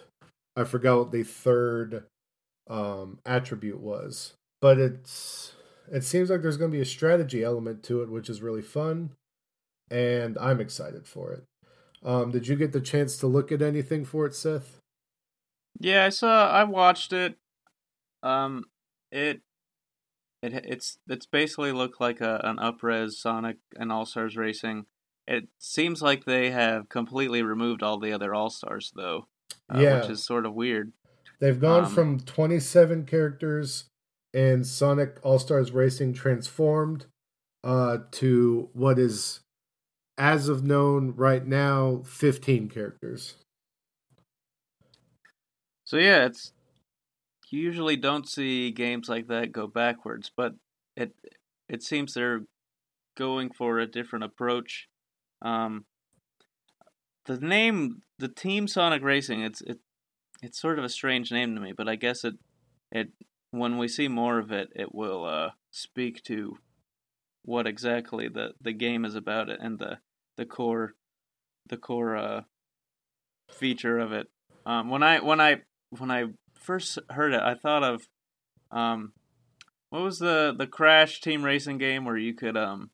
I 0.59 0.65
forgot 0.65 0.99
what 0.99 1.13
the 1.13 1.23
third 1.23 2.05
um, 2.69 3.21
attribute 3.25 3.79
was, 3.79 4.35
but 4.61 4.79
it's 4.79 5.53
it 5.91 6.05
seems 6.05 6.31
like 6.31 6.43
there's 6.43 6.57
going 6.57 6.71
to 6.71 6.77
be 6.77 6.83
a 6.83 6.87
strategy 6.87 7.43
element 7.43 7.83
to 7.85 8.03
it, 8.03 8.11
which 8.11 8.29
is 8.29 8.43
really 8.43 8.63
fun, 8.63 9.13
and 9.91 10.37
I'm 10.39 10.61
excited 10.61 11.07
for 11.07 11.33
it. 11.33 11.45
Um, 12.05 12.31
did 12.31 12.47
you 12.47 12.57
get 12.57 12.73
the 12.73 12.81
chance 12.81 13.17
to 13.19 13.27
look 13.27 13.51
at 13.51 13.63
anything 13.63 14.05
for 14.05 14.27
it, 14.27 14.35
Seth? 14.35 14.79
Yeah, 15.81 16.05
I 16.05 16.09
saw. 16.11 16.51
I 16.51 16.65
watched 16.65 17.13
it. 17.13 17.37
Um, 18.23 18.65
it 19.11 19.41
it 20.43 20.53
it's 20.65 20.99
it's 21.09 21.27
basically 21.27 21.73
looked 21.73 22.01
like 22.01 22.21
a 22.21 22.41
an 22.45 22.57
upres 22.57 23.13
Sonic 23.13 23.57
and 23.77 23.93
All 23.93 24.07
Stars 24.07 24.37
Racing. 24.37 24.87
It 25.27 25.49
seems 25.59 26.01
like 26.01 26.25
they 26.25 26.51
have 26.51 26.89
completely 26.89 27.43
removed 27.43 27.83
all 27.83 27.99
the 27.99 28.13
other 28.13 28.35
All 28.35 28.51
Stars 28.51 28.93
though, 28.95 29.27
uh, 29.73 29.81
yeah. 29.81 30.01
which 30.01 30.11
is 30.11 30.25
sort 30.25 30.47
of 30.47 30.55
weird. 30.55 30.93
They've 31.41 31.61
gone 31.61 31.85
um, 31.85 31.91
from 31.91 32.21
27 32.21 33.05
characters 33.05 33.85
in 34.33 34.65
Sonic 34.65 35.19
All 35.23 35.39
Stars 35.39 35.73
Racing 35.73 36.13
Transformed 36.13 37.07
uh, 37.65 37.99
to 38.13 38.69
what 38.73 38.99
is, 38.99 39.41
as 40.17 40.49
of 40.49 40.65
known 40.65 41.15
right 41.17 41.47
now, 41.47 42.03
15 42.05 42.69
characters. 42.69 43.35
So 45.85 45.97
yeah, 45.97 46.27
it's 46.27 46.53
you 47.51 47.61
usually 47.61 47.97
don't 47.97 48.29
see 48.29 48.71
games 48.71 49.09
like 49.09 49.29
that 49.29 49.53
go 49.53 49.67
backwards, 49.67 50.31
but 50.37 50.53
it 50.97 51.15
it 51.69 51.83
seems 51.83 52.13
they're 52.13 52.43
going 53.17 53.51
for 53.51 53.79
a 53.79 53.87
different 53.87 54.25
approach. 54.25 54.89
Um, 55.41 55.87
the 57.25 57.39
name, 57.39 58.03
the 58.19 58.29
Team 58.29 58.69
Sonic 58.69 59.03
Racing, 59.03 59.43
it's 59.43 59.63
it 59.63 59.79
it's 60.43 60.61
sort 60.61 60.79
of 60.79 60.85
a 60.85 60.91
strange 60.91 61.33
name 61.33 61.55
to 61.55 61.61
me, 61.61 61.73
but 61.77 61.89
I 61.89 61.97
guess 61.97 62.23
it 62.23 62.35
it 62.93 63.09
when 63.51 63.79
we 63.79 63.89
see 63.89 64.09
more 64.09 64.39
of 64.39 64.53
it, 64.53 64.69
it 64.75 64.95
will 64.95 65.25
uh, 65.25 65.51
speak 65.71 66.23
to 66.25 66.59
what 67.43 67.67
exactly 67.67 68.29
the, 68.29 68.53
the 68.61 68.73
game 68.73 69.05
is 69.05 69.15
about 69.15 69.49
it 69.49 69.59
and 69.61 69.79
the 69.79 69.99
the 70.37 70.45
core 70.45 70.95
the 71.69 71.77
core 71.77 72.17
uh, 72.17 72.43
feature 73.51 73.99
of 73.99 74.13
it. 74.13 74.29
Um, 74.67 74.91
when 74.91 75.03
I 75.03 75.21
when 75.21 75.41
I 75.41 75.63
when 75.91 76.11
I 76.11 76.27
first 76.55 76.99
heard 77.11 77.33
it, 77.33 77.41
I 77.41 77.55
thought 77.55 77.83
of 77.83 78.09
um, 78.71 79.13
what 79.91 80.03
was 80.03 80.19
the 80.19 80.55
the 80.57 80.67
Crash 80.67 81.21
Team 81.21 81.43
Racing 81.43 81.79
game 81.79 82.05
where 82.05 82.17
you 82.17 82.35
could 82.35 82.57
um, 82.57 82.91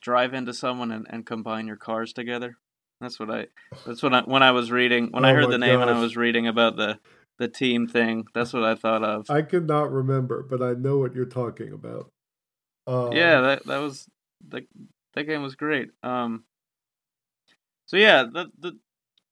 drive 0.00 0.34
into 0.34 0.54
someone 0.54 0.90
and, 0.90 1.06
and 1.10 1.26
combine 1.26 1.66
your 1.66 1.76
cars 1.76 2.12
together. 2.12 2.56
That's 3.00 3.18
what 3.18 3.30
I. 3.30 3.46
That's 3.86 4.02
what 4.02 4.14
I 4.14 4.22
when 4.22 4.42
I 4.42 4.50
was 4.50 4.70
reading 4.70 5.08
when 5.10 5.24
oh 5.24 5.28
I 5.28 5.32
heard 5.32 5.50
the 5.50 5.58
name 5.58 5.78
gosh. 5.78 5.88
and 5.88 5.98
I 5.98 6.00
was 6.00 6.16
reading 6.16 6.46
about 6.46 6.76
the 6.76 6.98
the 7.40 7.48
team 7.48 7.88
thing. 7.88 8.26
That's 8.34 8.52
what 8.52 8.62
I 8.62 8.76
thought 8.76 9.02
of. 9.02 9.28
I 9.28 9.42
could 9.42 9.66
not 9.66 9.90
remember, 9.90 10.46
but 10.48 10.62
I 10.62 10.74
know 10.74 10.98
what 10.98 11.14
you're 11.14 11.24
talking 11.24 11.72
about. 11.72 12.12
Um, 12.86 13.12
yeah, 13.12 13.40
that 13.40 13.66
that 13.66 13.78
was 13.78 14.06
that 14.48 14.64
that 15.14 15.24
game 15.24 15.42
was 15.42 15.56
great. 15.56 15.90
Um, 16.02 16.44
so 17.86 17.96
yeah, 17.96 18.24
the 18.32 18.46
the 18.58 18.78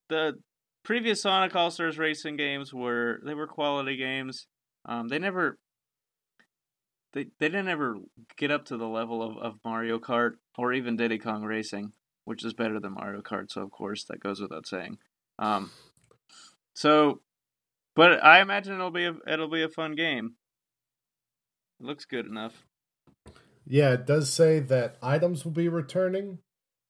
the 0.09 0.38
previous 0.84 1.22
Sonic 1.22 1.54
All 1.54 1.70
Stars 1.70 1.98
racing 1.98 2.36
games 2.36 2.74
were 2.74 3.20
they 3.24 3.34
were 3.34 3.46
quality 3.46 3.96
games. 3.96 4.46
Um, 4.84 5.09
they 5.09 5.18
never 5.18 5.59
they 7.12 7.26
they 7.38 7.48
didn't 7.48 7.68
ever 7.68 7.96
get 8.36 8.50
up 8.50 8.64
to 8.66 8.76
the 8.76 8.88
level 8.88 9.22
of, 9.22 9.36
of 9.36 9.59
Mario 9.64 9.98
Kart 9.98 10.32
or 10.56 10.72
even 10.72 10.96
Diddy 10.96 11.18
Kong 11.18 11.44
Racing 11.44 11.92
which 12.28 12.44
is 12.44 12.52
better 12.52 12.78
than 12.78 12.92
Mario 12.92 13.22
Kart. 13.22 13.50
So 13.50 13.62
of 13.62 13.70
course 13.70 14.04
that 14.04 14.20
goes 14.20 14.38
without 14.38 14.66
saying. 14.66 14.98
Um, 15.38 15.70
so, 16.74 17.22
but 17.99 18.24
I 18.24 18.40
imagine 18.40 18.74
it'll 18.74 18.92
be 18.92 19.07
a, 19.07 19.16
it'll 19.26 19.51
be 19.51 19.64
a 19.64 19.68
fun 19.68 19.96
game. 19.96 20.36
It 21.80 21.86
looks 21.86 22.05
good 22.05 22.26
enough. 22.26 22.64
Yeah, 23.66 23.94
it 23.94 24.07
does 24.07 24.32
say 24.32 24.61
that 24.61 24.99
items 25.03 25.44
will 25.44 25.51
be 25.51 25.68
returning. 25.68 26.38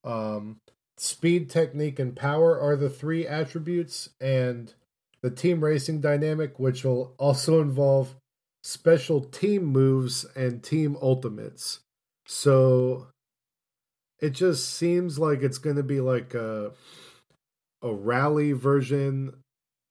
Um, 0.05 0.59
speed, 0.99 1.49
technique, 1.49 1.99
and 1.99 2.15
power 2.15 2.61
are 2.61 2.77
the 2.77 2.91
three 2.91 3.27
attributes, 3.27 4.11
and 4.21 4.75
the 5.23 5.31
team 5.31 5.65
racing 5.65 6.03
dynamic, 6.03 6.59
which 6.59 6.85
will 6.85 7.15
also 7.17 7.63
involve 7.63 8.15
special 8.63 9.23
team 9.23 9.65
moves 9.65 10.27
and 10.37 10.63
team 10.63 10.95
ultimates. 11.01 11.81
So 12.27 13.07
it 14.21 14.35
just 14.35 14.75
seems 14.75 15.19
like 15.19 15.41
it's 15.41 15.59
going 15.59 15.77
to 15.77 15.83
be 15.83 16.03
like 16.03 16.35
a 16.35 16.73
a 17.81 17.95
rally 17.95 18.53
version 18.53 19.33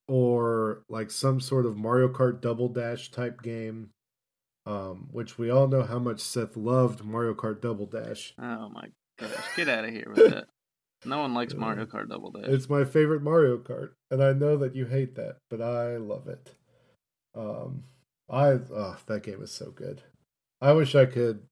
or 0.08 0.84
like 0.90 1.12
some 1.12 1.40
sort 1.40 1.66
of 1.66 1.78
Mario 1.78 2.08
Kart 2.08 2.42
Double 2.42 2.70
Dash 2.70 3.12
type 3.12 3.42
game. 3.42 3.92
Um, 4.66 5.08
which 5.14 5.38
we 5.38 5.50
all 5.50 5.70
know 5.70 5.84
how 5.84 5.98
much 5.98 6.20
Seth 6.20 6.58
loved 6.58 7.06
Mario 7.06 7.34
Kart 7.34 7.62
Double 7.62 7.86
Dash. 7.86 8.34
Oh 8.38 8.68
my 8.68 8.90
gosh, 9.18 9.32
get 9.56 9.70
out 9.70 9.86
of 9.86 9.92
here 9.92 10.12
with 10.14 10.30
that. 10.30 10.48
No 11.06 11.20
one 11.20 11.34
likes 11.34 11.54
Mario 11.54 11.86
Kart 11.86 12.10
Double 12.10 12.32
Dash. 12.32 12.50
It's 12.50 12.70
my 12.70 12.84
favorite 12.84 13.22
Mario 13.22 13.60
Kart, 13.60 13.92
and 14.12 14.22
I 14.22 14.34
know 14.34 14.58
that 14.58 14.76
you 14.76 14.86
hate 14.86 15.16
that, 15.16 15.38
but 15.50 15.62
I 15.62 15.96
love 15.96 16.28
it. 16.28 16.54
Um, 17.34 17.84
I 18.30 18.60
oh, 18.74 18.98
that 19.06 19.24
game 19.24 19.42
is 19.42 19.52
so 19.52 19.72
good. 19.72 20.02
I 20.60 20.74
wish 20.74 20.96
I 20.96 21.06
could 21.06 21.44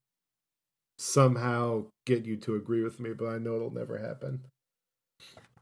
somehow 0.97 1.85
get 2.05 2.25
you 2.25 2.37
to 2.37 2.55
agree 2.55 2.83
with 2.83 2.99
me, 2.99 3.11
but 3.13 3.27
I 3.27 3.37
know 3.37 3.55
it'll 3.55 3.73
never 3.73 3.97
happen. 3.97 4.41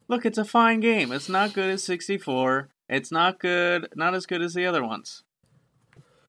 Look, 0.07 0.25
it's 0.25 0.37
a 0.37 0.45
fine 0.45 0.79
game. 0.79 1.11
It's 1.11 1.29
not 1.29 1.53
good 1.53 1.69
as 1.69 1.83
64. 1.83 2.69
It's 2.89 3.11
not 3.11 3.39
good, 3.39 3.87
not 3.95 4.13
as 4.15 4.25
good 4.25 4.41
as 4.41 4.53
the 4.53 4.65
other 4.65 4.83
ones. 4.83 5.23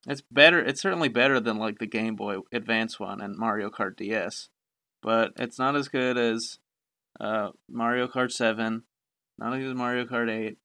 It's 0.06 0.22
better. 0.30 0.60
It's 0.60 0.80
certainly 0.80 1.08
better 1.08 1.40
than 1.40 1.58
like 1.58 1.78
the 1.78 1.86
Game 1.86 2.16
Boy 2.16 2.38
Advance 2.52 3.00
one 3.00 3.20
and 3.20 3.36
Mario 3.36 3.70
Kart 3.70 3.96
DS, 3.96 4.48
but 5.02 5.32
it's 5.36 5.58
not 5.58 5.76
as 5.76 5.88
good 5.88 6.18
as 6.18 6.58
uh, 7.20 7.50
Mario 7.68 8.06
Kart 8.06 8.30
Seven. 8.30 8.82
Not 9.38 9.54
as 9.54 9.60
good 9.60 9.70
as 9.70 9.76
Mario 9.76 10.04
Kart 10.04 10.30
Eight. 10.30 10.58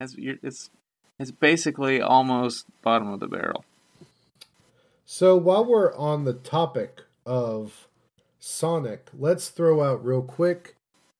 It's 0.00 0.14
it's 0.18 0.70
it's 1.18 1.30
basically 1.30 2.00
almost 2.00 2.64
bottom 2.82 3.12
of 3.12 3.20
the 3.20 3.28
barrel. 3.28 3.64
So 5.04 5.36
while 5.36 5.64
we're 5.64 5.94
on 5.94 6.24
the 6.24 6.32
topic 6.32 7.02
of 7.26 7.88
Sonic, 8.38 9.08
let's 9.12 9.48
throw 9.50 9.82
out 9.82 10.04
real 10.04 10.22
quick. 10.22 10.76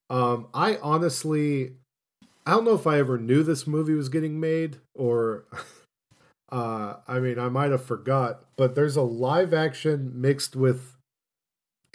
Um, 0.09 0.47
I 0.55 0.79
honestly, 0.83 1.73
I 2.47 2.53
don't 2.53 2.65
know 2.65 2.75
if 2.75 2.87
I 2.87 2.99
ever 2.99 3.19
knew 3.19 3.43
this 3.43 3.67
movie 3.67 3.95
was 3.95 4.09
getting 4.09 4.41
made, 4.41 4.79
or, 4.95 5.45
uh, 6.53 6.95
I 7.07 7.19
mean, 7.21 7.39
I 7.39 7.49
might 7.49 7.71
have 7.71 7.85
forgot. 7.85 8.45
But 8.57 8.75
there's 8.75 8.97
a 8.97 9.03
live 9.03 9.53
action 9.55 10.13
mixed 10.21 10.57
with 10.57 10.97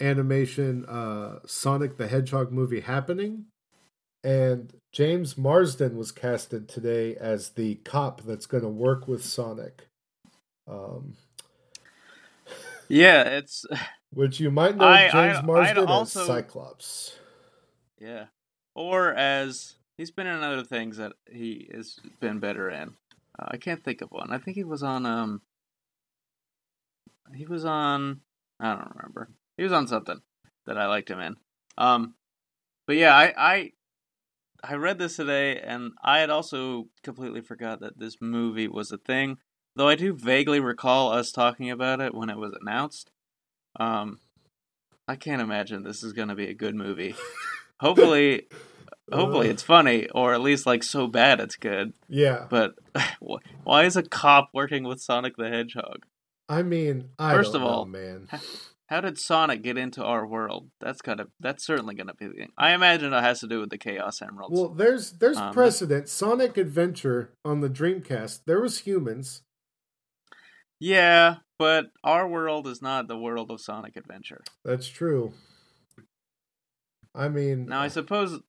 animation 0.00 0.84
uh, 0.86 1.40
Sonic 1.46 1.96
the 1.96 2.06
Hedgehog 2.08 2.52
movie 2.52 2.80
happening, 2.80 3.46
and 4.22 4.72
James 4.92 5.36
Marsden 5.36 5.96
was 5.96 6.12
casted 6.12 6.68
today 6.68 7.16
as 7.16 7.50
the 7.50 7.76
cop 7.76 8.22
that's 8.22 8.46
going 8.46 8.62
to 8.62 8.68
work 8.68 9.08
with 9.08 9.24
Sonic. 9.24 9.88
Um, 10.68 11.14
yeah, 12.88 13.22
it's 13.22 13.64
Which 14.12 14.40
you 14.40 14.50
might 14.50 14.76
know 14.76 14.84
I- 14.86 15.10
James 15.10 15.38
I- 15.38 15.42
Marsden 15.42 15.86
also- 15.86 16.20
as 16.20 16.26
Cyclops. 16.26 17.16
Yeah. 17.98 18.26
Or 18.74 19.12
as 19.14 19.74
he's 19.96 20.10
been 20.10 20.26
in 20.26 20.42
other 20.42 20.64
things 20.64 20.96
that 20.98 21.12
he 21.30 21.68
has 21.74 21.98
been 22.20 22.38
better 22.38 22.68
in. 22.68 22.94
Uh, 23.38 23.46
I 23.48 23.56
can't 23.56 23.82
think 23.82 24.02
of 24.02 24.10
one. 24.10 24.32
I 24.32 24.38
think 24.38 24.56
he 24.56 24.64
was 24.64 24.82
on 24.82 25.06
um 25.06 25.42
he 27.34 27.46
was 27.46 27.64
on 27.64 28.20
I 28.60 28.74
don't 28.74 28.94
remember. 28.94 29.30
He 29.56 29.62
was 29.62 29.72
on 29.72 29.86
something 29.86 30.20
that 30.66 30.78
I 30.78 30.86
liked 30.86 31.10
him 31.10 31.20
in. 31.20 31.36
Um 31.78 32.14
but 32.86 32.96
yeah, 32.96 33.14
I 33.14 33.32
I 33.36 33.72
I 34.62 34.74
read 34.74 34.98
this 34.98 35.16
today 35.16 35.60
and 35.60 35.92
I 36.02 36.18
had 36.18 36.30
also 36.30 36.88
completely 37.02 37.40
forgot 37.40 37.80
that 37.80 37.98
this 37.98 38.16
movie 38.20 38.68
was 38.68 38.90
a 38.92 38.98
thing. 38.98 39.38
Though 39.74 39.88
I 39.88 39.94
do 39.94 40.14
vaguely 40.14 40.60
recall 40.60 41.12
us 41.12 41.30
talking 41.30 41.70
about 41.70 42.00
it 42.00 42.14
when 42.14 42.30
it 42.30 42.38
was 42.38 42.56
announced. 42.60 43.10
Um 43.78 44.20
I 45.08 45.14
can't 45.14 45.42
imagine 45.42 45.84
this 45.84 46.02
is 46.02 46.12
going 46.12 46.28
to 46.28 46.34
be 46.34 46.48
a 46.48 46.54
good 46.54 46.74
movie. 46.74 47.14
Hopefully 47.80 48.48
hopefully 49.12 49.46
Ugh. 49.48 49.52
it's 49.54 49.62
funny 49.62 50.08
or 50.10 50.34
at 50.34 50.40
least 50.40 50.66
like 50.66 50.82
so 50.82 51.06
bad 51.06 51.40
it's 51.40 51.56
good 51.56 51.92
Yeah. 52.08 52.46
but 52.50 52.74
why 53.64 53.84
is 53.84 53.96
a 53.96 54.02
cop 54.02 54.50
working 54.52 54.84
with 54.84 55.00
sonic 55.00 55.36
the 55.36 55.48
hedgehog 55.48 56.04
I 56.48 56.62
mean, 56.62 57.10
I 57.18 57.34
First 57.34 57.52
don't 57.54 57.62
of 57.62 57.66
know, 57.68 57.74
all, 57.74 57.84
man. 57.86 58.28
how 58.88 59.00
did 59.00 59.18
sonic 59.18 59.62
get 59.62 59.76
into 59.76 60.02
our 60.04 60.24
world 60.26 60.70
that's 60.80 61.02
kind 61.02 61.18
gotta 61.18 61.30
that's 61.40 61.64
certainly 61.66 61.94
gonna 61.94 62.14
be 62.14 62.26
the 62.26 62.46
i 62.58 62.72
imagine 62.72 63.12
it 63.12 63.20
has 63.22 63.40
to 63.40 63.48
do 63.48 63.60
with 63.60 63.70
the 63.70 63.78
chaos 63.78 64.20
emeralds 64.22 64.52
Well, 64.58 64.68
there's 64.68 65.12
there's 65.12 65.36
Um, 65.38 65.52
precedent. 65.52 66.08
Sonic 66.08 66.56
Adventure 66.56 67.32
on 67.44 67.60
the 67.62 67.70
Dreamcast, 67.70 68.40
there 68.46 68.60
was 68.60 68.80
humans. 68.80 69.42
yeah 70.80 71.36
but 71.58 71.86
our 72.04 72.28
world 72.28 72.66
is 72.66 72.82
not 72.82 73.08
the 73.08 73.16
world 73.18 73.50
of 73.50 73.60
sonic 73.60 73.96
adventure 73.96 74.42
That's 74.64 74.88
true. 74.88 75.32
I 77.14 77.28
mean, 77.28 77.66
now 77.66 77.80
i 77.80 77.88
suppose 77.88 78.40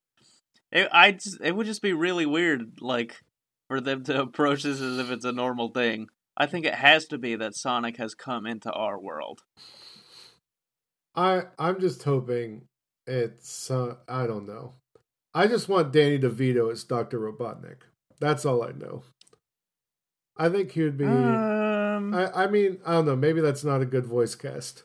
it, 0.71 0.87
I 0.91 1.13
just, 1.13 1.39
it 1.41 1.55
would 1.55 1.65
just 1.65 1.81
be 1.81 1.93
really 1.93 2.25
weird 2.25 2.79
like 2.81 3.21
for 3.67 3.81
them 3.81 4.03
to 4.05 4.21
approach 4.23 4.63
this 4.63 4.81
as 4.81 4.97
if 4.99 5.09
it's 5.11 5.25
a 5.25 5.31
normal 5.31 5.69
thing 5.69 6.07
i 6.35 6.45
think 6.45 6.65
it 6.65 6.75
has 6.75 7.05
to 7.07 7.17
be 7.17 7.35
that 7.35 7.55
sonic 7.55 7.97
has 7.97 8.13
come 8.13 8.45
into 8.45 8.71
our 8.71 8.99
world 8.99 9.41
I 11.17 11.45
I'm 11.57 11.79
just 11.81 12.03
hoping 12.03 12.67
it's 13.07 13.71
uh, 13.71 13.95
I 14.07 14.27
don't 14.27 14.47
know. 14.47 14.73
I 15.33 15.47
just 15.47 15.67
want 15.67 15.91
Danny 15.91 16.19
DeVito 16.19 16.71
as 16.71 16.83
Doctor 16.83 17.19
Robotnik. 17.19 17.81
That's 18.19 18.45
all 18.45 18.63
I 18.63 18.71
know. 18.71 19.03
I 20.37 20.49
think 20.49 20.71
he 20.71 20.83
would 20.83 20.97
be. 20.97 21.05
um 21.05 22.13
I 22.13 22.43
I 22.43 22.47
mean 22.47 22.77
I 22.85 22.93
don't 22.93 23.07
know. 23.07 23.15
Maybe 23.15 23.41
that's 23.41 23.63
not 23.63 23.81
a 23.81 23.85
good 23.85 24.05
voice 24.05 24.35
cast, 24.35 24.83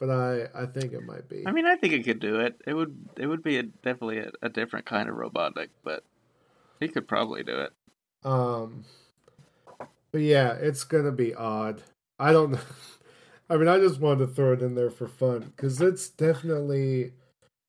but 0.00 0.10
I 0.10 0.48
I 0.54 0.66
think 0.66 0.92
it 0.92 1.04
might 1.04 1.28
be. 1.28 1.44
I 1.46 1.52
mean, 1.52 1.66
I 1.66 1.76
think 1.76 1.92
it 1.92 2.04
could 2.04 2.20
do 2.20 2.40
it. 2.40 2.60
It 2.66 2.74
would. 2.74 2.96
It 3.16 3.26
would 3.26 3.42
be 3.42 3.58
a, 3.58 3.62
definitely 3.62 4.18
a, 4.18 4.30
a 4.42 4.48
different 4.48 4.86
kind 4.86 5.08
of 5.08 5.16
Robotnik, 5.16 5.68
but 5.82 6.04
he 6.80 6.88
could 6.88 7.08
probably 7.08 7.42
do 7.42 7.58
it. 7.58 7.72
Um, 8.24 8.84
but 10.12 10.20
yeah, 10.20 10.52
it's 10.52 10.84
gonna 10.84 11.12
be 11.12 11.34
odd. 11.34 11.82
I 12.18 12.32
don't 12.32 12.52
know. 12.52 12.60
I 13.50 13.56
mean, 13.56 13.68
I 13.68 13.78
just 13.78 14.00
wanted 14.00 14.26
to 14.26 14.32
throw 14.32 14.52
it 14.52 14.62
in 14.62 14.74
there 14.74 14.90
for 14.90 15.08
fun 15.08 15.52
because 15.56 15.80
it's 15.80 16.08
definitely. 16.08 17.12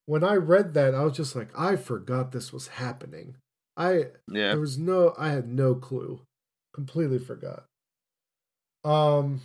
When 0.05 0.23
I 0.23 0.33
read 0.33 0.73
that, 0.73 0.95
I 0.95 1.03
was 1.03 1.15
just 1.15 1.35
like, 1.35 1.49
I 1.57 1.75
forgot 1.75 2.31
this 2.31 2.51
was 2.51 2.67
happening. 2.67 3.35
I 3.77 4.07
Yeah. 4.27 4.49
there 4.49 4.59
was 4.59 4.75
no, 4.75 5.13
I 5.19 5.29
had 5.29 5.47
no 5.47 5.75
clue. 5.75 6.21
Completely 6.73 7.19
forgot. 7.19 7.65
Um, 8.83 9.41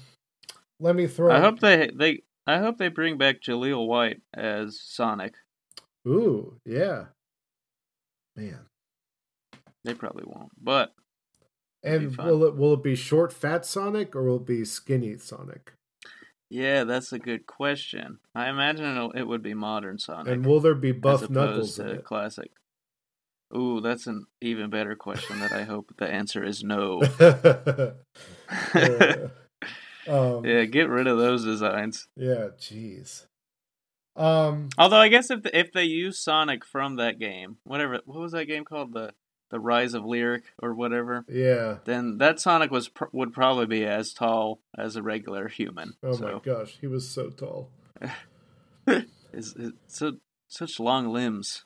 let 0.80 0.96
me 0.96 1.06
throw. 1.06 1.32
I 1.32 1.40
hope 1.40 1.60
they 1.60 1.90
they. 1.94 2.22
I 2.46 2.58
hope 2.58 2.78
they 2.78 2.88
bring 2.88 3.16
back 3.18 3.40
Jaleel 3.40 3.86
White 3.86 4.20
as 4.34 4.78
Sonic. 4.80 5.34
Ooh, 6.06 6.60
yeah, 6.66 7.06
man. 8.36 8.66
They 9.84 9.94
probably 9.94 10.24
won't, 10.26 10.52
but 10.62 10.94
And 11.82 12.16
will 12.16 12.44
it 12.44 12.56
will 12.56 12.74
it 12.74 12.82
be 12.82 12.94
short, 12.94 13.32
fat 13.32 13.64
Sonic 13.66 14.14
or 14.14 14.22
will 14.24 14.36
it 14.36 14.46
be 14.46 14.64
skinny 14.64 15.16
Sonic? 15.18 15.72
yeah, 16.50 16.84
that's 16.84 17.12
a 17.12 17.18
good 17.18 17.46
question. 17.46 18.18
I 18.34 18.48
imagine 18.48 18.84
it'll, 18.84 19.10
it 19.12 19.22
would 19.24 19.42
be 19.42 19.54
modern 19.54 19.98
Sonic 19.98 20.32
And 20.32 20.46
will 20.46 20.60
there 20.60 20.74
be 20.74 20.92
buff 20.92 21.28
Knuckles 21.28 21.78
in 21.78 21.88
it? 21.88 22.04
classic. 22.04 22.50
Ooh, 23.56 23.80
that's 23.80 24.06
an 24.06 24.26
even 24.40 24.68
better 24.70 24.94
question 24.96 25.38
that 25.40 25.52
I 25.52 25.64
hope 25.64 25.92
the 25.96 26.06
answer 26.08 26.42
is 26.44 26.62
no. 26.64 27.00
Yeah. 28.74 29.28
um, 30.08 30.44
yeah, 30.44 30.64
get 30.64 30.88
rid 30.88 31.06
of 31.06 31.18
those 31.18 31.44
designs. 31.44 32.08
yeah, 32.16 32.48
jeez. 32.58 33.26
Um, 34.16 34.68
Although 34.78 34.98
I 34.98 35.08
guess 35.08 35.30
if 35.30 35.42
the, 35.42 35.58
if 35.58 35.72
they 35.72 35.84
use 35.84 36.18
Sonic 36.22 36.64
from 36.64 36.96
that 36.96 37.18
game, 37.18 37.56
whatever, 37.64 38.00
what 38.04 38.20
was 38.20 38.32
that 38.32 38.46
game 38.46 38.64
called? 38.64 38.92
The 38.92 39.12
the 39.50 39.60
Rise 39.60 39.94
of 39.94 40.04
Lyric 40.04 40.44
or 40.60 40.74
whatever. 40.74 41.24
yeah. 41.28 41.78
Then 41.84 42.18
that 42.18 42.40
Sonic 42.40 42.70
was 42.70 42.88
pr- 42.88 43.04
would 43.12 43.32
probably 43.32 43.66
be 43.66 43.84
as 43.84 44.12
tall 44.12 44.60
as 44.76 44.96
a 44.96 45.02
regular 45.02 45.48
human. 45.48 45.94
Oh 46.02 46.18
my 46.18 46.40
gosh, 46.44 46.76
he 46.80 46.86
was 46.86 47.08
so 47.08 47.30
tall. 47.30 47.70
is 48.86 49.54
is 49.56 49.72
so 49.86 50.12
such 50.48 50.78
long 50.80 51.12
limbs. 51.12 51.64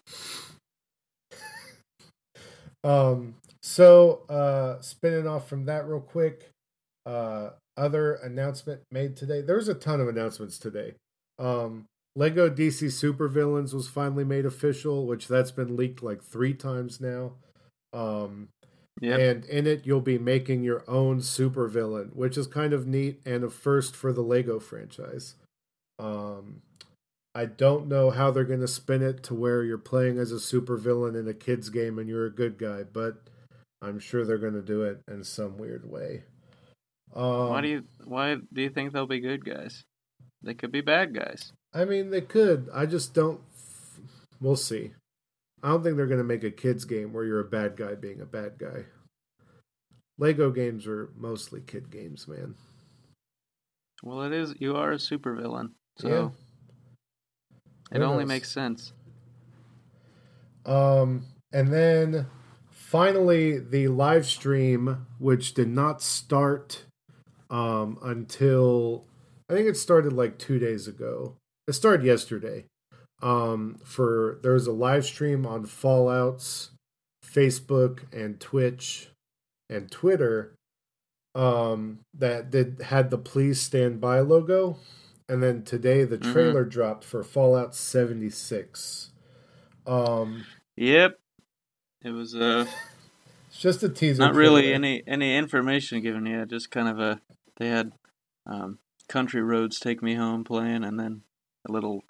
Um, 2.85 3.35
so 3.63 4.23
uh, 4.29 4.81
spinning 4.81 5.27
off 5.27 5.49
from 5.49 5.65
that 5.67 5.87
real 5.87 6.01
quick, 6.01 6.53
uh, 7.07 7.51
other 7.79 8.15
announcement 8.15 8.83
made 8.91 9.17
today. 9.17 9.41
There's 9.41 9.69
a 9.69 9.75
ton 9.75 10.01
of 10.01 10.09
announcements 10.09 10.59
today. 10.59 10.95
Um, 11.39 11.87
Lego 12.17 12.51
DC 12.51 12.87
Supervillains 12.87 13.73
was 13.73 13.89
finally 13.89 14.25
made 14.25 14.45
official, 14.45 15.07
which 15.07 15.29
that's 15.29 15.53
been 15.53 15.77
leaked 15.77 16.03
like 16.03 16.23
three 16.23 16.55
times 16.55 17.01
now. 17.01 17.33
Um, 17.93 18.49
Yeah, 19.01 19.17
And 19.17 19.45
in 19.45 19.69
it, 19.69 19.87
you'll 19.87 20.01
be 20.01 20.19
making 20.19 20.65
your 20.65 20.83
own 20.89 21.21
supervillain, 21.21 22.17
which 22.17 22.37
is 22.37 22.49
kind 22.49 22.73
of 22.73 22.89
neat 22.89 23.21
and 23.25 23.45
a 23.45 23.51
first 23.51 23.95
for 23.95 24.13
the 24.13 24.23
Lego 24.23 24.59
franchise. 24.59 25.37
Um, 26.01 26.63
I 27.33 27.45
don't 27.45 27.87
know 27.87 28.11
how 28.11 28.33
they're 28.33 28.43
going 28.43 28.61
to 28.61 28.67
spin 28.67 29.03
it 29.03 29.23
to 29.25 29.35
where 29.35 29.63
you're 29.63 29.79
playing 29.79 30.19
as 30.19 30.33
a 30.33 30.37
supervillain 30.37 31.17
in 31.17 31.29
a 31.29 31.35
kid's 31.35 31.71
game 31.71 32.01
and 32.01 32.09
you're 32.09 32.27
a 32.27 32.35
good 32.35 32.59
guy, 32.59 32.83
but 32.83 33.23
I'm 33.81 34.01
sure 34.01 34.25
they're 34.25 34.39
going 34.39 34.55
to 34.55 34.63
do 34.63 34.83
it 34.83 35.01
in 35.07 35.23
some 35.23 35.57
weird 35.57 35.89
way. 35.89 36.25
Um, 37.15 37.49
why 37.51 37.61
do 37.61 37.69
you 37.69 37.85
why 38.05 38.37
do 38.53 38.63
you 38.63 38.71
think 38.71 38.93
they'll 38.93 39.07
be 39.07 39.21
good 39.21 39.45
guys? 39.45 39.85
They 40.43 40.55
could 40.55 40.71
be 40.73 40.81
bad 40.83 41.15
guys. 41.15 41.53
I 41.75 41.85
mean, 41.85 42.11
they 42.11 42.21
could. 42.21 42.69
I 42.73 42.87
just 42.87 43.13
don't. 43.15 43.41
We'll 44.41 44.57
see. 44.57 44.93
I 45.63 45.69
don't 45.71 45.83
think 45.83 45.97
they're 45.97 46.07
going 46.07 46.19
to 46.19 46.25
make 46.25 46.45
a 46.45 46.51
kids 46.51 46.85
game 46.85 47.13
where 47.13 47.25
you're 47.25 47.41
a 47.41 47.45
bad 47.45 47.77
guy 47.77 47.95
being 47.97 48.21
a 48.21 48.27
bad 48.27 48.59
guy. 48.59 48.85
Lego 50.17 50.51
games 50.51 50.87
are 50.87 51.11
mostly 51.17 51.61
kid 51.61 51.91
games, 51.91 52.29
man. 52.29 52.55
Well, 54.03 54.23
it 54.23 54.33
is. 54.33 54.55
You 54.61 54.77
are 54.77 54.93
a 54.93 54.97
supervillain, 54.97 55.71
so 55.99 56.09
Yeah. 56.09 56.29
it 57.91 57.99
Who 57.99 58.05
only 58.05 58.25
knows? 58.25 58.29
makes 58.29 58.53
sense. 58.53 58.93
Um, 60.65 61.25
and 61.53 61.73
then 61.73 62.27
finally, 62.71 63.59
the 63.59 63.89
live 63.89 64.27
stream, 64.27 65.07
which 65.19 65.55
did 65.55 65.69
not 65.69 66.03
start 66.03 66.85
um, 67.51 67.99
until 68.03 69.05
I 69.49 69.55
think 69.55 69.67
it 69.69 69.77
started 69.77 70.13
like 70.13 70.39
two 70.39 70.59
days 70.59 70.87
ago. 70.89 71.35
It 71.67 71.73
started 71.73 72.05
yesterday. 72.07 72.65
Um, 73.23 73.79
for 73.85 74.39
there 74.43 74.53
was 74.53 74.67
a 74.67 74.73
live 74.73 75.05
stream 75.05 75.45
on 75.47 75.67
Fallout's 75.67 76.71
Facebook 77.25 78.01
and 78.13 78.39
Twitch 78.41 79.09
and 79.69 79.91
Twitter 79.91 80.55
um, 81.35 81.99
that 82.17 82.51
did 82.51 82.81
had 82.83 83.11
the 83.11 83.19
"Please 83.19 83.61
Stand 83.61 84.01
By" 84.01 84.21
logo, 84.21 84.79
and 85.29 85.43
then 85.43 85.63
today 85.65 86.05
the 86.05 86.19
Mhm. 86.19 86.33
trailer 86.33 86.65
dropped 86.65 87.05
for 87.05 87.23
Fallout 87.25 87.75
seventy 87.75 88.31
six. 88.31 89.11
Um, 89.87 90.45
Yep, 90.77 91.19
it 92.05 92.11
was 92.11 92.35
uh 92.37 92.67
it's 93.49 93.59
just 93.59 93.83
a 93.83 93.89
teaser. 93.89 94.23
not 94.23 94.35
really 94.35 94.63
trailer. 94.63 94.75
any 94.77 95.03
any 95.09 95.37
information 95.37 96.01
given 96.03 96.25
yet. 96.27 96.49
Just 96.49 96.71
kind 96.71 96.89
of 96.89 96.99
a 97.01 97.21
they 97.59 97.69
had 97.69 97.93
um, 98.47 98.79
"Country 99.09 99.43
Roads 99.43 99.79
Take 99.79 100.03
Me 100.03 100.15
Home" 100.15 100.45
playing, 100.45 100.85
and 100.85 100.99
then 100.99 101.23
a 101.69 101.73
little 101.73 102.03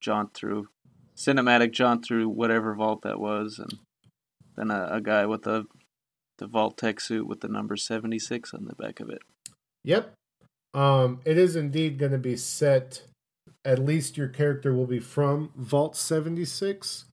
jaunt 0.00 0.32
through 0.34 0.68
cinematic 1.16 1.72
jaunt 1.72 2.04
through 2.04 2.28
whatever 2.28 2.74
vault 2.74 3.02
that 3.02 3.18
was, 3.18 3.58
and 3.58 3.78
then 4.56 4.70
a, 4.70 4.88
a 4.92 5.00
guy 5.00 5.26
with 5.26 5.42
the 5.42 5.64
the 6.38 6.46
vault 6.46 6.76
tech 6.76 7.00
suit 7.00 7.26
with 7.26 7.40
the 7.40 7.48
number 7.48 7.76
seventy 7.76 8.18
six 8.18 8.54
on 8.54 8.66
the 8.66 8.74
back 8.74 9.00
of 9.00 9.10
it. 9.10 9.22
Yep. 9.84 10.12
Um, 10.74 11.20
it 11.24 11.38
is 11.38 11.56
indeed 11.56 11.98
going 11.98 12.12
to 12.12 12.18
be 12.18 12.36
set. 12.36 13.02
At 13.64 13.78
least 13.78 14.16
your 14.16 14.28
character 14.28 14.74
will 14.74 14.86
be 14.86 15.00
from 15.00 15.50
Vault 15.56 15.96
76. 15.96 17.06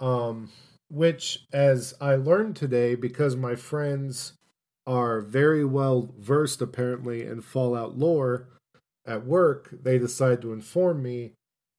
Um, 0.00 0.50
which, 0.90 1.44
as 1.52 1.94
I 2.00 2.14
learned 2.14 2.56
today, 2.56 2.94
because 2.94 3.36
my 3.36 3.54
friends 3.54 4.32
are 4.88 5.20
very 5.20 5.66
well 5.66 6.08
versed 6.18 6.62
apparently 6.62 7.22
in 7.22 7.42
Fallout 7.42 7.98
lore, 7.98 8.48
at 9.06 9.26
work, 9.26 9.68
they 9.82 9.98
decide 9.98 10.40
to 10.42 10.52
inform 10.52 11.02
me 11.02 11.32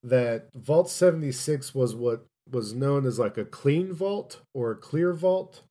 that 0.03 0.49
Vault 0.53 0.89
76 0.89 1.73
was 1.73 1.95
what 1.95 2.25
was 2.49 2.73
known 2.73 3.05
as 3.05 3.19
like 3.19 3.37
a 3.37 3.45
clean 3.45 3.93
vault 3.93 4.41
or 4.53 4.71
a 4.71 4.75
clear 4.75 5.13
vault 5.13 5.61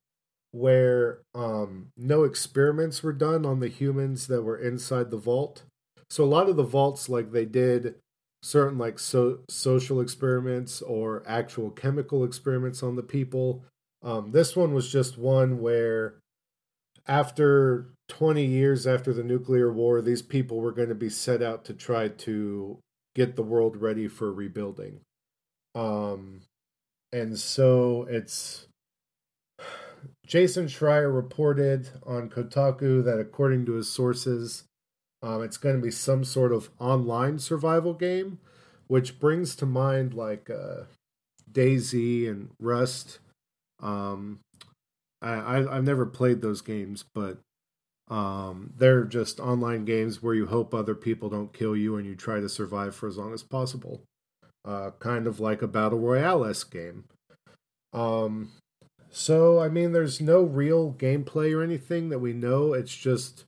where 0.51 1.19
um, 1.33 1.87
no 1.97 2.23
experiments 2.23 3.03
were 3.03 3.13
done 3.13 3.45
on 3.45 3.59
the 3.59 3.67
humans 3.67 4.27
that 4.27 4.41
were 4.41 4.57
inside 4.57 5.09
the 5.09 5.17
vault. 5.17 5.63
So 6.09 6.23
a 6.23 6.25
lot 6.25 6.49
of 6.49 6.55
the 6.55 6.63
vaults, 6.63 7.07
like 7.07 7.31
they 7.31 7.45
did 7.45 7.95
certain 8.41 8.77
like 8.77 8.99
so 8.99 9.39
social 9.49 10.01
experiments 10.01 10.81
or 10.81 11.23
actual 11.27 11.69
chemical 11.69 12.23
experiments 12.23 12.83
on 12.83 12.95
the 12.95 13.03
people. 13.03 13.63
Um, 14.03 14.31
this 14.31 14.55
one 14.55 14.73
was 14.73 14.91
just 14.91 15.17
one 15.17 15.61
where 15.61 16.15
after 17.09 17.87
20 18.07 18.45
years 18.45 18.85
after 18.85 19.11
the 19.11 19.23
nuclear 19.23 19.73
war, 19.73 19.99
these 19.99 20.21
people 20.21 20.61
were 20.61 20.71
going 20.71 20.89
to 20.89 20.95
be 20.95 21.09
set 21.09 21.41
out 21.41 21.65
to 21.65 21.73
try 21.73 22.07
to 22.07 22.77
get 23.15 23.35
the 23.35 23.41
world 23.41 23.75
ready 23.75 24.07
for 24.07 24.31
rebuilding. 24.31 25.01
Um, 25.73 26.41
and 27.11 27.37
so 27.37 28.05
it's 28.09 28.67
Jason 30.25 30.67
Schreier 30.67 31.13
reported 31.13 31.89
on 32.05 32.29
Kotaku 32.29 33.03
that 33.03 33.19
according 33.19 33.65
to 33.65 33.73
his 33.73 33.91
sources, 33.91 34.65
um, 35.23 35.41
it's 35.41 35.57
going 35.57 35.75
to 35.75 35.81
be 35.81 35.91
some 35.91 36.23
sort 36.23 36.53
of 36.53 36.69
online 36.79 37.39
survival 37.39 37.93
game, 37.95 38.39
which 38.87 39.19
brings 39.19 39.55
to 39.55 39.65
mind 39.65 40.13
like 40.13 40.49
uh, 40.49 40.83
DayZ 41.51 42.29
and 42.29 42.51
Rust. 42.59 43.17
Um, 43.81 44.39
I, 45.21 45.57
I 45.57 45.75
have 45.75 45.83
never 45.83 46.05
played 46.05 46.41
those 46.41 46.61
games, 46.61 47.05
but 47.13 47.39
um, 48.09 48.73
they're 48.75 49.03
just 49.03 49.39
online 49.39 49.85
games 49.85 50.21
where 50.21 50.33
you 50.33 50.47
hope 50.47 50.73
other 50.73 50.95
people 50.95 51.29
don't 51.29 51.53
kill 51.53 51.75
you 51.75 51.95
and 51.95 52.07
you 52.07 52.15
try 52.15 52.39
to 52.39 52.49
survive 52.49 52.95
for 52.95 53.07
as 53.07 53.17
long 53.17 53.33
as 53.33 53.43
possible. 53.43 54.01
Uh, 54.65 54.91
kind 54.99 55.27
of 55.27 55.39
like 55.39 55.61
a 55.61 55.67
battle 55.67 55.99
royale 55.99 56.43
esque 56.45 56.71
game. 56.71 57.05
Um, 57.93 58.51
so 59.09 59.59
I 59.59 59.69
mean, 59.69 59.91
there's 59.91 60.21
no 60.21 60.41
real 60.41 60.93
gameplay 60.93 61.55
or 61.55 61.63
anything 61.63 62.09
that 62.09 62.19
we 62.19 62.33
know. 62.33 62.73
It's 62.73 62.95
just 62.95 63.45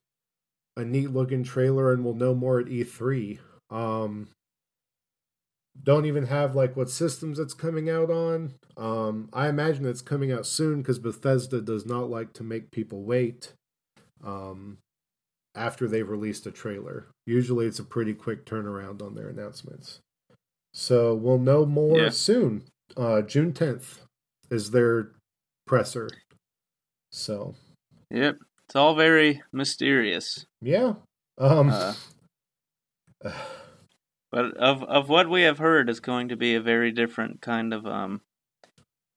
a 0.77 0.83
neat 0.83 1.11
looking 1.11 1.43
trailer, 1.43 1.91
and 1.91 2.03
we'll 2.03 2.13
know 2.13 2.33
more 2.33 2.59
at 2.59 2.67
E3. 2.67 3.39
Um, 3.69 4.29
don't 5.83 6.05
even 6.05 6.27
have 6.27 6.55
like 6.55 6.75
what 6.75 6.89
systems 6.89 7.39
it's 7.39 7.53
coming 7.53 7.89
out 7.89 8.09
on. 8.09 8.53
Um, 8.77 9.29
I 9.33 9.47
imagine 9.47 9.85
it's 9.85 10.01
coming 10.01 10.31
out 10.31 10.45
soon 10.45 10.81
because 10.81 10.99
Bethesda 10.99 11.61
does 11.61 11.85
not 11.85 12.09
like 12.09 12.33
to 12.33 12.43
make 12.43 12.71
people 12.71 13.03
wait 13.03 13.53
um, 14.23 14.77
after 15.55 15.87
they've 15.87 16.07
released 16.07 16.45
a 16.45 16.51
trailer. 16.51 17.07
Usually 17.25 17.65
it's 17.65 17.79
a 17.79 17.83
pretty 17.83 18.13
quick 18.13 18.45
turnaround 18.45 19.01
on 19.01 19.15
their 19.15 19.29
announcements. 19.29 19.99
So 20.73 21.15
we'll 21.15 21.39
know 21.39 21.65
more 21.65 21.97
yeah. 21.97 22.09
soon. 22.09 22.63
Uh, 22.95 23.21
June 23.21 23.53
10th 23.53 23.99
is 24.49 24.71
their 24.71 25.11
presser. 25.65 26.09
So. 27.11 27.55
Yep. 28.09 28.37
It's 28.67 28.75
all 28.75 28.95
very 28.95 29.41
mysterious. 29.51 30.45
Yeah. 30.61 30.93
Um, 31.37 31.69
uh, 31.69 31.93
but 34.31 34.57
of 34.57 34.83
of 34.83 35.09
what 35.09 35.29
we 35.29 35.41
have 35.43 35.57
heard, 35.57 35.89
is 35.89 35.99
going 35.99 36.29
to 36.29 36.35
be 36.35 36.55
a 36.55 36.61
very 36.61 36.91
different 36.91 37.41
kind 37.41 37.73
of 37.73 37.85
um, 37.85 38.21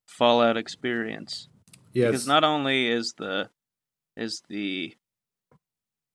Fallout 0.07 0.57
experience. 0.57 1.49
Yes. 1.93 2.11
Because 2.11 2.27
not 2.27 2.45
only 2.45 2.89
is 2.89 3.15
the 3.17 3.49
is 4.17 4.43
the 4.49 4.95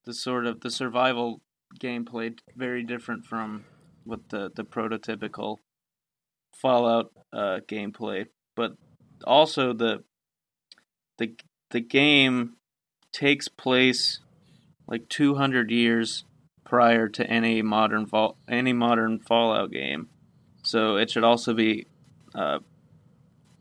the 0.06 0.14
sort 0.14 0.45
of 0.45 0.62
the 0.62 0.72
survival 0.72 1.41
gameplay 1.80 2.38
very 2.56 2.84
different 2.84 3.26
from 3.26 3.66
what 4.04 4.30
the 4.30 4.52
the 4.56 4.64
prototypical 4.64 5.58
Fallout 6.62 7.12
uh, 7.32 7.60
gameplay, 7.68 8.26
but 8.56 8.74
also 9.24 9.72
the 9.72 10.04
the 11.18 11.36
the 11.72 11.80
game 11.80 12.56
takes 13.14 13.47
place 13.47 14.20
like 14.88 15.08
200 15.10 15.72
years 15.72 16.26
prior 16.70 17.09
to 17.09 17.28
any 17.28 17.63
modern 17.63 18.05
fall 18.05 18.38
any 18.47 18.72
modern 18.72 19.20
Fallout 19.20 19.72
game. 19.72 20.07
So 20.63 20.97
it 20.97 21.09
should 21.09 21.24
also 21.24 21.53
be 21.55 21.88
uh, 22.36 22.59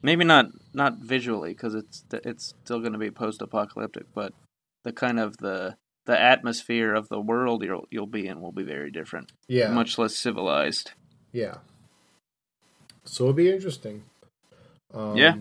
maybe 0.03 0.25
not 0.25 0.47
not 0.75 0.99
visually 0.99 1.55
because 1.55 1.75
it's 1.75 2.05
it's 2.13 2.55
still 2.65 2.81
going 2.81 2.93
to 2.93 2.99
be 2.99 3.11
post 3.11 3.41
apocalyptic, 3.41 4.05
but 4.15 4.35
the 4.85 4.93
kind 4.93 5.19
of 5.19 5.39
the 5.39 5.77
the 6.05 6.21
atmosphere 6.21 6.95
of 6.95 7.09
the 7.09 7.21
world 7.21 7.65
you'll 7.65 7.87
you'll 7.91 8.07
be 8.07 8.27
in 8.27 8.43
will 8.43 8.53
be 8.53 8.63
very 8.63 8.91
different. 8.91 9.33
Yeah, 9.49 9.71
much 9.71 9.97
less 9.97 10.15
civilized. 10.15 10.93
Yeah. 11.33 11.57
So 13.05 13.25
it'll 13.25 13.33
be 13.33 13.51
interesting. 13.51 14.05
Um, 14.93 15.17
yeah. 15.17 15.37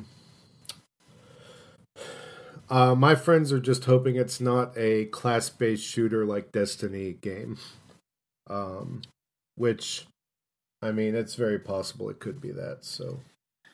Uh, 2.70 2.96
my 2.96 3.16
friends 3.16 3.52
are 3.52 3.60
just 3.60 3.86
hoping 3.86 4.16
it's 4.16 4.42
not 4.42 4.74
a 4.78 5.06
class-based 5.06 5.84
shooter 5.84 6.26
like 6.26 6.52
Destiny 6.52 7.14
game, 7.14 7.58
um, 8.50 9.02
which, 9.56 10.06
I 10.82 10.92
mean, 10.92 11.16
it's 11.16 11.36
very 11.36 11.60
possible 11.60 12.10
it 12.10 12.20
could 12.20 12.42
be 12.42 12.52
that. 12.52 12.80
So 12.84 13.22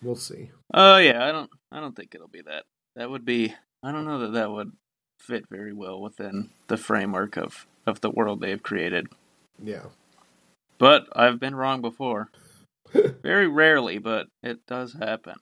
we'll 0.01 0.15
see. 0.15 0.51
Oh 0.73 0.93
uh, 0.93 0.97
yeah, 0.97 1.25
I 1.27 1.31
don't, 1.31 1.49
I 1.71 1.79
don't 1.79 1.95
think 1.95 2.13
it'll 2.13 2.27
be 2.27 2.43
that. 2.43 2.65
That 2.95 3.09
would 3.09 3.25
be, 3.25 3.55
I 3.81 3.91
don't 3.91 4.05
know 4.05 4.19
that 4.19 4.33
that 4.33 4.51
would 4.51 4.71
fit 5.19 5.45
very 5.49 5.73
well 5.73 6.01
within 6.01 6.49
the 6.67 6.77
framework 6.77 7.37
of 7.37 7.65
of 7.85 8.01
the 8.01 8.09
world 8.09 8.41
they've 8.41 8.63
created. 8.63 9.07
Yeah. 9.61 9.85
But 10.77 11.07
I've 11.13 11.39
been 11.39 11.55
wrong 11.55 11.81
before. 11.81 12.29
very 13.23 13.47
rarely, 13.47 13.97
but 13.97 14.27
it 14.41 14.65
does 14.67 14.93
happen. 14.93 15.35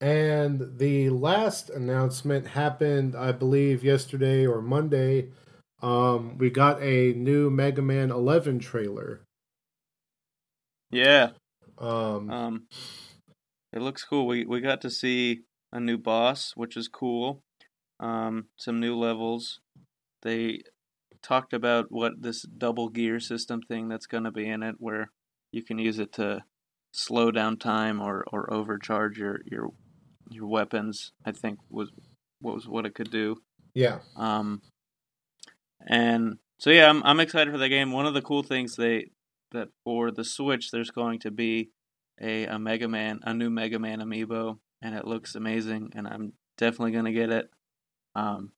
And 0.00 0.78
the 0.78 1.10
last 1.10 1.70
announcement 1.70 2.48
happened, 2.48 3.16
I 3.16 3.32
believe, 3.32 3.82
yesterday 3.82 4.46
or 4.46 4.62
Monday. 4.62 5.30
Um, 5.82 6.38
we 6.38 6.50
got 6.50 6.80
a 6.80 7.12
new 7.14 7.50
Mega 7.50 7.82
Man 7.82 8.10
11 8.10 8.60
trailer. 8.60 9.22
Yeah. 10.90 11.30
Um, 11.78 12.30
um, 12.30 12.66
it 13.72 13.80
looks 13.80 14.04
cool. 14.04 14.26
We 14.26 14.44
we 14.44 14.60
got 14.60 14.80
to 14.82 14.90
see 14.90 15.42
a 15.72 15.80
new 15.80 15.98
boss, 15.98 16.52
which 16.56 16.76
is 16.76 16.88
cool. 16.88 17.42
Um, 18.00 18.46
some 18.56 18.80
new 18.80 18.96
levels. 18.96 19.60
They 20.22 20.62
talked 21.22 21.52
about 21.52 21.86
what 21.90 22.22
this 22.22 22.42
double 22.42 22.88
gear 22.88 23.20
system 23.20 23.62
thing 23.62 23.88
that's 23.88 24.06
going 24.06 24.24
to 24.24 24.30
be 24.30 24.48
in 24.48 24.62
it, 24.62 24.76
where 24.78 25.10
you 25.52 25.62
can 25.62 25.78
use 25.78 25.98
it 25.98 26.12
to 26.14 26.44
slow 26.92 27.30
down 27.30 27.56
time 27.56 28.00
or, 28.00 28.24
or 28.32 28.52
overcharge 28.52 29.18
your, 29.18 29.40
your 29.44 29.70
your 30.30 30.46
weapons. 30.46 31.12
I 31.24 31.32
think 31.32 31.58
was 31.70 31.90
what 32.40 32.54
was 32.54 32.68
what 32.68 32.86
it 32.86 32.94
could 32.94 33.10
do. 33.10 33.42
Yeah. 33.74 33.98
Um. 34.16 34.62
And 35.86 36.38
so 36.58 36.70
yeah, 36.70 36.88
I'm 36.88 37.02
I'm 37.04 37.20
excited 37.20 37.52
for 37.52 37.58
the 37.58 37.68
game. 37.68 37.92
One 37.92 38.06
of 38.06 38.14
the 38.14 38.22
cool 38.22 38.42
things 38.42 38.76
they 38.76 39.10
that 39.52 39.68
for 39.84 40.10
the 40.10 40.24
Switch, 40.24 40.70
there's 40.70 40.90
going 40.90 41.18
to 41.20 41.30
be 41.30 41.70
a 42.20 42.46
a 42.46 42.58
Mega 42.58 42.88
Man, 42.88 43.20
a 43.22 43.34
new 43.34 43.50
Mega 43.50 43.78
Man 43.78 44.00
amiibo, 44.00 44.58
and 44.82 44.94
it 44.94 45.06
looks 45.06 45.34
amazing. 45.34 45.92
And 45.94 46.06
I'm 46.06 46.32
definitely 46.56 46.92
gonna 46.92 47.12
get 47.12 47.30
it. 47.30 47.50
Um. 48.14 48.52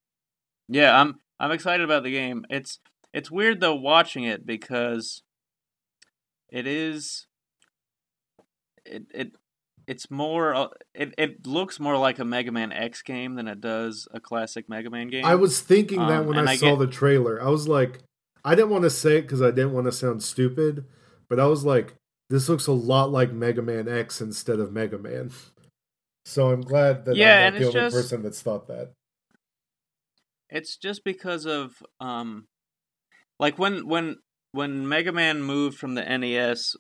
Yeah, 0.68 0.98
I'm 0.98 1.20
I'm 1.38 1.52
excited 1.52 1.84
about 1.84 2.02
the 2.04 2.12
game. 2.12 2.44
It's 2.48 2.78
it's 3.12 3.30
weird 3.30 3.60
though 3.60 3.74
watching 3.74 4.24
it 4.24 4.46
because 4.46 5.22
it 6.48 6.66
is 6.66 7.26
it 8.84 9.04
it 9.12 9.32
it's 9.90 10.08
more 10.08 10.54
uh, 10.54 10.68
it, 10.94 11.12
it 11.18 11.46
looks 11.48 11.80
more 11.80 11.96
like 11.96 12.20
a 12.20 12.24
Mega 12.24 12.52
Man 12.52 12.70
X 12.70 13.02
game 13.02 13.34
than 13.34 13.48
it 13.48 13.60
does 13.60 14.06
a 14.14 14.20
classic 14.20 14.68
Mega 14.68 14.88
Man 14.88 15.08
game. 15.08 15.24
I 15.24 15.34
was 15.34 15.60
thinking 15.60 15.98
that 15.98 16.20
um, 16.20 16.26
when 16.28 16.38
I, 16.38 16.52
I, 16.52 16.56
saw 16.56 16.76
get... 16.76 16.78
the 16.78 16.86
trailer. 16.86 17.42
I 17.42 17.48
was 17.48 17.66
like 17.66 17.98
I 18.44 18.54
didn't 18.54 18.70
want 18.70 18.84
to 18.84 18.90
say 18.90 19.16
it 19.16 19.26
cuz 19.26 19.42
I 19.42 19.50
didn't 19.50 19.72
want 19.72 19.86
to 19.86 19.92
sound 19.92 20.22
stupid, 20.22 20.84
but 21.28 21.40
I 21.40 21.46
was 21.46 21.64
like 21.64 21.96
this 22.28 22.48
looks 22.48 22.68
a 22.68 22.72
lot 22.72 23.10
like 23.10 23.32
Mega 23.32 23.62
Man 23.62 23.88
X 23.88 24.20
instead 24.20 24.60
of 24.60 24.72
Mega 24.72 24.96
Man. 24.96 25.32
So 26.26 26.50
I'm 26.50 26.60
glad 26.60 27.06
that 27.06 27.16
yeah, 27.16 27.46
I'm 27.46 27.54
not 27.54 27.58
the 27.58 27.66
only 27.66 27.80
just, 27.80 27.96
person 27.96 28.22
that's 28.22 28.42
thought 28.42 28.68
that. 28.68 28.92
It's 30.50 30.76
just 30.76 31.02
because 31.02 31.46
of 31.46 31.82
um 31.98 32.46
like 33.40 33.58
when 33.58 33.88
when 33.88 34.18
when 34.52 34.86
Mega 34.86 35.12
Man 35.12 35.42
moved 35.42 35.78
from 35.78 35.94
the 35.94 36.04
NES 36.04 36.76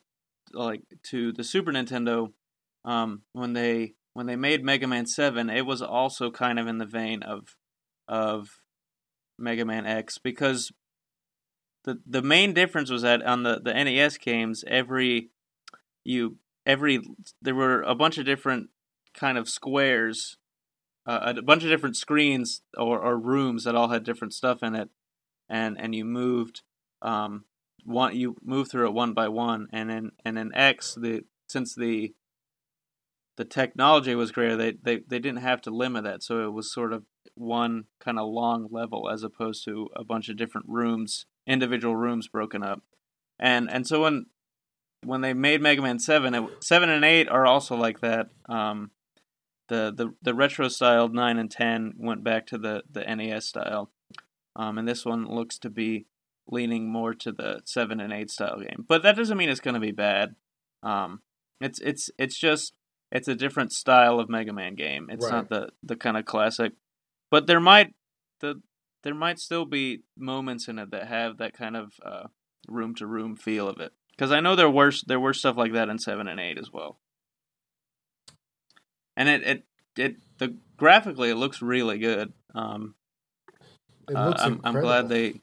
like 0.52 0.82
to 1.04 1.32
the 1.32 1.42
Super 1.42 1.72
Nintendo, 1.72 2.32
um, 2.84 3.22
when 3.32 3.52
they 3.52 3.94
when 4.14 4.26
they 4.26 4.36
made 4.36 4.64
Mega 4.64 4.86
Man 4.86 5.06
Seven, 5.06 5.50
it 5.50 5.66
was 5.66 5.82
also 5.82 6.30
kind 6.30 6.58
of 6.58 6.66
in 6.66 6.78
the 6.78 6.86
vein 6.86 7.22
of 7.22 7.56
of 8.08 8.48
Mega 9.38 9.64
Man 9.64 9.86
X 9.86 10.18
because 10.18 10.72
the 11.84 11.98
the 12.06 12.22
main 12.22 12.52
difference 12.52 12.90
was 12.90 13.02
that 13.02 13.22
on 13.22 13.42
the 13.42 13.60
the 13.62 13.72
NES 13.72 14.18
games, 14.18 14.64
every 14.66 15.30
you 16.04 16.36
every 16.66 17.00
there 17.40 17.54
were 17.54 17.82
a 17.82 17.94
bunch 17.94 18.18
of 18.18 18.26
different 18.26 18.70
kind 19.14 19.38
of 19.38 19.48
squares, 19.48 20.36
uh, 21.06 21.34
a 21.36 21.42
bunch 21.42 21.64
of 21.64 21.70
different 21.70 21.96
screens 21.96 22.62
or, 22.76 23.00
or 23.00 23.18
rooms 23.18 23.64
that 23.64 23.74
all 23.74 23.88
had 23.88 24.04
different 24.04 24.34
stuff 24.34 24.62
in 24.62 24.74
it, 24.74 24.88
and 25.48 25.80
and 25.80 25.94
you 25.94 26.04
moved 26.04 26.62
um, 27.02 27.44
one 27.84 28.14
you 28.16 28.36
move 28.42 28.70
through 28.70 28.88
it 28.88 28.94
one 28.94 29.14
by 29.14 29.28
one, 29.28 29.68
and 29.72 29.90
then 29.90 30.10
and 30.24 30.38
in 30.38 30.54
X 30.54 30.94
the 30.94 31.22
since 31.48 31.74
the 31.74 32.14
the 33.40 33.44
technology 33.46 34.14
was 34.14 34.32
greater, 34.32 34.54
they, 34.54 34.72
they 34.72 34.98
they 35.08 35.18
didn't 35.18 35.38
have 35.38 35.62
to 35.62 35.70
limit 35.70 36.04
that, 36.04 36.22
so 36.22 36.44
it 36.44 36.52
was 36.52 36.70
sort 36.70 36.92
of 36.92 37.04
one 37.36 37.84
kind 37.98 38.18
of 38.18 38.28
long 38.28 38.68
level 38.70 39.08
as 39.08 39.22
opposed 39.22 39.64
to 39.64 39.88
a 39.96 40.04
bunch 40.04 40.28
of 40.28 40.36
different 40.36 40.66
rooms, 40.68 41.24
individual 41.46 41.96
rooms 41.96 42.28
broken 42.28 42.62
up, 42.62 42.82
and 43.38 43.70
and 43.72 43.86
so 43.86 44.02
when 44.02 44.26
when 45.06 45.22
they 45.22 45.32
made 45.32 45.62
Mega 45.62 45.80
Man 45.80 45.98
Seven, 45.98 46.34
it, 46.34 46.44
seven 46.62 46.90
and 46.90 47.02
eight 47.02 47.30
are 47.30 47.46
also 47.46 47.76
like 47.76 48.00
that. 48.00 48.28
Um, 48.46 48.90
the 49.70 49.90
the 49.96 50.12
the 50.20 50.34
retro 50.34 50.68
styled 50.68 51.14
nine 51.14 51.38
and 51.38 51.50
ten 51.50 51.94
went 51.96 52.22
back 52.22 52.46
to 52.48 52.58
the 52.58 52.82
the 52.92 53.00
NES 53.04 53.46
style, 53.46 53.90
um, 54.54 54.76
and 54.76 54.86
this 54.86 55.06
one 55.06 55.24
looks 55.24 55.58
to 55.60 55.70
be 55.70 56.04
leaning 56.46 56.92
more 56.92 57.14
to 57.14 57.32
the 57.32 57.62
seven 57.64 58.00
and 58.00 58.12
eight 58.12 58.30
style 58.30 58.60
game. 58.60 58.84
But 58.86 59.02
that 59.02 59.16
doesn't 59.16 59.38
mean 59.38 59.48
it's 59.48 59.60
going 59.60 59.72
to 59.72 59.80
be 59.80 59.92
bad. 59.92 60.34
Um, 60.82 61.22
it's 61.58 61.78
it's 61.78 62.10
it's 62.18 62.38
just 62.38 62.74
it's 63.12 63.28
a 63.28 63.34
different 63.34 63.72
style 63.72 64.20
of 64.20 64.28
Mega 64.28 64.52
Man 64.52 64.74
game. 64.74 65.08
It's 65.10 65.24
Right. 65.24 65.32
not 65.32 65.48
the 65.48 65.70
the 65.82 65.96
kind 65.96 66.16
of 66.16 66.24
classic. 66.24 66.72
But 67.30 67.46
there 67.46 67.60
might 67.60 67.94
the 68.40 68.62
there 69.02 69.14
might 69.14 69.38
still 69.38 69.64
be 69.64 70.02
moments 70.16 70.68
in 70.68 70.78
it 70.78 70.90
that 70.90 71.08
have 71.08 71.38
that 71.38 71.52
kind 71.54 71.76
of 71.76 71.92
uh, 72.04 72.26
room 72.68 72.94
to 72.96 73.06
room 73.06 73.36
feel 73.36 73.68
of 73.68 73.80
it. 73.80 73.92
Because 74.10 74.32
I 74.32 74.40
know 74.40 74.54
there 74.54 74.70
were 74.70 74.92
there 75.06 75.20
were 75.20 75.32
stuff 75.34 75.56
like 75.56 75.72
that 75.72 75.88
in 75.88 75.98
seven 75.98 76.28
and 76.28 76.38
eight 76.40 76.58
as 76.58 76.70
well. 76.72 76.98
And 79.16 79.28
it 79.28 79.42
it 79.42 79.64
it 79.96 80.16
the 80.38 80.56
graphically 80.76 81.30
it 81.30 81.36
looks 81.36 81.62
really 81.62 81.98
good. 81.98 82.32
Um, 82.54 82.94
It 84.08 84.16
uh, 84.16 84.28
looks 84.28 84.42
I'm, 84.42 84.60
I'm 84.64 84.80
glad 84.80 85.08
they. 85.08 85.40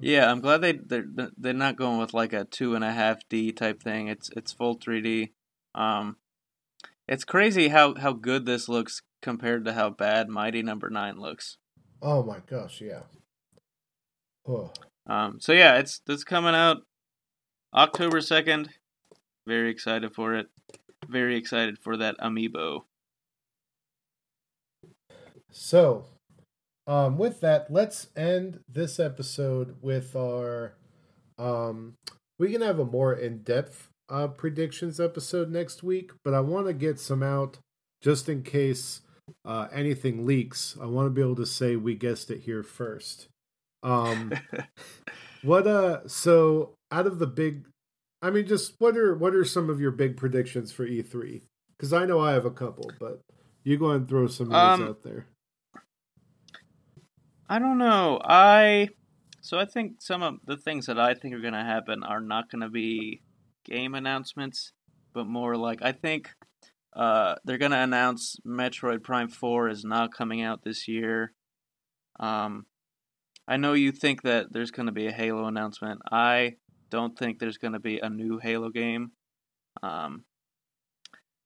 Yeah, 0.00 0.30
I'm 0.30 0.40
glad 0.40 0.60
they 0.60 0.72
they're 0.72 1.06
they're 1.36 1.52
not 1.52 1.76
going 1.76 1.98
with 1.98 2.14
like 2.14 2.32
a 2.32 2.44
two 2.44 2.74
and 2.74 2.84
a 2.84 2.92
half 2.92 3.26
D 3.28 3.52
type 3.52 3.82
thing. 3.82 4.08
It's 4.08 4.30
it's 4.36 4.52
full 4.52 4.78
3D. 4.78 5.32
Um, 5.74 6.16
it's 7.06 7.24
crazy 7.24 7.68
how 7.68 7.94
how 7.94 8.12
good 8.12 8.46
this 8.46 8.68
looks 8.68 9.02
compared 9.22 9.64
to 9.64 9.72
how 9.74 9.90
bad 9.90 10.28
Mighty 10.28 10.62
Number 10.62 10.90
Nine 10.90 11.18
looks. 11.18 11.56
Oh 12.02 12.22
my 12.22 12.38
gosh, 12.46 12.80
yeah. 12.80 13.02
Oh, 14.46 14.70
Um, 15.06 15.40
so 15.40 15.52
yeah, 15.52 15.78
it's 15.78 16.00
it's 16.06 16.24
coming 16.24 16.54
out 16.54 16.82
October 17.74 18.20
second. 18.20 18.70
Very 19.46 19.70
excited 19.70 20.14
for 20.14 20.34
it. 20.34 20.48
Very 21.08 21.36
excited 21.36 21.78
for 21.78 21.96
that 21.96 22.16
amiibo. 22.18 22.82
So, 25.50 26.06
um, 26.86 27.16
with 27.18 27.40
that, 27.40 27.70
let's 27.70 28.08
end 28.16 28.60
this 28.68 28.98
episode 28.98 29.76
with 29.80 30.16
our. 30.16 30.74
Um, 31.38 31.94
we 32.38 32.50
can 32.50 32.60
have 32.62 32.78
a 32.78 32.84
more 32.84 33.14
in 33.14 33.42
depth 33.42 33.88
uh, 34.08 34.28
predictions 34.28 35.00
episode 35.00 35.50
next 35.50 35.82
week, 35.82 36.12
but 36.24 36.34
I 36.34 36.40
want 36.40 36.66
to 36.66 36.72
get 36.72 36.98
some 37.00 37.22
out 37.22 37.58
just 38.02 38.28
in 38.28 38.42
case 38.42 39.00
uh, 39.44 39.68
anything 39.72 40.26
leaks. 40.26 40.76
I 40.80 40.86
want 40.86 41.06
to 41.06 41.10
be 41.10 41.22
able 41.22 41.36
to 41.36 41.46
say 41.46 41.76
we 41.76 41.94
guessed 41.94 42.30
it 42.30 42.42
here 42.42 42.62
first. 42.62 43.28
Um, 43.82 44.32
what 45.42 45.66
uh? 45.66 46.06
So 46.08 46.74
out 46.90 47.06
of 47.06 47.18
the 47.18 47.26
big, 47.26 47.66
I 48.22 48.30
mean, 48.30 48.46
just 48.46 48.74
what 48.78 48.96
are 48.96 49.14
what 49.14 49.34
are 49.34 49.44
some 49.44 49.70
of 49.70 49.80
your 49.80 49.90
big 49.90 50.16
predictions 50.16 50.72
for 50.72 50.84
E 50.84 51.02
three? 51.02 51.42
Because 51.76 51.92
I 51.92 52.04
know 52.04 52.20
I 52.20 52.32
have 52.32 52.44
a 52.44 52.50
couple, 52.50 52.90
but 53.00 53.20
you 53.64 53.78
go 53.78 53.90
and 53.90 54.08
throw 54.08 54.26
some 54.26 54.52
Um, 54.52 54.82
out 54.82 55.02
there. 55.02 55.26
I 57.48 57.58
don't 57.58 57.78
know. 57.78 58.20
I 58.24 58.90
so 59.40 59.58
I 59.58 59.66
think 59.66 60.00
some 60.00 60.22
of 60.22 60.36
the 60.46 60.56
things 60.56 60.86
that 60.86 60.98
I 60.98 61.14
think 61.14 61.34
are 61.34 61.40
going 61.40 61.52
to 61.52 61.64
happen 61.64 62.02
are 62.02 62.20
not 62.20 62.50
going 62.50 62.62
to 62.62 62.70
be 62.70 63.20
game 63.64 63.94
announcements, 63.94 64.72
but 65.12 65.26
more 65.26 65.56
like 65.56 65.80
I 65.82 65.92
think 65.92 66.30
uh, 66.94 67.36
they're 67.44 67.58
going 67.58 67.72
to 67.72 67.78
announce 67.78 68.36
Metroid 68.46 69.02
Prime 69.02 69.28
Four 69.28 69.68
is 69.68 69.84
not 69.84 70.14
coming 70.14 70.42
out 70.42 70.62
this 70.62 70.86
year. 70.86 71.32
Um, 72.20 72.66
I 73.46 73.56
know 73.56 73.72
you 73.72 73.92
think 73.92 74.22
that 74.22 74.52
there's 74.52 74.70
going 74.70 74.86
to 74.86 74.92
be 74.92 75.06
a 75.06 75.12
Halo 75.12 75.46
announcement. 75.46 76.00
I 76.10 76.54
don't 76.90 77.18
think 77.18 77.38
there's 77.38 77.58
going 77.58 77.72
to 77.72 77.80
be 77.80 77.98
a 77.98 78.08
new 78.08 78.38
Halo 78.38 78.70
game. 78.70 79.12
Um, 79.82 80.24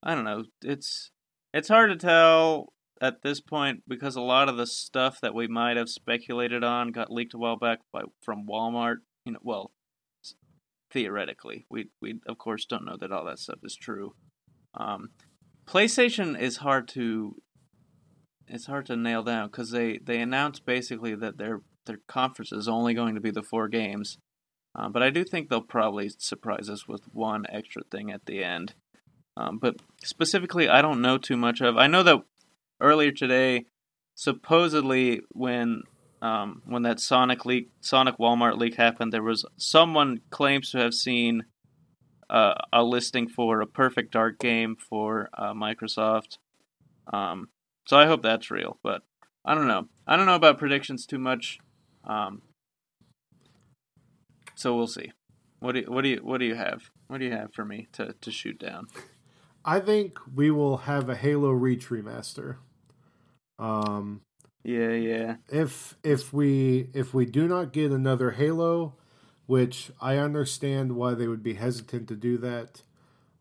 I 0.02 0.14
don't 0.14 0.24
know. 0.24 0.44
It's 0.62 1.10
it's 1.52 1.68
hard 1.68 1.90
to 1.90 1.96
tell 1.96 2.72
at 3.00 3.22
this 3.22 3.40
point 3.40 3.82
because 3.88 4.16
a 4.16 4.20
lot 4.20 4.48
of 4.48 4.56
the 4.56 4.66
stuff 4.66 5.20
that 5.22 5.34
we 5.34 5.46
might 5.46 5.76
have 5.76 5.88
speculated 5.88 6.62
on 6.62 6.92
got 6.92 7.12
leaked 7.12 7.34
a 7.34 7.38
while 7.38 7.56
back 7.56 7.80
by 7.92 8.02
from 8.22 8.46
Walmart. 8.46 8.96
You 9.24 9.32
know, 9.32 9.38
well, 9.42 9.72
theoretically, 10.90 11.66
we 11.70 11.88
we 12.00 12.20
of 12.26 12.38
course 12.38 12.64
don't 12.64 12.84
know 12.84 12.96
that 12.96 13.12
all 13.12 13.24
that 13.26 13.38
stuff 13.38 13.58
is 13.62 13.76
true. 13.76 14.14
Um, 14.74 15.10
PlayStation 15.66 16.38
is 16.38 16.58
hard 16.58 16.88
to 16.88 17.36
it's 18.46 18.66
hard 18.66 18.86
to 18.86 18.96
nail 18.96 19.22
down 19.22 19.48
because 19.48 19.70
they 19.70 19.98
they 19.98 20.20
announced 20.20 20.64
basically 20.64 21.14
that 21.14 21.38
their 21.38 21.60
their 21.86 21.98
conference 22.06 22.52
is 22.52 22.68
only 22.68 22.94
going 22.94 23.14
to 23.14 23.20
be 23.20 23.30
the 23.30 23.42
four 23.42 23.68
games. 23.68 24.18
Um, 24.74 24.92
but 24.92 25.02
I 25.02 25.10
do 25.10 25.24
think 25.24 25.48
they'll 25.48 25.60
probably 25.60 26.10
surprise 26.18 26.68
us 26.68 26.86
with 26.86 27.02
one 27.12 27.46
extra 27.48 27.82
thing 27.90 28.10
at 28.10 28.26
the 28.26 28.44
end. 28.44 28.74
Um, 29.36 29.58
but 29.58 29.76
specifically, 30.04 30.68
I 30.68 30.82
don't 30.82 31.00
know 31.00 31.18
too 31.18 31.36
much 31.36 31.60
of. 31.60 31.76
I 31.76 31.86
know 31.86 32.02
that 32.02 32.22
earlier 32.80 33.10
today, 33.10 33.66
supposedly 34.14 35.22
when 35.30 35.82
um, 36.20 36.62
when 36.66 36.82
that 36.82 37.00
Sonic 37.00 37.46
leak, 37.46 37.70
Sonic 37.80 38.18
Walmart 38.18 38.58
leak 38.58 38.74
happened, 38.74 39.12
there 39.12 39.22
was 39.22 39.44
someone 39.56 40.20
claims 40.30 40.70
to 40.70 40.78
have 40.78 40.94
seen 40.94 41.44
uh, 42.28 42.54
a 42.72 42.82
listing 42.82 43.28
for 43.28 43.60
a 43.60 43.66
Perfect 43.66 44.12
Dark 44.12 44.38
game 44.38 44.76
for 44.76 45.28
uh, 45.36 45.52
Microsoft. 45.52 46.38
Um, 47.12 47.48
so 47.86 47.96
I 47.96 48.06
hope 48.06 48.22
that's 48.22 48.50
real, 48.50 48.78
but 48.82 49.02
I 49.44 49.54
don't 49.54 49.68
know. 49.68 49.88
I 50.06 50.16
don't 50.16 50.26
know 50.26 50.34
about 50.34 50.58
predictions 50.58 51.06
too 51.06 51.18
much. 51.18 51.58
Um, 52.04 52.42
so 54.54 54.74
we'll 54.76 54.86
see. 54.86 55.12
What 55.60 55.72
do 55.72 55.80
you, 55.80 55.86
what 55.86 56.02
do 56.02 56.08
you 56.08 56.16
what 56.22 56.38
do 56.38 56.44
you 56.44 56.54
have? 56.54 56.90
What 57.06 57.18
do 57.18 57.24
you 57.24 57.32
have 57.32 57.52
for 57.54 57.64
me 57.64 57.88
to, 57.92 58.14
to 58.20 58.30
shoot 58.30 58.58
down? 58.58 58.86
I 59.64 59.80
think 59.80 60.18
we 60.34 60.50
will 60.50 60.78
have 60.78 61.08
a 61.08 61.16
Halo 61.16 61.50
Reach 61.50 61.88
remaster. 61.88 62.56
Um, 63.58 64.22
Yeah, 64.64 64.90
yeah. 64.92 65.36
if 65.48 65.96
if 66.02 66.32
we 66.32 66.90
if 66.92 67.14
we 67.14 67.24
do 67.24 67.46
not 67.48 67.72
get 67.72 67.90
another 67.90 68.32
Halo, 68.32 68.94
which 69.46 69.90
I 70.00 70.16
understand 70.16 70.96
why 70.96 71.14
they 71.14 71.26
would 71.28 71.42
be 71.42 71.54
hesitant 71.54 72.08
to 72.08 72.16
do 72.16 72.36
that, 72.38 72.82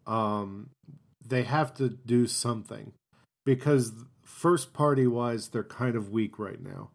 um, 0.07 0.69
they 1.25 1.43
have 1.43 1.73
to 1.75 1.89
do 1.89 2.27
something 2.27 2.93
because 3.45 3.93
first 4.23 4.73
party 4.73 5.07
wise 5.07 5.49
they're 5.49 5.63
kind 5.63 5.95
of 5.95 6.11
weak 6.11 6.39
right 6.39 6.61
now. 6.63 6.91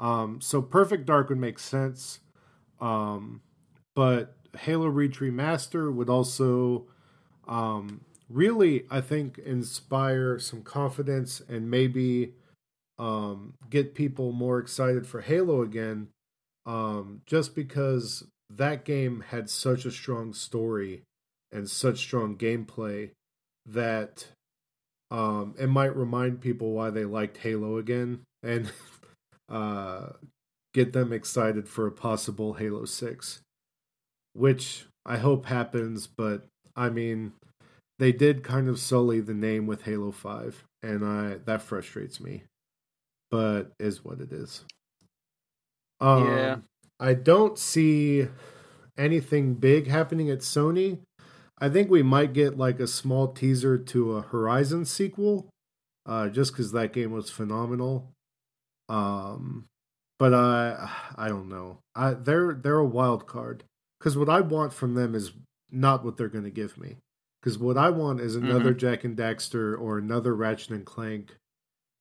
Um, 0.00 0.40
so 0.40 0.62
Perfect 0.62 1.06
Dark 1.06 1.28
would 1.30 1.38
make 1.38 1.58
sense, 1.58 2.20
um, 2.80 3.42
but 3.94 4.36
Halo 4.60 4.88
Reach 4.88 5.20
remaster 5.20 5.92
would 5.94 6.08
also 6.10 6.86
um, 7.48 8.02
really 8.28 8.84
I 8.90 9.00
think 9.00 9.38
inspire 9.38 10.38
some 10.38 10.62
confidence 10.62 11.42
and 11.48 11.70
maybe 11.70 12.34
um, 13.02 13.54
get 13.68 13.96
people 13.96 14.30
more 14.30 14.60
excited 14.60 15.08
for 15.08 15.22
Halo 15.22 15.60
again, 15.62 16.06
um, 16.66 17.22
just 17.26 17.52
because 17.52 18.22
that 18.48 18.84
game 18.84 19.24
had 19.30 19.50
such 19.50 19.84
a 19.84 19.90
strong 19.90 20.32
story 20.32 21.02
and 21.50 21.68
such 21.68 21.98
strong 21.98 22.36
gameplay 22.36 23.10
that 23.66 24.26
um, 25.10 25.56
it 25.58 25.66
might 25.66 25.96
remind 25.96 26.40
people 26.40 26.70
why 26.70 26.90
they 26.90 27.04
liked 27.04 27.38
Halo 27.38 27.76
again 27.76 28.20
and 28.40 28.70
uh, 29.48 30.10
get 30.72 30.92
them 30.92 31.12
excited 31.12 31.68
for 31.68 31.88
a 31.88 31.92
possible 31.92 32.52
Halo 32.52 32.84
6, 32.84 33.40
which 34.32 34.86
I 35.04 35.16
hope 35.16 35.46
happens, 35.46 36.06
but 36.06 36.46
I 36.76 36.88
mean, 36.88 37.32
they 37.98 38.12
did 38.12 38.44
kind 38.44 38.68
of 38.68 38.78
sully 38.78 39.18
the 39.18 39.34
name 39.34 39.66
with 39.66 39.82
Halo 39.82 40.12
5, 40.12 40.62
and 40.84 41.04
I 41.04 41.38
that 41.46 41.62
frustrates 41.62 42.20
me 42.20 42.44
but 43.32 43.72
is 43.80 44.04
what 44.04 44.20
it 44.20 44.30
is. 44.30 44.64
Um, 46.00 46.26
Yeah. 46.28 46.56
I 47.00 47.14
don't 47.14 47.58
see 47.58 48.28
anything 48.96 49.54
big 49.54 49.88
happening 49.88 50.30
at 50.30 50.40
Sony. 50.40 51.00
I 51.58 51.68
think 51.68 51.90
we 51.90 52.02
might 52.02 52.32
get 52.32 52.58
like 52.58 52.78
a 52.78 52.86
small 52.86 53.28
teaser 53.32 53.78
to 53.78 54.16
a 54.16 54.22
Horizon 54.22 54.84
sequel, 54.84 55.48
uh, 56.06 56.28
just 56.28 56.52
because 56.52 56.70
that 56.72 56.92
game 56.92 57.10
was 57.10 57.30
phenomenal. 57.30 58.12
Um, 58.88 59.64
but 60.18 60.34
I, 60.34 60.90
I 61.16 61.28
don't 61.28 61.48
know. 61.48 61.78
I 61.96 62.14
they're 62.14 62.52
they're 62.54 62.78
a 62.78 62.84
wild 62.84 63.26
card 63.26 63.64
because 63.98 64.16
what 64.16 64.28
I 64.28 64.40
want 64.40 64.72
from 64.72 64.94
them 64.94 65.14
is 65.14 65.32
not 65.70 66.04
what 66.04 66.16
they're 66.16 66.28
going 66.28 66.44
to 66.44 66.50
give 66.50 66.76
me. 66.78 66.98
Because 67.40 67.58
what 67.58 67.78
I 67.78 67.90
want 67.90 68.20
is 68.20 68.36
another 68.36 68.72
Jak 68.74 69.02
and 69.02 69.16
Daxter 69.16 69.76
or 69.80 69.98
another 69.98 70.34
Ratchet 70.36 70.70
and 70.70 70.84
Clank 70.84 71.36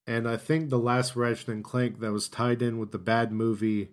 and 0.08 0.28
I 0.28 0.38
think 0.38 0.70
the 0.70 0.80
last 0.80 1.16
Ratchet 1.16 1.50
and 1.50 1.64
Clank 1.64 2.00
that 2.00 2.12
was 2.12 2.28
tied 2.28 2.62
in 2.62 2.78
with 2.80 2.92
the 2.92 2.98
bad 2.98 3.32
movie 3.32 3.90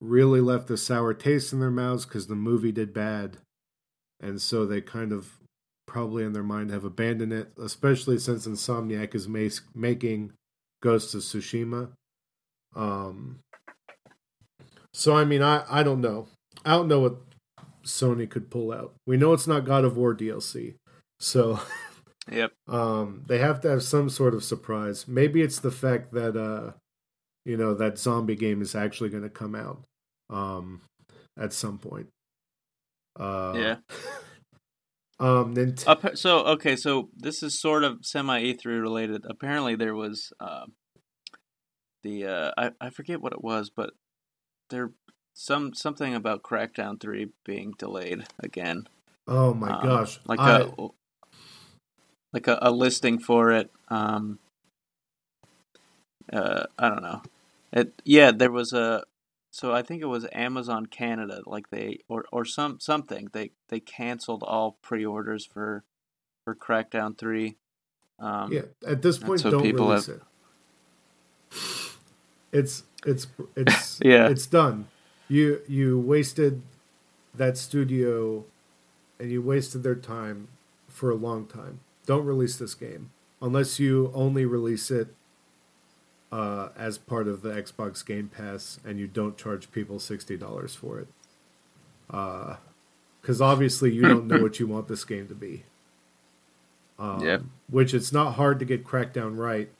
really 0.00 0.40
left 0.40 0.70
a 0.70 0.76
sour 0.76 1.14
taste 1.14 1.52
in 1.52 1.60
their 1.60 1.70
mouths 1.70 2.04
because 2.04 2.26
the 2.26 2.34
movie 2.34 2.72
did 2.72 2.92
bad. 2.92 3.38
And 4.20 4.40
so 4.40 4.66
they 4.66 4.80
kind 4.80 5.12
of 5.12 5.38
probably 5.86 6.24
in 6.24 6.32
their 6.32 6.42
mind 6.42 6.70
have 6.70 6.84
abandoned 6.84 7.32
it, 7.32 7.52
especially 7.60 8.18
since 8.18 8.46
Insomniac 8.46 9.14
is 9.14 9.28
ma- 9.28 9.48
making 9.74 10.32
Ghost 10.82 11.14
of 11.14 11.20
Tsushima. 11.20 11.90
Um, 12.74 13.40
so 14.94 15.16
I 15.16 15.24
mean, 15.24 15.42
I 15.42 15.64
I 15.68 15.82
don't 15.82 16.00
know. 16.00 16.28
I 16.64 16.70
don't 16.72 16.88
know 16.88 17.00
what 17.00 17.16
Sony 17.84 18.28
could 18.28 18.50
pull 18.50 18.72
out. 18.72 18.94
We 19.06 19.16
know 19.16 19.32
it's 19.32 19.46
not 19.46 19.64
God 19.64 19.84
of 19.84 19.96
War 19.96 20.14
DLC, 20.14 20.74
so 21.18 21.60
Yep. 22.30 22.52
um, 22.68 23.24
they 23.26 23.38
have 23.38 23.60
to 23.62 23.68
have 23.70 23.82
some 23.82 24.08
sort 24.08 24.34
of 24.34 24.44
surprise. 24.44 25.08
Maybe 25.08 25.42
it's 25.42 25.58
the 25.58 25.72
fact 25.72 26.12
that 26.12 26.36
uh, 26.36 26.72
you 27.44 27.56
know 27.56 27.74
that 27.74 27.98
zombie 27.98 28.36
game 28.36 28.62
is 28.62 28.74
actually 28.74 29.08
going 29.10 29.24
to 29.24 29.28
come 29.30 29.54
out 29.54 29.82
um, 30.30 30.82
at 31.38 31.52
some 31.52 31.78
point. 31.78 32.08
Uh, 33.18 33.52
Yeah. 33.56 33.76
Um, 35.20 35.54
Nint- 35.54 35.86
Appa- 35.86 36.16
so 36.16 36.38
okay, 36.46 36.74
so 36.74 37.08
this 37.16 37.44
is 37.44 37.60
sort 37.60 37.84
of 37.84 37.98
semi 38.02 38.42
E3 38.42 38.64
related. 38.64 39.24
Apparently, 39.28 39.76
there 39.76 39.94
was 39.94 40.32
uh, 40.40 40.64
the 42.02 42.26
uh, 42.26 42.50
I 42.56 42.70
I 42.80 42.90
forget 42.90 43.20
what 43.20 43.32
it 43.32 43.40
was, 43.42 43.70
but 43.70 43.90
there 44.70 44.90
some 45.32 45.74
something 45.74 46.12
about 46.14 46.42
Crackdown 46.42 47.00
Three 47.00 47.28
being 47.44 47.72
delayed 47.78 48.24
again. 48.42 48.88
oh 49.28 49.54
my 49.54 49.70
Um, 49.70 49.82
gosh! 49.86 50.18
like 50.26 50.40
I- 50.40 50.62
a 50.62 50.88
like 52.32 52.46
a, 52.48 52.58
a 52.62 52.70
listing 52.70 53.18
for 53.18 53.52
it. 53.52 53.70
Um, 53.88 54.38
uh, 56.32 56.64
I 56.78 56.88
don't 56.88 57.02
know. 57.02 57.22
It 57.72 57.92
yeah, 58.04 58.30
there 58.30 58.50
was 58.50 58.72
a. 58.72 59.04
So 59.50 59.72
I 59.72 59.82
think 59.82 60.00
it 60.00 60.06
was 60.06 60.26
Amazon 60.32 60.86
Canada, 60.86 61.42
like 61.46 61.68
they 61.70 61.98
or 62.08 62.24
or 62.32 62.44
some 62.44 62.80
something 62.80 63.28
they 63.32 63.50
they 63.68 63.80
canceled 63.80 64.42
all 64.42 64.78
pre-orders 64.82 65.44
for 65.44 65.84
for 66.44 66.54
Crackdown 66.54 67.16
Three. 67.18 67.56
Um, 68.18 68.52
yeah, 68.52 68.62
at 68.86 69.02
this 69.02 69.18
point, 69.18 69.40
so 69.40 69.50
don't 69.50 69.62
people 69.62 69.88
release 69.88 70.06
have- 70.06 70.16
it. 70.16 70.22
It's 72.52 72.84
it's 73.06 73.26
it's 73.56 73.98
Yeah. 74.04 74.28
it's 74.28 74.46
done. 74.46 74.86
You 75.28 75.60
you 75.68 75.98
wasted 75.98 76.62
that 77.34 77.56
studio, 77.56 78.44
and 79.18 79.30
you 79.30 79.40
wasted 79.42 79.82
their 79.82 79.94
time 79.94 80.48
for 80.88 81.10
a 81.10 81.14
long 81.14 81.46
time. 81.46 81.80
Don't 82.06 82.24
release 82.24 82.56
this 82.56 82.74
game 82.74 83.10
unless 83.40 83.78
you 83.78 84.10
only 84.14 84.44
release 84.44 84.90
it 84.90 85.14
uh, 86.30 86.70
as 86.76 86.96
part 86.98 87.28
of 87.28 87.42
the 87.42 87.50
Xbox 87.50 88.04
Game 88.04 88.28
Pass, 88.28 88.80
and 88.84 88.98
you 88.98 89.06
don't 89.06 89.36
charge 89.36 89.70
people 89.70 89.98
sixty 89.98 90.36
dollars 90.36 90.74
for 90.74 90.98
it. 90.98 91.08
Because 93.20 93.40
obviously 93.40 93.92
you 93.92 94.02
don't 94.02 94.26
know 94.26 94.42
what 94.42 94.58
you 94.58 94.66
want 94.66 94.88
this 94.88 95.04
game 95.04 95.28
to 95.28 95.34
be. 95.34 95.64
Um, 96.98 97.20
Yeah. 97.24 97.38
Which 97.68 97.94
it's 97.94 98.12
not 98.12 98.32
hard 98.32 98.58
to 98.60 98.64
get 98.64 98.84
Crackdown 98.84 99.36
right. 99.38 99.70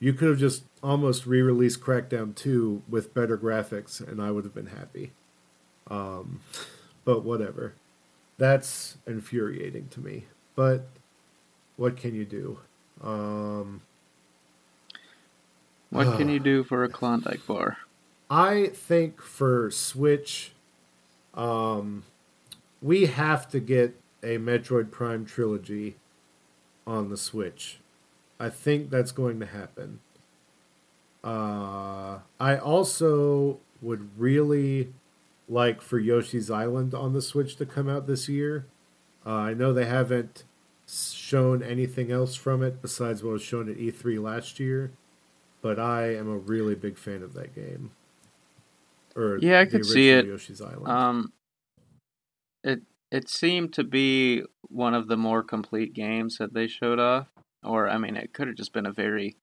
You 0.00 0.12
could 0.12 0.28
have 0.28 0.38
just 0.38 0.64
almost 0.82 1.24
re-released 1.24 1.80
Crackdown 1.80 2.34
2 2.34 2.82
with 2.88 3.14
better 3.14 3.38
graphics, 3.38 4.06
and 4.06 4.20
I 4.20 4.30
would 4.30 4.44
have 4.44 4.54
been 4.54 4.66
happy. 4.66 5.12
Um, 5.88 6.40
but 7.04 7.24
whatever. 7.24 7.74
That's 8.36 8.98
infuriating 9.06 9.88
to 9.88 10.00
me. 10.00 10.26
But 10.56 10.88
what 11.76 11.96
can 11.96 12.14
you 12.14 12.24
do? 12.24 12.58
Um, 13.02 13.82
What 15.90 16.16
can 16.16 16.28
you 16.28 16.40
do 16.40 16.64
for 16.64 16.82
a 16.84 16.88
Klondike 16.88 17.46
bar? 17.46 17.78
I 18.28 18.66
think 18.68 19.20
for 19.20 19.70
Switch, 19.70 20.52
um, 21.34 22.04
we 22.82 23.06
have 23.06 23.48
to 23.50 23.60
get 23.60 24.00
a 24.22 24.38
Metroid 24.38 24.90
Prime 24.90 25.24
trilogy 25.24 25.96
on 26.86 27.10
the 27.10 27.16
Switch. 27.16 27.78
I 28.40 28.48
think 28.48 28.90
that's 28.90 29.12
going 29.12 29.38
to 29.40 29.46
happen. 29.46 30.00
Uh, 31.22 32.18
I 32.40 32.56
also 32.56 33.60
would 33.80 34.18
really 34.18 34.92
like 35.48 35.80
for 35.80 35.98
Yoshi's 35.98 36.50
Island 36.50 36.94
on 36.94 37.12
the 37.12 37.22
Switch 37.22 37.56
to 37.56 37.66
come 37.66 37.88
out 37.88 38.06
this 38.06 38.28
year. 38.28 38.66
Uh, 39.24 39.30
I 39.30 39.54
know 39.54 39.72
they 39.72 39.86
haven't 39.86 40.44
shown 40.94 41.62
anything 41.62 42.10
else 42.10 42.34
from 42.34 42.62
it 42.62 42.80
besides 42.80 43.22
what 43.22 43.32
was 43.32 43.42
shown 43.42 43.68
at 43.68 43.76
E3 43.76 44.22
last 44.22 44.60
year, 44.60 44.92
but 45.62 45.78
I 45.78 46.14
am 46.14 46.28
a 46.28 46.36
really 46.36 46.74
big 46.74 46.98
fan 46.98 47.22
of 47.22 47.34
that 47.34 47.54
game. 47.54 47.90
Or 49.16 49.38
Yeah, 49.40 49.60
I 49.60 49.66
could 49.66 49.86
see 49.86 50.10
it. 50.10 50.26
Yoshi's 50.26 50.60
Island. 50.60 50.88
Um, 50.88 51.32
it 52.62 52.82
it 53.10 53.28
seemed 53.28 53.72
to 53.74 53.84
be 53.84 54.42
one 54.62 54.94
of 54.94 55.08
the 55.08 55.16
more 55.16 55.42
complete 55.42 55.94
games 55.94 56.38
that 56.38 56.52
they 56.52 56.66
showed 56.66 56.98
off, 56.98 57.28
or 57.62 57.88
I 57.88 57.98
mean, 57.98 58.16
it 58.16 58.32
could 58.32 58.48
have 58.48 58.56
just 58.56 58.72
been 58.72 58.86
a 58.86 58.92
very 58.92 59.36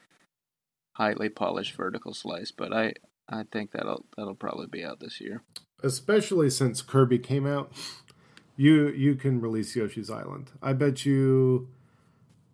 highly 0.94 1.30
polished 1.30 1.74
vertical 1.76 2.14
slice, 2.14 2.52
but 2.52 2.74
I 2.74 2.94
I 3.30 3.44
think 3.52 3.72
that'll 3.72 4.06
that'll 4.18 4.36
probably 4.36 4.68
be 4.68 4.84
out 4.84 5.00
this 5.00 5.22
year. 5.22 5.44
especially 5.84 6.50
since 6.50 6.82
Kirby 6.82 7.20
came 7.20 7.48
out, 7.48 7.72
you 8.62 8.90
you 8.90 9.16
can 9.16 9.42
release 9.42 9.76
Yoshi's 9.76 10.12
Island. 10.12 10.52
I 10.62 10.74
bet 10.74 11.04
you 11.04 11.70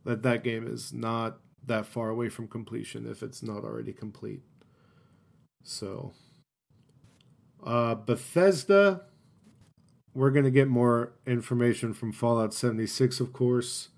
that 0.06 0.24
that 0.24 0.42
game 0.42 0.66
is 0.66 0.94
not 0.94 1.40
that 1.66 1.86
far 1.86 2.10
away 2.10 2.30
from 2.30 2.48
completion 2.48 3.06
if 3.06 3.22
it's 3.22 3.44
not 3.44 3.66
already 3.66 3.92
complete. 3.92 4.42
So, 5.64 6.14
uh, 7.62 7.96
Bethesda, 7.96 9.02
we're 10.14 10.32
gonna 10.32 10.50
get 10.50 10.70
more 10.70 11.12
information 11.26 11.94
from 11.94 12.14
Fallout 12.14 12.54
seventy 12.54 12.88
six, 12.88 13.20
of 13.20 13.34
course, 13.34 13.90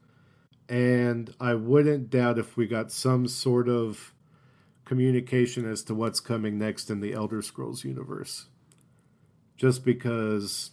and 0.67 1.35
I 1.39 1.53
wouldn't 1.53 2.09
doubt 2.09 2.39
if 2.39 2.57
we 2.57 2.65
got 2.65 2.91
some 2.91 3.27
sort 3.27 3.69
of 3.69 4.15
communication 4.83 5.69
as 5.69 5.83
to 5.83 5.93
what's 5.93 6.19
coming 6.19 6.57
next 6.57 6.89
in 6.89 7.01
the 7.01 7.13
Elder 7.13 7.43
Scrolls 7.43 7.83
universe 7.83 8.47
just 9.55 9.85
because 9.85 10.71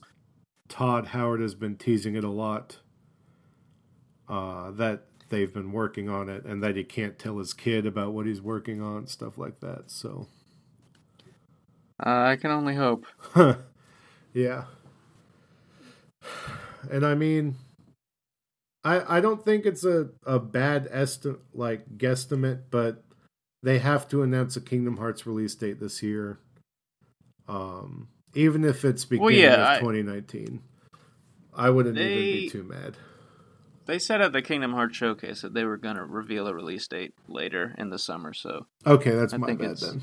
Todd 0.69 1.09
Howard 1.09 1.41
has 1.41 1.55
been 1.55 1.77
teasing 1.77 2.17
it 2.17 2.25
a 2.25 2.31
lot. 2.31 2.79
Uh, 4.29 4.73
that 4.73 5.05
they've 5.29 5.53
been 5.53 5.71
working 5.73 6.09
on 6.09 6.29
it, 6.29 6.45
and 6.45 6.63
that 6.63 6.77
he 6.77 6.83
can't 6.85 7.19
tell 7.19 7.39
his 7.39 7.53
kid 7.53 7.87
about 7.87 8.13
what 8.13 8.27
he's 8.27 8.43
working 8.43 8.83
on, 8.83 9.07
stuff 9.07 9.39
like 9.39 9.61
that. 9.61 9.85
So, 9.91 10.27
Uh, 12.05 12.25
I 12.25 12.37
can 12.37 12.51
only 12.51 12.75
hope. 12.75 13.07
yeah. 14.35 14.65
And 16.91 17.07
I 17.07 17.15
mean, 17.15 17.55
I 18.85 19.19
I 19.19 19.21
don't 19.21 19.45
think 19.45 19.65
it's 19.65 19.85
a 19.85 20.11
a 20.27 20.39
bad 20.39 20.89
esti- 20.91 21.37
like 21.55 21.97
guesstimate, 21.97 22.63
but 22.71 23.05
they 23.63 23.79
have 23.79 24.09
to 24.09 24.23
announce 24.23 24.57
a 24.57 24.61
Kingdom 24.61 24.97
Hearts 24.99 25.27
release 25.27 25.55
date 25.55 25.81
this 25.81 26.03
year. 26.03 26.39
Um, 27.49 28.09
even 28.37 28.65
if 28.65 28.85
it's 28.85 29.05
beginning 29.05 29.41
yeah, 29.41 29.75
of 29.75 29.81
2019, 29.81 30.63
I 31.55 31.71
wouldn't 31.71 31.99
even 31.99 32.19
be 32.19 32.51
too 32.51 32.63
mad. 32.63 32.97
They 33.87 33.99
said 33.99 34.21
at 34.21 34.33
the 34.33 34.43
Kingdom 34.43 34.73
Hearts 34.73 34.97
showcase 34.97 35.43
that 35.43 35.55
they 35.55 35.65
were 35.65 35.77
going 35.77 35.97
to 35.97 36.05
reveal 36.05 36.47
a 36.47 36.55
release 36.55 36.87
date 36.87 37.15
later 37.29 37.75
in 37.79 37.91
the 37.91 37.99
summer, 37.99 38.35
so 38.35 38.67
Okay, 38.87 39.13
that's 39.13 39.33
I 39.33 39.37
my 39.39 39.47
think 39.47 39.61
bad 39.61 39.79
then. 39.79 40.03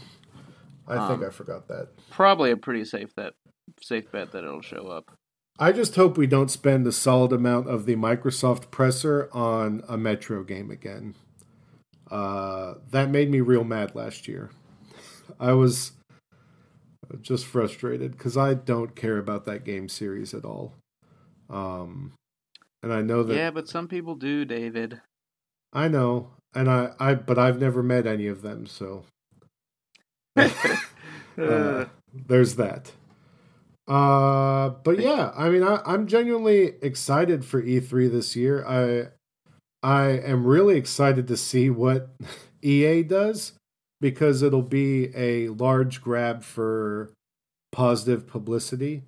I 0.88 1.07
think 1.07 1.21
um, 1.21 1.25
I 1.25 1.29
forgot 1.29 1.67
that. 1.67 1.89
probably 2.09 2.51
a 2.51 2.57
pretty 2.57 2.86
safe 2.86 3.13
that 3.15 3.34
safe 3.81 4.11
bet 4.11 4.31
that 4.31 4.43
it'll 4.43 4.61
show 4.61 4.88
up. 4.88 5.11
I 5.59 5.71
just 5.71 5.95
hope 5.95 6.17
we 6.17 6.27
don't 6.27 6.49
spend 6.49 6.88
a 6.88 6.91
solid 6.91 7.31
amount 7.31 7.69
of 7.69 7.86
the 7.86 7.95
Microsoft 7.95 8.71
presser 8.71 9.29
on 9.31 9.84
a 9.88 9.97
Metro 9.97 10.43
game 10.43 10.71
again. 10.71 11.15
Uh, 12.09 12.75
that 12.91 13.09
made 13.09 13.29
me 13.29 13.39
real 13.39 13.63
mad 13.63 13.95
last 13.95 14.27
year. 14.27 14.49
I 15.39 15.53
was 15.53 15.93
just 17.22 17.45
frustrated 17.45 18.12
because 18.12 18.38
I 18.38 18.54
don't 18.54 18.95
care 18.95 19.18
about 19.18 19.45
that 19.45 19.64
game 19.64 19.89
series 19.89 20.34
at 20.34 20.45
all. 20.45 20.74
Um, 21.49 22.14
and 22.82 22.93
I 22.93 23.01
know 23.01 23.24
that 23.24 23.36
Yeah, 23.36 23.51
but 23.51 23.68
some 23.68 23.88
people 23.88 24.16
do, 24.16 24.45
David. 24.45 25.01
I 25.72 25.88
know, 25.88 26.32
and 26.54 26.70
I, 26.70 26.91
I, 26.99 27.16
but 27.16 27.38
I've 27.38 27.60
never 27.60 27.82
met 27.82 28.06
any 28.06 28.28
of 28.28 28.41
them, 28.41 28.68
so 28.68 29.06
uh, 30.36 31.86
there's 32.28 32.56
that. 32.56 32.91
Uh, 33.88 34.70
but 34.70 34.99
yeah, 34.99 35.32
I 35.36 35.49
mean, 35.49 35.64
I, 35.64 35.82
I'm 35.86 36.08
genuinely 36.08 36.76
excited 36.82 37.43
for 37.43 37.62
E3 37.62 38.12
this 38.12 38.36
year. 38.36 38.66
I, 38.66 39.08
I 39.86 40.12
am 40.12 40.45
really 40.45 40.78
excited 40.78 41.28
to 41.28 41.38
see 41.38 41.70
what 41.70 42.10
EA 42.62 43.04
does 43.04 43.54
because 44.04 44.41
it'll 44.41 44.62
be 44.62 45.16
a 45.16 45.47
large 45.47 46.01
grab 46.01 46.43
for 46.43 47.14
positive 47.72 48.28
publicity. 48.28 49.04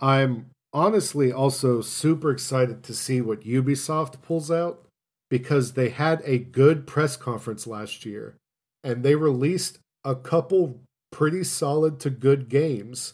I'm 0.00 0.46
honestly 0.72 1.30
also 1.30 1.82
super 1.82 2.30
excited 2.30 2.82
to 2.84 2.94
see 2.94 3.20
what 3.20 3.42
Ubisoft 3.42 4.22
pulls 4.22 4.50
out 4.50 4.86
because 5.28 5.74
they 5.74 5.90
had 5.90 6.22
a 6.24 6.38
good 6.38 6.86
press 6.86 7.14
conference 7.14 7.66
last 7.66 8.06
year 8.06 8.36
and 8.82 9.02
they 9.02 9.14
released 9.14 9.80
a 10.02 10.14
couple 10.14 10.80
pretty 11.12 11.44
solid 11.44 12.00
to 12.00 12.08
good 12.08 12.48
games. 12.48 13.12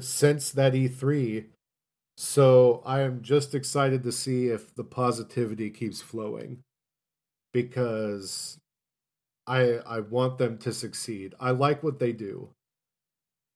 Since 0.00 0.50
that 0.50 0.72
E3. 0.72 1.44
So 2.16 2.82
I 2.84 3.02
am 3.02 3.22
just 3.22 3.54
excited 3.54 4.02
to 4.02 4.10
see 4.10 4.48
if 4.48 4.74
the 4.74 4.82
positivity 4.82 5.70
keeps 5.70 6.02
flowing 6.02 6.58
because 7.52 8.58
I 9.46 9.78
I 9.86 10.00
want 10.00 10.38
them 10.38 10.58
to 10.58 10.72
succeed. 10.72 11.34
I 11.40 11.50
like 11.50 11.82
what 11.82 11.98
they 11.98 12.12
do. 12.12 12.50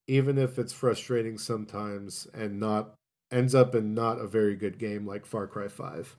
Even 0.07 0.39
if 0.39 0.59
it's 0.59 0.73
frustrating 0.73 1.39
sometimes 1.39 2.27
and 2.33 2.59
not 2.59 2.95
ends 3.31 3.55
up 3.55 3.75
in 3.75 3.95
not 3.95 4.19
a 4.19 4.27
very 4.27 4.57
good 4.57 4.79
game 4.79 5.07
like 5.07 5.27
Far 5.27 5.47
Cry 5.47 5.69
5. 5.69 6.17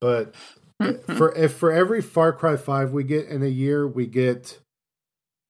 But 0.00 0.34
mm-hmm. 0.82 1.16
for 1.16 1.34
if 1.34 1.54
for 1.54 1.72
every 1.72 2.02
Far 2.02 2.32
Cry 2.32 2.56
5 2.56 2.92
we 2.92 3.04
get 3.04 3.26
in 3.26 3.42
a 3.42 3.46
year, 3.46 3.86
we 3.86 4.06
get 4.06 4.58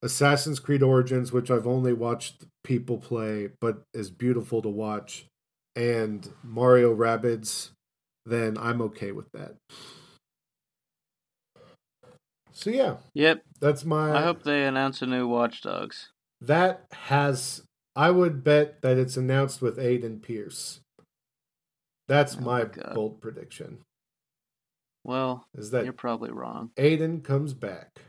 Assassin's 0.03 0.61
Creed 0.61 0.83
Origins, 0.83 1.33
which 1.33 1.51
I've 1.51 1.67
only 1.67 1.93
watched 1.93 2.45
people 2.63 2.99
play, 2.99 3.51
but 3.61 3.83
is 3.93 4.11
beautiful 4.11 4.63
to 4.63 4.69
watch, 4.69 5.27
and 5.75 6.29
Mario 6.43 6.95
Rabbids, 6.95 7.71
then 8.25 8.57
I'm 8.59 8.81
okay 8.83 9.13
with 9.13 9.31
that. 9.33 9.57
So 12.57 12.71
yeah, 12.71 12.97
Yep. 13.13 13.43
that's 13.61 13.85
my. 13.85 14.17
I 14.17 14.23
hope 14.23 14.43
they 14.43 14.65
announce 14.65 15.03
a 15.03 15.07
new 15.07 15.29
Watch 15.29 15.61
Dogs. 15.61 16.09
that 16.41 16.87
has. 16.91 17.63
I 17.95 18.11
would 18.11 18.43
bet 18.43 18.81
that 18.81 18.97
it's 18.97 19.19
announced 19.19 19.61
with 19.61 19.77
Aiden 19.77 20.23
Pearce. 20.23 20.81
That's 22.09 22.35
Oh 22.37 22.41
my 22.41 22.63
my 22.63 22.65
God. 22.65 22.95
bold 22.95 23.21
prediction. 23.21 23.83
Well, 25.05 25.45
Is 25.55 25.71
that 25.73 25.85
you're 25.85 25.93
probably 25.93 26.31
wrong. 26.31 26.71
Aiden 26.77 27.23
comes 27.23 27.53
back? 27.53 28.01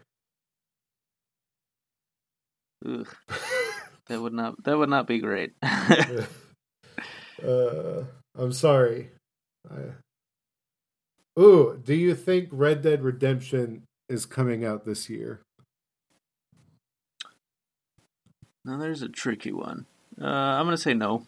Ugh, 2.86 3.14
that 4.08 4.22
would 4.22 4.34
not 4.34 4.64
that 4.64 4.78
would 4.78 4.90
not 4.90 5.08
be 5.08 5.20
great. 5.20 5.52
uh, 5.62 6.24
I'm 8.34 8.54
sorry. 8.54 9.12
I... 9.70 9.92
Ooh, 11.38 11.78
do 11.84 11.94
you 11.94 12.16
think 12.16 12.48
Red 12.54 12.82
Dead 12.82 13.04
Redemption 13.04 13.84
is 14.10 14.26
coming 14.26 14.64
out 14.66 14.86
this 14.86 15.10
year? 15.10 15.42
now 18.66 18.78
there's 18.78 19.02
a 19.02 19.08
tricky 19.10 19.52
one. 19.54 19.86
Uh, 20.22 20.26
I'm 20.26 20.66
gonna 20.66 20.78
say 20.78 20.94
no. 20.94 21.26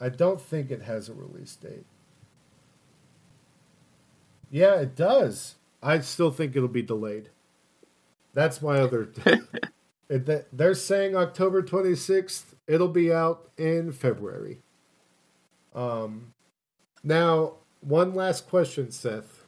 I 0.00 0.08
don't 0.08 0.40
think 0.40 0.70
it 0.70 0.82
has 0.82 1.08
a 1.08 1.14
release 1.14 1.56
date. 1.56 1.84
Yeah, 4.50 4.76
it 4.76 4.96
does. 4.96 5.56
I 5.82 5.98
still 6.00 6.30
think 6.30 6.56
it'll 6.56 6.68
be 6.68 6.82
delayed. 6.82 7.28
That's 8.32 8.60
my 8.62 8.78
other. 8.80 9.08
It- 10.10 10.46
They're 10.56 10.74
saying 10.74 11.16
October 11.16 11.62
26th. 11.62 12.54
It'll 12.68 12.88
be 12.88 13.10
out 13.12 13.48
in 13.56 13.90
February. 13.90 14.58
Um, 15.74 16.34
now, 17.02 17.54
one 17.80 18.14
last 18.14 18.46
question, 18.48 18.90
Seth. 18.90 19.43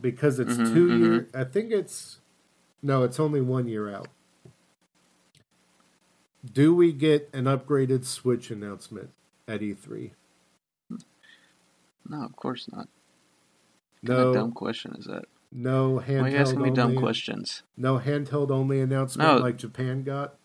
Because 0.00 0.38
it's 0.38 0.54
Mhm, 0.54 0.72
2 0.74 0.88
mhm. 0.88 0.98
year. 1.00 1.28
I 1.34 1.44
think 1.44 1.70
it's 1.72 2.20
no, 2.82 3.02
it's 3.02 3.20
only 3.20 3.40
one 3.40 3.68
year 3.68 3.88
out. 3.94 4.08
Do 6.44 6.74
we 6.74 6.92
get 6.92 7.28
an 7.34 7.44
upgraded 7.44 8.04
Switch 8.04 8.50
announcement 8.50 9.10
at 9.46 9.62
E 9.62 9.74
E3? 9.74 10.12
No, 12.08 12.22
of 12.24 12.34
course 12.34 12.66
not. 12.72 12.88
What 14.02 14.08
kind 14.16 14.20
of 14.28 14.34
dumb 14.34 14.52
question 14.52 14.94
is 14.98 15.04
that? 15.06 15.24
no 15.52 15.94
Why 15.96 16.02
are 16.02 16.06
you 16.06 16.36
handheld 16.36 16.40
asking 16.40 16.62
me 16.62 16.70
dumb 16.70 16.90
only. 16.90 17.02
questions? 17.02 17.62
No 17.76 17.98
handheld 17.98 18.50
only 18.50 18.80
announcement 18.80 19.28
No. 19.28 19.38
like 19.38 19.56
Japan 19.56 20.02
got. 20.04 20.36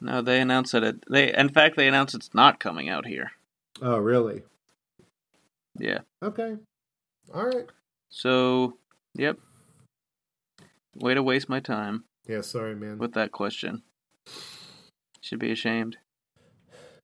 No, 0.00 0.22
they 0.22 0.40
announced 0.40 0.72
that 0.72 0.84
it. 0.84 1.04
They, 1.10 1.34
in 1.34 1.48
fact, 1.48 1.76
they 1.76 1.88
announced 1.88 2.14
it's 2.14 2.32
not 2.32 2.60
coming 2.60 2.88
out 2.88 3.06
here. 3.06 3.32
Oh, 3.82 3.98
really? 3.98 4.42
Yeah. 5.78 6.00
Okay. 6.22 6.56
All 7.34 7.46
right. 7.46 7.66
So, 8.10 8.76
yep. 9.14 9.38
Way 10.96 11.14
to 11.14 11.22
waste 11.22 11.48
my 11.48 11.60
time 11.60 12.04
Yeah, 12.26 12.40
sorry, 12.42 12.74
man. 12.74 12.98
with 12.98 13.14
that 13.14 13.32
question. 13.32 13.82
Should 15.20 15.38
be 15.38 15.52
ashamed. 15.52 15.96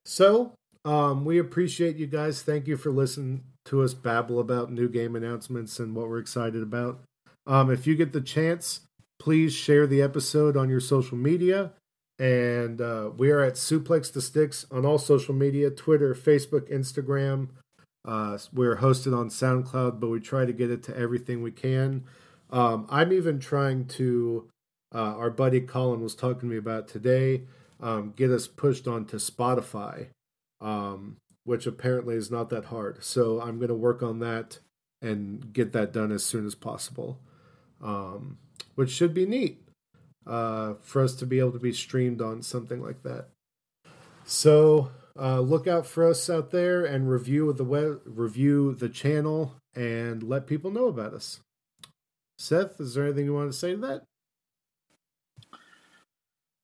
So, 0.05 0.53
um, 0.85 1.25
we 1.25 1.39
appreciate 1.39 1.97
you 1.97 2.07
guys. 2.07 2.43
Thank 2.43 2.67
you 2.67 2.77
for 2.77 2.91
listening 2.91 3.45
to 3.67 3.83
us 3.83 3.95
babble 3.95 4.39
about 4.39 4.71
new 4.73 4.89
game 4.89 5.17
announcements 5.17 5.79
and 5.81 5.95
what 5.95 6.09
we're 6.09 6.19
excited 6.19 6.63
about. 6.63 7.01
Um, 7.47 7.71
if 7.71 7.87
you 7.87 7.95
get 7.95 8.13
the 8.13 8.21
chance, 8.21 8.81
please 9.19 9.53
share 9.53 9.87
the 9.87 10.03
episode 10.03 10.57
on 10.57 10.69
your 10.69 10.81
social 10.81 11.17
media. 11.17 11.73
And 12.19 12.81
uh, 12.81 13.11
we 13.17 13.31
are 13.31 13.43
at 13.43 13.55
Suplex 13.55 14.13
the 14.13 14.23
Sticks 14.23 14.65
on 14.71 14.87
all 14.87 14.99
social 14.99 15.35
media 15.35 15.71
Twitter, 15.71 16.15
Facebook, 16.15 16.71
Instagram. 16.73 17.49
Uh, 18.07 18.39
we're 18.53 18.77
hosted 18.77 19.17
on 19.17 19.29
SoundCloud, 19.29 19.99
but 19.99 20.09
we 20.09 20.21
try 20.21 20.45
to 20.45 20.53
get 20.53 20.71
it 20.71 20.83
to 20.85 20.97
everything 20.97 21.43
we 21.43 21.51
can. 21.51 22.05
Um, 22.51 22.87
I'm 22.89 23.13
even 23.13 23.41
trying 23.41 23.87
to, 23.87 24.49
uh, 24.95 25.17
our 25.17 25.31
buddy 25.31 25.61
Colin 25.61 26.01
was 26.01 26.15
talking 26.15 26.41
to 26.41 26.47
me 26.47 26.57
about 26.57 26.87
today, 26.87 27.43
um, 27.81 28.13
get 28.15 28.31
us 28.31 28.47
pushed 28.47 28.87
onto 28.87 29.19
Spotify, 29.19 30.09
um, 30.61 31.17
which 31.45 31.67
apparently 31.67 32.15
is 32.15 32.31
not 32.31 32.49
that 32.51 32.67
hard. 32.67 33.03
So 33.03 33.41
I'm 33.41 33.57
going 33.59 33.69
to 33.69 33.75
work 33.75 34.03
on 34.03 34.21
that 34.21 34.61
and 35.03 35.53
get 35.53 35.73
that 35.73 35.93
done 35.93 36.13
as 36.13 36.25
soon 36.25 36.47
as 36.47 36.55
possible, 36.55 37.19
um, 37.83 38.39
which 38.77 38.91
should 38.91 39.13
be 39.13 39.27
neat 39.27 39.67
uh, 40.27 40.75
for 40.81 41.03
us 41.03 41.15
to 41.17 41.27
be 41.27 41.39
able 41.41 41.53
to 41.53 41.59
be 41.59 41.73
streamed 41.73 42.23
on 42.23 42.43
something 42.43 42.81
like 42.81 43.03
that. 43.03 43.29
So 44.25 44.91
uh, 45.19 45.41
look 45.41 45.67
out 45.67 45.87
for 45.87 46.09
us 46.09 46.29
out 46.29 46.51
there 46.51 46.85
and 46.85 47.11
review 47.11 47.53
the 47.53 47.65
web, 47.65 48.01
review 48.05 48.75
the 48.75 48.89
channel, 48.89 49.55
and 49.75 50.23
let 50.23 50.47
people 50.47 50.71
know 50.71 50.87
about 50.87 51.15
us. 51.15 51.41
Seth, 52.39 52.81
is 52.81 52.95
there 52.95 53.05
anything 53.05 53.25
you 53.25 53.35
want 53.35 53.51
to 53.51 53.57
say 53.57 53.73
to 53.73 54.03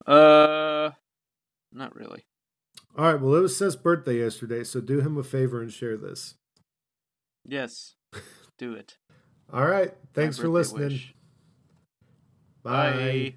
that? 0.06 0.12
Uh, 0.12 0.90
not 1.72 1.94
really. 1.96 2.24
All 2.96 3.10
right. 3.10 3.20
Well, 3.20 3.34
it 3.34 3.40
was 3.40 3.56
Seth's 3.56 3.76
birthday 3.76 4.18
yesterday, 4.18 4.64
so 4.64 4.80
do 4.80 5.00
him 5.00 5.16
a 5.16 5.22
favor 5.22 5.62
and 5.62 5.72
share 5.72 5.96
this. 5.96 6.34
Yes, 7.46 7.94
do 8.58 8.74
it. 8.74 8.98
All 9.52 9.66
right. 9.66 9.94
Thanks 10.14 10.38
for 10.38 10.48
listening. 10.48 10.88
wish. 10.88 11.14
Bye. 12.62 12.90
Bye. 12.90 13.34